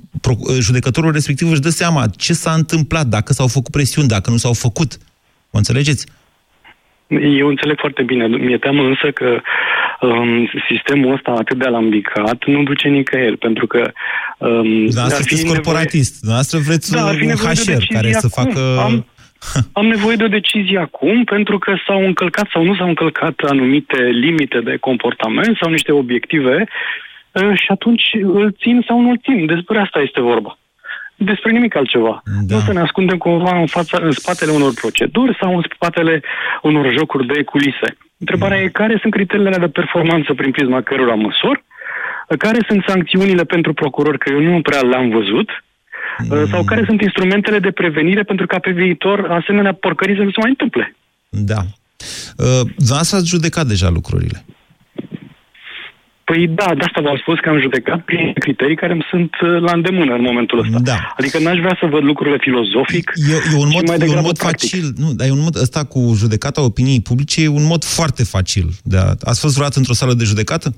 judecătorul 0.59 1.11
respectiv 1.11 1.51
își 1.51 1.65
dă 1.67 1.69
seama 1.69 2.07
ce 2.15 2.33
s-a 2.33 2.51
întâmplat, 2.51 3.05
dacă 3.05 3.33
s-au 3.33 3.47
făcut 3.47 3.71
presiuni, 3.71 4.07
dacă 4.07 4.29
nu 4.29 4.37
s-au 4.37 4.53
făcut. 4.53 4.97
Mă 5.51 5.59
înțelegeți? 5.59 6.05
Eu 7.41 7.47
înțeleg 7.47 7.77
foarte 7.79 8.03
bine. 8.03 8.27
Mi-e 8.27 8.57
teamă 8.57 8.81
însă 8.83 9.11
că 9.11 9.41
um, 10.01 10.49
sistemul 10.69 11.13
ăsta 11.13 11.31
atât 11.31 11.57
de 11.57 11.65
alambicat 11.65 12.45
nu 12.45 12.63
duce 12.63 12.87
nicăieri, 12.87 13.37
pentru 13.37 13.67
că... 13.67 13.91
Um, 14.37 14.63
Dumneavoastră 14.63 15.23
sunteți 15.23 15.43
nevoie... 15.43 15.53
corporatist. 15.53 16.19
Dumneavoastră 16.19 16.59
vreți 16.59 16.91
da, 16.91 17.05
un 17.05 17.29
HR 17.29 17.93
care 17.93 18.11
să 18.11 18.27
acum. 18.31 18.43
facă... 18.43 18.79
Am, 18.79 19.05
am 19.79 19.85
nevoie 19.85 20.15
de 20.15 20.23
o 20.23 20.35
decizie 20.39 20.79
acum 20.79 21.23
pentru 21.23 21.57
că 21.57 21.75
s-au 21.87 22.05
încălcat 22.05 22.47
sau 22.53 22.63
nu 22.63 22.75
s-au 22.75 22.87
încălcat 22.87 23.33
anumite 23.49 24.01
limite 24.03 24.59
de 24.59 24.77
comportament 24.77 25.57
sau 25.57 25.69
niște 25.69 25.91
obiective 25.91 26.67
uh, 27.31 27.51
și 27.53 27.67
atunci 27.67 28.03
îl 28.21 28.55
țin 28.61 28.83
sau 28.87 29.01
nu 29.01 29.09
îl 29.09 29.19
țin. 29.23 29.45
Despre 29.45 29.79
asta 29.79 29.99
este 29.99 30.21
vorba 30.21 30.57
despre 31.17 31.51
nimic 31.51 31.75
altceva. 31.75 32.23
Da. 32.47 32.55
Nu 32.55 32.61
să 32.61 32.73
ne 32.73 32.79
ascundem 32.79 33.17
cumva 33.17 33.59
în, 33.59 33.65
fața, 33.65 33.97
în 34.01 34.11
spatele 34.11 34.51
unor 34.51 34.73
proceduri 34.73 35.37
sau 35.41 35.55
în 35.55 35.63
spatele 35.75 36.21
unor 36.61 36.93
jocuri 36.97 37.27
de 37.27 37.43
culise. 37.43 37.97
Întrebarea 38.17 38.57
mm. 38.57 38.63
e 38.63 38.79
care 38.81 38.97
sunt 39.01 39.13
criteriile 39.13 39.57
de 39.57 39.67
performanță 39.67 40.33
prin 40.33 40.51
prisma 40.51 40.81
cărora 40.81 41.13
măsor, 41.13 41.63
care 42.37 42.59
sunt 42.67 42.83
sancțiunile 42.87 43.43
pentru 43.43 43.73
procurori, 43.73 44.17
că 44.17 44.31
eu 44.31 44.41
nu 44.41 44.61
prea 44.61 44.81
le-am 44.81 45.09
văzut, 45.09 45.49
mm. 46.17 46.47
sau 46.47 46.63
care 46.63 46.83
sunt 46.85 47.01
instrumentele 47.01 47.59
de 47.59 47.71
prevenire 47.71 48.23
pentru 48.23 48.45
ca 48.45 48.59
pe 48.59 48.71
viitor 48.71 49.27
asemenea 49.29 49.73
porcării 49.73 50.15
să 50.15 50.21
nu 50.21 50.31
se 50.31 50.39
mai 50.41 50.49
întâmple. 50.49 50.95
Da. 51.29 51.61
Uh, 52.37 52.95
ați 52.99 53.27
judecat 53.27 53.65
deja 53.65 53.89
lucrurile. 53.89 54.45
Păi 56.29 56.47
da, 56.47 56.67
de 56.77 56.83
asta 56.87 57.01
v-am 57.01 57.19
spus 57.23 57.37
că 57.39 57.49
am 57.49 57.59
judecat 57.61 57.99
prin 58.09 58.33
criterii 58.33 58.75
care 58.75 58.93
îmi 58.93 59.05
sunt 59.09 59.31
uh, 59.41 59.61
la 59.67 59.71
îndemână 59.71 60.13
în 60.13 60.21
momentul 60.21 60.59
ăsta. 60.59 60.77
Da. 60.91 60.97
Adică 61.17 61.39
n-aș 61.39 61.57
vrea 61.57 61.77
să 61.79 61.85
văd 61.85 62.03
lucrurile 62.03 62.37
filozofic 62.39 63.11
e, 63.31 63.33
e 63.53 63.57
un 63.65 63.69
mod, 63.73 63.87
mai 63.87 63.97
e 63.99 64.15
un 64.17 64.27
mod 64.29 64.37
facil. 64.37 64.85
Nu, 64.97 65.13
dar 65.13 65.27
e 65.27 65.31
un 65.31 65.45
mod, 65.47 65.55
ăsta 65.55 65.83
cu 65.83 66.13
judecata 66.15 66.61
opiniei 66.61 67.01
publice 67.01 67.43
e 67.43 67.47
un 67.47 67.65
mod 67.65 67.83
foarte 67.83 68.23
facil. 68.23 68.67
De 68.83 68.97
a, 68.97 69.13
ați 69.21 69.39
fost 69.39 69.53
vreodată 69.53 69.79
într-o 69.79 69.93
sală 69.93 70.13
de 70.13 70.23
judecată? 70.23 70.75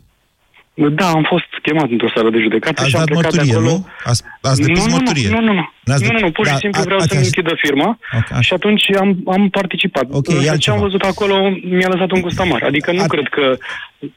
Da, 0.88 1.08
am 1.10 1.26
fost 1.30 1.50
chemat 1.62 1.90
într-o 1.90 2.12
sală 2.16 2.30
de 2.30 2.40
judecată 2.40 2.82
ați 2.82 2.90
și 2.90 2.96
am 2.96 3.04
dat 3.06 3.10
plecat 3.10 3.24
mărturie, 3.24 3.52
de 3.52 3.58
acolo. 3.58 3.72
Nu? 3.72 3.88
Ați, 4.04 4.22
ați 4.42 4.62
depus 4.62 4.86
nu, 4.86 4.92
mărturie? 4.92 5.30
Nu, 5.30 5.40
nu, 5.40 5.54
nu. 5.54 5.66
Nu, 5.84 6.12
nu, 6.12 6.20
nu, 6.20 6.32
pur 6.32 6.46
și 6.46 6.52
da, 6.52 6.58
simplu 6.58 6.82
vreau 6.82 7.00
să-mi 7.00 7.24
închidă 7.24 7.54
firma 7.58 8.00
okay. 8.18 8.42
și 8.42 8.54
atunci 8.54 8.84
am, 9.00 9.18
am 9.26 9.50
participat. 9.50 10.06
Okay, 10.10 10.58
ce 10.58 10.72
am 10.72 10.80
văzut 10.80 11.02
acolo 11.02 11.36
mi-a 11.64 11.88
lăsat 11.88 12.12
un 12.12 12.22
gust 12.22 12.40
amar. 12.40 12.64
Adică 12.64 12.92
nu 12.92 13.02
A... 13.02 13.06
cred 13.06 13.28
că 13.28 13.58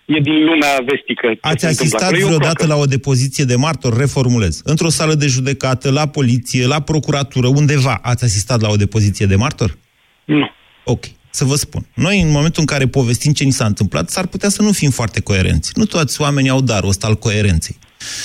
e 0.05 0.19
din 0.21 0.45
lumea 0.45 0.73
vestică. 0.87 1.27
Ați 1.41 1.67
asistat 1.67 2.13
vreodată 2.13 2.67
la 2.67 2.77
o 2.77 2.85
depoziție 2.85 3.45
de 3.45 3.57
martor? 3.57 3.97
Reformulez. 3.97 4.61
Într-o 4.65 4.89
sală 4.89 5.15
de 5.15 5.27
judecată, 5.27 5.91
la 5.91 6.07
poliție, 6.09 6.67
la 6.67 6.81
procuratură, 6.81 7.47
undeva, 7.47 7.99
ați 8.03 8.25
asistat 8.25 8.61
la 8.61 8.69
o 8.69 8.77
depoziție 8.77 9.27
de 9.27 9.37
martor? 9.37 9.79
Nu. 10.25 10.51
Ok 10.85 11.05
să 11.33 11.45
vă 11.45 11.57
spun. 11.57 11.87
Noi, 11.95 12.20
în 12.20 12.30
momentul 12.30 12.61
în 12.61 12.66
care 12.66 12.89
povestim 12.89 13.33
ce 13.33 13.45
ni 13.45 13.51
s-a 13.51 13.66
întâmplat, 13.66 14.11
s-ar 14.11 14.26
putea 14.26 14.49
să 14.49 14.62
nu 14.62 14.72
fim 14.72 14.91
foarte 14.91 15.20
coerenți. 15.20 15.70
Nu 15.74 15.85
toți 15.85 16.20
oamenii 16.20 16.51
au 16.51 16.61
darul 16.61 16.89
ăsta 16.89 17.07
al 17.07 17.18
coerenței. 17.18 17.78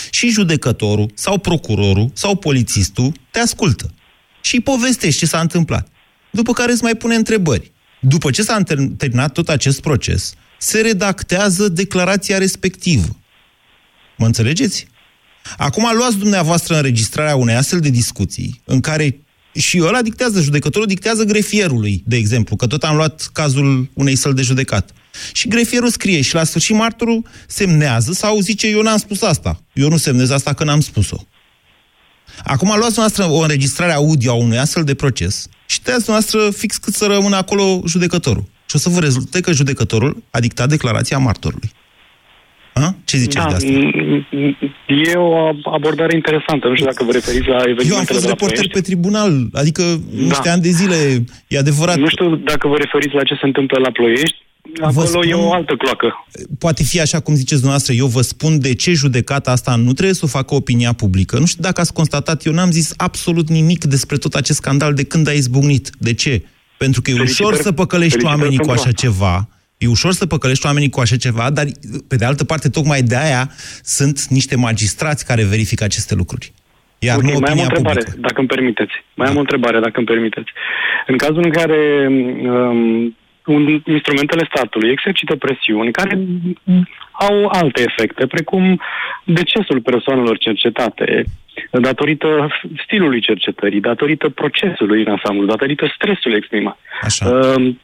Și 0.09 0.29
judecătorul, 0.29 1.11
sau 1.13 1.37
procurorul, 1.37 2.11
sau 2.13 2.35
polițistul 2.35 3.11
te 3.31 3.39
ascultă 3.39 3.93
și 4.41 4.59
povestești 4.59 5.19
ce 5.19 5.25
s-a 5.25 5.39
întâmplat. 5.39 5.87
După 6.31 6.53
care 6.53 6.71
îți 6.71 6.83
mai 6.83 6.95
pune 6.95 7.15
întrebări. 7.15 7.71
După 7.99 8.31
ce 8.31 8.41
s-a 8.41 8.61
terminat 8.97 9.31
tot 9.31 9.49
acest 9.49 9.81
proces, 9.81 10.33
se 10.59 10.81
redactează 10.81 11.69
declarația 11.69 12.37
respectivă. 12.37 13.15
Mă 14.17 14.25
înțelegeți? 14.25 14.87
Acum 15.57 15.95
luați 15.95 16.17
dumneavoastră 16.17 16.75
înregistrarea 16.75 17.35
unei 17.35 17.55
astfel 17.55 17.79
de 17.79 17.89
discuții 17.89 18.61
în 18.65 18.79
care 18.79 19.19
și 19.57 19.81
ăla 19.81 20.01
dictează, 20.01 20.41
judecătorul 20.41 20.87
dictează 20.87 21.23
grefierului, 21.23 22.03
de 22.05 22.15
exemplu, 22.15 22.55
că 22.55 22.67
tot 22.67 22.83
am 22.83 22.95
luat 22.95 23.29
cazul 23.33 23.89
unei 23.93 24.15
săli 24.15 24.35
de 24.35 24.41
judecat. 24.41 24.89
Și 25.33 25.47
grefierul 25.47 25.89
scrie 25.89 26.21
și 26.21 26.33
la 26.33 26.43
sfârșit 26.43 26.75
martorul 26.75 27.25
semnează 27.47 28.11
sau 28.11 28.39
zice, 28.39 28.67
eu 28.67 28.81
n-am 28.81 28.97
spus 28.97 29.21
asta. 29.21 29.61
Eu 29.73 29.89
nu 29.89 29.97
semnez 29.97 30.29
asta 30.29 30.53
că 30.53 30.63
n-am 30.63 30.79
spus-o. 30.79 31.17
Acum 32.43 32.73
luați 32.77 32.97
noastră 32.97 33.29
o 33.29 33.39
înregistrare 33.39 33.91
audio 33.91 34.31
a 34.31 34.33
unui 34.33 34.57
astfel 34.57 34.83
de 34.83 34.93
proces 34.93 35.47
și 35.65 35.81
tăiați 35.81 36.09
noastră 36.09 36.49
fix 36.49 36.77
cât 36.77 36.93
să 36.93 37.05
rămână 37.05 37.35
acolo 37.35 37.81
judecătorul. 37.85 38.49
Și 38.65 38.75
o 38.75 38.79
să 38.79 38.89
vă 38.89 38.99
rezulte 38.99 39.41
că 39.41 39.51
judecătorul 39.51 40.23
a 40.29 40.39
dictat 40.39 40.69
declarația 40.69 41.17
martorului. 41.17 41.71
A? 43.07 43.11
Ce 43.11 43.17
ziceți 43.17 43.45
da, 43.45 43.47
de 43.47 43.55
asta? 43.55 43.67
E 45.11 45.13
o 45.15 45.35
abordare 45.77 46.15
interesantă. 46.15 46.67
Nu 46.67 46.73
știu 46.75 46.85
dacă 46.85 47.03
vă 47.03 47.11
referiți 47.11 47.47
la 47.47 47.55
evenimentele 47.55 47.93
Eu 47.93 47.97
am 47.97 48.05
fost 48.05 48.25
reporter 48.25 48.57
Ploiești. 48.57 48.73
pe 48.73 48.81
tribunal, 48.81 49.31
adică 49.53 49.81
da. 49.81 50.23
niște 50.23 50.49
ani 50.49 50.61
de 50.61 50.69
zile, 50.69 50.95
e 51.47 51.57
adevărat. 51.57 51.97
Nu 51.97 52.09
știu 52.09 52.35
dacă 52.35 52.67
vă 52.67 52.77
referiți 52.77 53.15
la 53.15 53.23
ce 53.23 53.33
se 53.33 53.45
întâmplă 53.45 53.77
la 53.79 53.91
Ploiești. 53.91 54.35
acolo 54.81 55.05
spun, 55.05 55.29
e 55.29 55.33
o 55.33 55.53
altă 55.53 55.73
cloacă. 55.75 56.25
Poate 56.59 56.83
fi 56.83 57.01
așa 57.01 57.19
cum 57.19 57.33
ziceți 57.33 57.61
dumneavoastră, 57.61 57.93
eu 57.93 58.05
vă 58.05 58.21
spun 58.21 58.59
de 58.59 58.73
ce 58.75 58.91
judecata 58.93 59.51
asta 59.51 59.75
nu 59.75 59.93
trebuie 59.93 60.15
să 60.15 60.25
o 60.25 60.27
facă 60.27 60.55
opinia 60.55 60.93
publică. 60.93 61.39
Nu 61.39 61.45
știu 61.45 61.63
dacă 61.63 61.81
ați 61.81 61.93
constatat, 61.93 62.45
eu 62.45 62.53
n-am 62.53 62.71
zis 62.71 62.93
absolut 62.97 63.49
nimic 63.49 63.83
despre 63.83 64.17
tot 64.17 64.33
acest 64.33 64.57
scandal 64.57 64.93
de 64.93 65.03
când 65.03 65.27
a 65.27 65.31
izbucnit. 65.31 65.89
De 65.97 66.13
ce? 66.13 66.43
Pentru 66.77 67.01
că 67.01 67.11
e 67.11 67.21
ușor 67.21 67.55
să 67.55 67.71
păcălești 67.71 68.25
oamenii 68.25 68.57
cu 68.57 68.69
așa 68.69 68.91
ceva. 68.91 69.47
E 69.77 69.87
ușor 69.87 70.11
să 70.11 70.25
păcălești 70.25 70.65
oamenii 70.65 70.89
cu 70.89 70.99
așa 70.99 71.15
ceva, 71.15 71.49
dar, 71.49 71.65
pe 72.07 72.15
de 72.15 72.25
altă 72.25 72.43
parte, 72.43 72.69
tocmai 72.69 73.01
de 73.01 73.17
aia 73.17 73.49
sunt 73.83 74.25
niște 74.25 74.55
magistrați 74.55 75.25
care 75.25 75.43
verifică 75.43 75.83
aceste 75.83 76.15
lucruri. 76.15 76.51
Iar 76.99 77.17
okay, 77.17 77.31
nu 77.31 77.39
mai 77.39 77.51
am 77.51 77.57
o 77.57 77.61
opinia 77.61 77.63
întrebare, 77.63 77.99
publică. 77.99 78.21
dacă 78.27 78.39
îmi 78.39 78.47
permiteți. 78.47 78.93
Mai 79.13 79.27
am 79.27 79.35
o 79.35 79.39
întrebare, 79.39 79.79
dacă 79.79 79.97
îmi 79.97 80.05
permiteți. 80.05 80.51
În 81.07 81.17
cazul 81.17 81.43
în 81.43 81.51
care 81.51 82.07
um, 82.09 83.15
un, 83.45 83.81
instrumentele 83.85 84.49
statului 84.51 84.89
exercită 84.89 85.35
presiuni 85.35 85.91
care 85.91 86.19
au 87.11 87.47
alte 87.51 87.81
efecte, 87.81 88.27
precum 88.27 88.81
decesul 89.23 89.81
persoanelor 89.81 90.37
cercetate, 90.37 91.23
datorită 91.71 92.47
stilului 92.83 93.21
cercetării, 93.21 93.79
datorită 93.79 94.29
procesului 94.29 95.03
în 95.03 95.11
ansamblu, 95.11 95.45
datorită 95.45 95.91
stresului 95.95 96.37
exprimat. 96.37 96.77
Așa. 97.01 97.29
Um, 97.29 97.79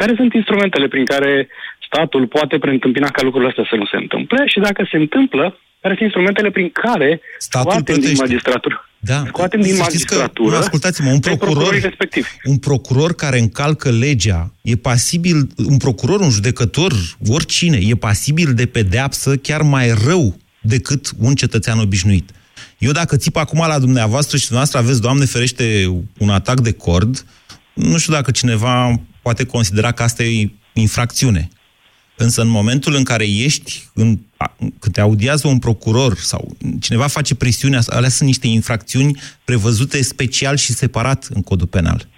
care 0.00 0.12
sunt 0.20 0.32
instrumentele 0.40 0.86
prin 0.88 1.04
care 1.04 1.32
statul 1.88 2.26
poate 2.26 2.58
preîntâmpina 2.58 3.08
ca 3.16 3.22
lucrurile 3.22 3.50
astea 3.50 3.66
să 3.70 3.76
nu 3.76 3.86
se 3.92 3.96
întâmple 4.04 4.40
și 4.52 4.58
dacă 4.66 4.80
se 4.90 4.96
întâmplă, 5.04 5.44
care 5.80 5.94
sunt 5.94 6.06
instrumentele 6.08 6.50
prin 6.50 6.70
care 6.84 7.20
Statul 7.38 7.70
scoatem 7.70 7.94
din 7.94 7.94
plătește. 7.94 8.22
magistratură. 8.24 8.76
Da. 8.98 9.22
Scoatem 9.26 9.60
din 9.60 9.74
Să 9.74 9.82
știți 9.82 10.06
că, 10.06 10.14
magistratură 10.14 10.54
nu, 10.54 10.62
ascultați-mă, 10.64 11.10
un 11.10 11.20
pe 11.20 11.28
procuror, 11.28 11.52
procurorii 11.52 11.80
respectivi. 11.80 12.28
un 12.44 12.58
procuror 12.58 13.14
care 13.14 13.38
încalcă 13.38 13.90
legea 13.90 14.52
e 14.62 14.76
pasibil, 14.76 15.36
un 15.72 15.76
procuror, 15.76 16.20
un 16.20 16.30
judecător, 16.30 16.92
oricine, 17.28 17.78
e 17.82 17.94
pasibil 17.94 18.50
de 18.54 18.66
pedeapsă 18.66 19.36
chiar 19.36 19.62
mai 19.62 19.86
rău 20.06 20.36
decât 20.60 21.10
un 21.18 21.34
cetățean 21.34 21.78
obișnuit. 21.78 22.30
Eu 22.78 22.92
dacă 22.92 23.16
țip 23.16 23.36
acum 23.36 23.64
la 23.68 23.78
dumneavoastră 23.78 24.36
și 24.36 24.46
dumneavoastră 24.46 24.80
aveți, 24.80 25.00
Doamne 25.00 25.24
ferește, 25.24 25.64
un 26.18 26.28
atac 26.28 26.60
de 26.60 26.72
cord, 26.72 27.24
nu 27.78 27.98
știu 27.98 28.12
dacă 28.12 28.30
cineva 28.30 29.00
poate 29.22 29.44
considera 29.44 29.92
că 29.92 30.02
asta 30.02 30.22
e 30.22 30.50
infracțiune. 30.72 31.48
Însă 32.16 32.40
în 32.40 32.48
momentul 32.48 32.94
în 32.94 33.04
care 33.04 33.24
ești, 33.28 33.88
în, 33.94 34.18
a- 34.36 34.56
când 34.58 34.94
te 34.94 35.00
audiază 35.00 35.48
un 35.48 35.58
procuror 35.58 36.16
sau 36.16 36.56
cineva 36.80 37.06
face 37.06 37.34
presiunea, 37.34 37.80
alea 37.86 38.08
sunt 38.08 38.28
niște 38.28 38.46
infracțiuni 38.46 39.20
prevăzute 39.44 40.02
special 40.02 40.56
și 40.56 40.72
separat 40.72 41.26
în 41.30 41.42
codul 41.42 41.66
penal. 41.66 42.08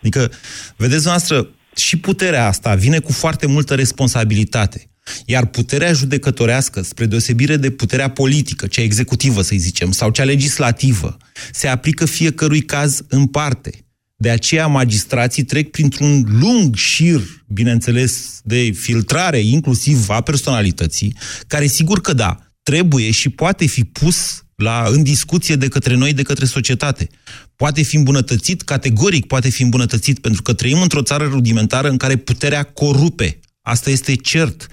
Adică, 0.00 0.30
vedeți 0.76 1.06
noastră, 1.06 1.48
și 1.76 1.96
puterea 1.96 2.46
asta 2.46 2.74
vine 2.74 2.98
cu 2.98 3.12
foarte 3.12 3.46
multă 3.46 3.74
responsabilitate. 3.74 4.90
Iar 5.26 5.46
puterea 5.46 5.92
judecătorească, 5.92 6.82
spre 6.82 7.06
deosebire 7.06 7.56
de 7.56 7.70
puterea 7.70 8.10
politică, 8.10 8.66
cea 8.66 8.82
executivă, 8.82 9.42
să 9.42 9.54
zicem, 9.56 9.92
sau 9.92 10.10
cea 10.10 10.24
legislativă, 10.24 11.16
se 11.52 11.68
aplică 11.68 12.04
fiecărui 12.04 12.60
caz 12.62 13.02
în 13.08 13.26
parte. 13.26 13.84
De 14.22 14.30
aceea 14.30 14.66
magistrații 14.66 15.42
trec 15.44 15.70
printr-un 15.70 16.26
lung 16.40 16.74
șir, 16.74 17.20
bineînțeles, 17.46 18.40
de 18.44 18.70
filtrare, 18.70 19.38
inclusiv 19.38 20.08
a 20.08 20.20
personalității, 20.20 21.14
care 21.46 21.66
sigur 21.66 22.00
că 22.00 22.12
da, 22.12 22.38
trebuie 22.62 23.10
și 23.10 23.28
poate 23.28 23.66
fi 23.66 23.84
pus 23.84 24.44
la, 24.54 24.84
în 24.88 25.02
discuție 25.02 25.56
de 25.56 25.68
către 25.68 25.94
noi, 25.94 26.12
de 26.12 26.22
către 26.22 26.44
societate. 26.44 27.08
Poate 27.56 27.82
fi 27.82 27.96
îmbunătățit, 27.96 28.62
categoric 28.62 29.26
poate 29.26 29.48
fi 29.48 29.62
îmbunătățit, 29.62 30.18
pentru 30.18 30.42
că 30.42 30.52
trăim 30.52 30.80
într-o 30.80 31.02
țară 31.02 31.24
rudimentară 31.24 31.88
în 31.88 31.96
care 31.96 32.16
puterea 32.16 32.62
corupe. 32.62 33.40
Asta 33.62 33.90
este 33.90 34.14
cert. 34.14 34.66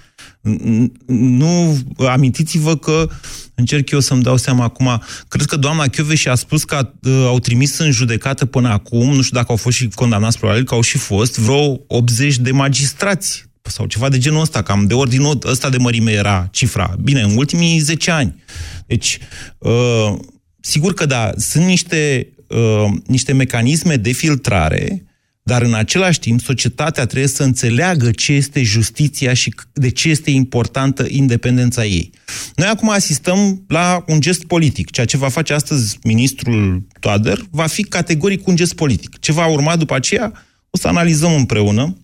N- 0.55 0.91
Nu, 1.07 1.77
amintiți-vă 1.97 2.77
că, 2.77 3.09
încerc 3.55 3.89
eu 3.89 3.99
să-mi 3.99 4.23
dau 4.23 4.37
seama 4.37 4.63
acum, 4.63 5.01
cred 5.27 5.45
că 5.45 5.55
doamna 5.55 5.87
Chioveș 5.87 6.25
a 6.25 6.35
spus 6.35 6.63
că 6.63 6.91
uh, 7.03 7.11
au 7.25 7.39
trimis 7.39 7.77
în 7.77 7.91
judecată 7.91 8.45
până 8.45 8.69
acum, 8.69 9.13
nu 9.15 9.21
știu 9.21 9.37
dacă 9.37 9.47
au 9.49 9.55
fost 9.55 9.77
și 9.77 9.87
condamnați, 9.87 10.37
probabil 10.37 10.63
că 10.63 10.73
au 10.73 10.81
și 10.81 10.97
fost, 10.97 11.39
vreo 11.39 11.79
80 11.87 12.37
de 12.37 12.51
magistrați 12.51 13.45
sau 13.61 13.85
ceva 13.85 14.09
de 14.09 14.17
genul 14.17 14.41
ăsta, 14.41 14.61
cam 14.61 14.87
de 14.87 14.93
ordinul 14.93 15.37
ăsta 15.45 15.69
de 15.69 15.77
mărime 15.77 16.11
era 16.11 16.47
cifra. 16.51 16.95
Bine, 17.01 17.21
în 17.21 17.37
ultimii 17.37 17.79
10 17.79 18.11
ani. 18.11 18.43
Deci, 18.85 19.17
uh, 19.57 20.13
sigur 20.59 20.93
că 20.93 21.05
da, 21.05 21.31
sunt 21.37 21.65
niște, 21.65 22.27
uh, 22.47 22.93
niște 23.05 23.33
mecanisme 23.33 23.95
de 23.95 24.11
filtrare, 24.11 25.06
dar 25.47 25.61
în 25.61 25.73
același 25.73 26.19
timp 26.19 26.41
societatea 26.41 27.05
trebuie 27.05 27.29
să 27.29 27.43
înțeleagă 27.43 28.11
ce 28.11 28.33
este 28.33 28.63
justiția 28.63 29.33
și 29.33 29.53
de 29.73 29.89
ce 29.89 30.09
este 30.09 30.31
importantă 30.31 31.05
independența 31.07 31.85
ei. 31.85 32.11
Noi 32.55 32.67
acum 32.67 32.89
asistăm 32.89 33.63
la 33.67 34.03
un 34.07 34.19
gest 34.19 34.45
politic. 34.45 34.91
Ceea 34.91 35.05
ce 35.05 35.17
va 35.17 35.29
face 35.29 35.53
astăzi 35.53 35.97
ministrul 36.03 36.87
Toader 36.99 37.39
va 37.49 37.65
fi 37.65 37.83
categoric 37.83 38.47
un 38.47 38.55
gest 38.55 38.73
politic. 38.73 39.19
Ce 39.19 39.31
va 39.31 39.47
urma 39.47 39.75
după 39.75 39.95
aceea 39.95 40.31
o 40.69 40.77
să 40.77 40.87
analizăm 40.87 41.33
împreună 41.33 41.97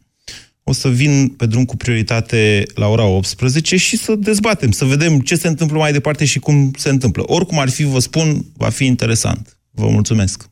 o 0.64 0.74
să 0.74 0.90
vin 0.90 1.28
pe 1.28 1.46
drum 1.46 1.66
cu 1.66 1.78
prioritate 1.78 2.64
la 2.74 2.88
ora 2.88 3.06
18 3.06 3.76
și 3.78 3.98
să 3.98 4.16
dezbatem, 4.16 4.72
să 4.72 4.86
vedem 4.86 5.20
ce 5.20 5.36
se 5.36 5.48
întâmplă 5.48 5.78
mai 5.78 5.92
departe 5.92 6.26
și 6.26 6.40
cum 6.40 6.72
se 6.78 6.90
întâmplă. 6.90 7.24
Oricum 7.26 7.60
ar 7.60 7.70
fi, 7.70 7.84
vă 7.84 8.00
spun, 8.00 8.46
va 8.58 8.70
fi 8.70 8.86
interesant. 8.86 9.58
Vă 9.72 9.90
mulțumesc. 9.90 10.52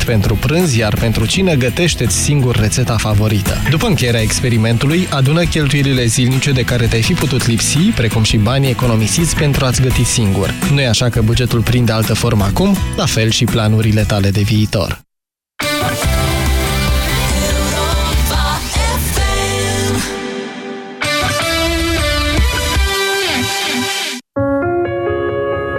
pentru 0.00 0.34
prânz, 0.34 0.74
iar 0.74 0.94
pentru 0.94 1.26
cine 1.26 1.56
gătește-ți 1.56 2.16
singur 2.16 2.56
rețeta 2.56 2.96
favorită. 2.96 3.56
După 3.70 3.86
încheierea 3.86 4.20
experimentului, 4.20 5.06
adună 5.10 5.44
cheltuielile 5.44 6.04
zilnice 6.04 6.52
de 6.52 6.62
care 6.62 6.86
te-ai 6.86 7.02
fi 7.02 7.12
putut 7.12 7.46
lipsi, 7.46 7.78
precum 7.78 8.22
și 8.22 8.36
banii 8.36 8.70
economisiți 8.70 9.36
pentru 9.36 9.64
a-ți 9.64 9.80
găti 9.82 10.04
singur. 10.04 10.54
Nu 10.72 10.80
e 10.80 10.88
așa 10.88 11.08
că 11.08 11.22
bugetul 11.22 11.60
prinde 11.60 11.92
altă 11.92 12.14
formă 12.14 12.44
acum? 12.44 12.76
La 12.96 13.06
fel 13.06 13.30
și 13.30 13.44
planurile 13.44 14.02
tale 14.02 14.30
de 14.30 14.40
viitor. 14.40 15.00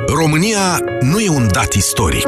România 0.08 0.80
nu 1.02 1.20
e 1.20 1.30
un 1.30 1.48
dat 1.52 1.74
istoric. 1.74 2.28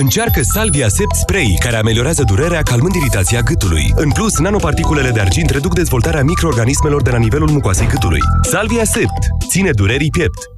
Încearcă 0.00 0.40
Salvia 0.42 0.88
Sept 0.88 1.14
Spray, 1.14 1.56
care 1.60 1.76
ameliorează 1.76 2.22
durerea 2.26 2.62
calmând 2.62 2.94
iritația 2.94 3.40
gâtului. 3.40 3.92
În 3.94 4.10
plus, 4.10 4.38
nanoparticulele 4.38 5.10
de 5.10 5.20
argint 5.20 5.50
reduc 5.50 5.74
dezvoltarea 5.74 6.22
microorganismelor 6.22 7.02
de 7.02 7.10
la 7.10 7.18
nivelul 7.18 7.50
mucoasei 7.50 7.86
gâtului. 7.86 8.20
Salvia 8.42 8.84
Sept 8.84 9.26
ține 9.48 9.70
durerii 9.70 10.10
piept. 10.10 10.57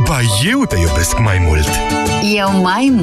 Ba, 0.00 0.20
eu 0.44 0.66
te 0.66 0.76
iubesc 0.76 1.18
mai 1.20 1.38
mult. 1.38 1.68
Eu 2.22 2.50
mai 2.52 2.90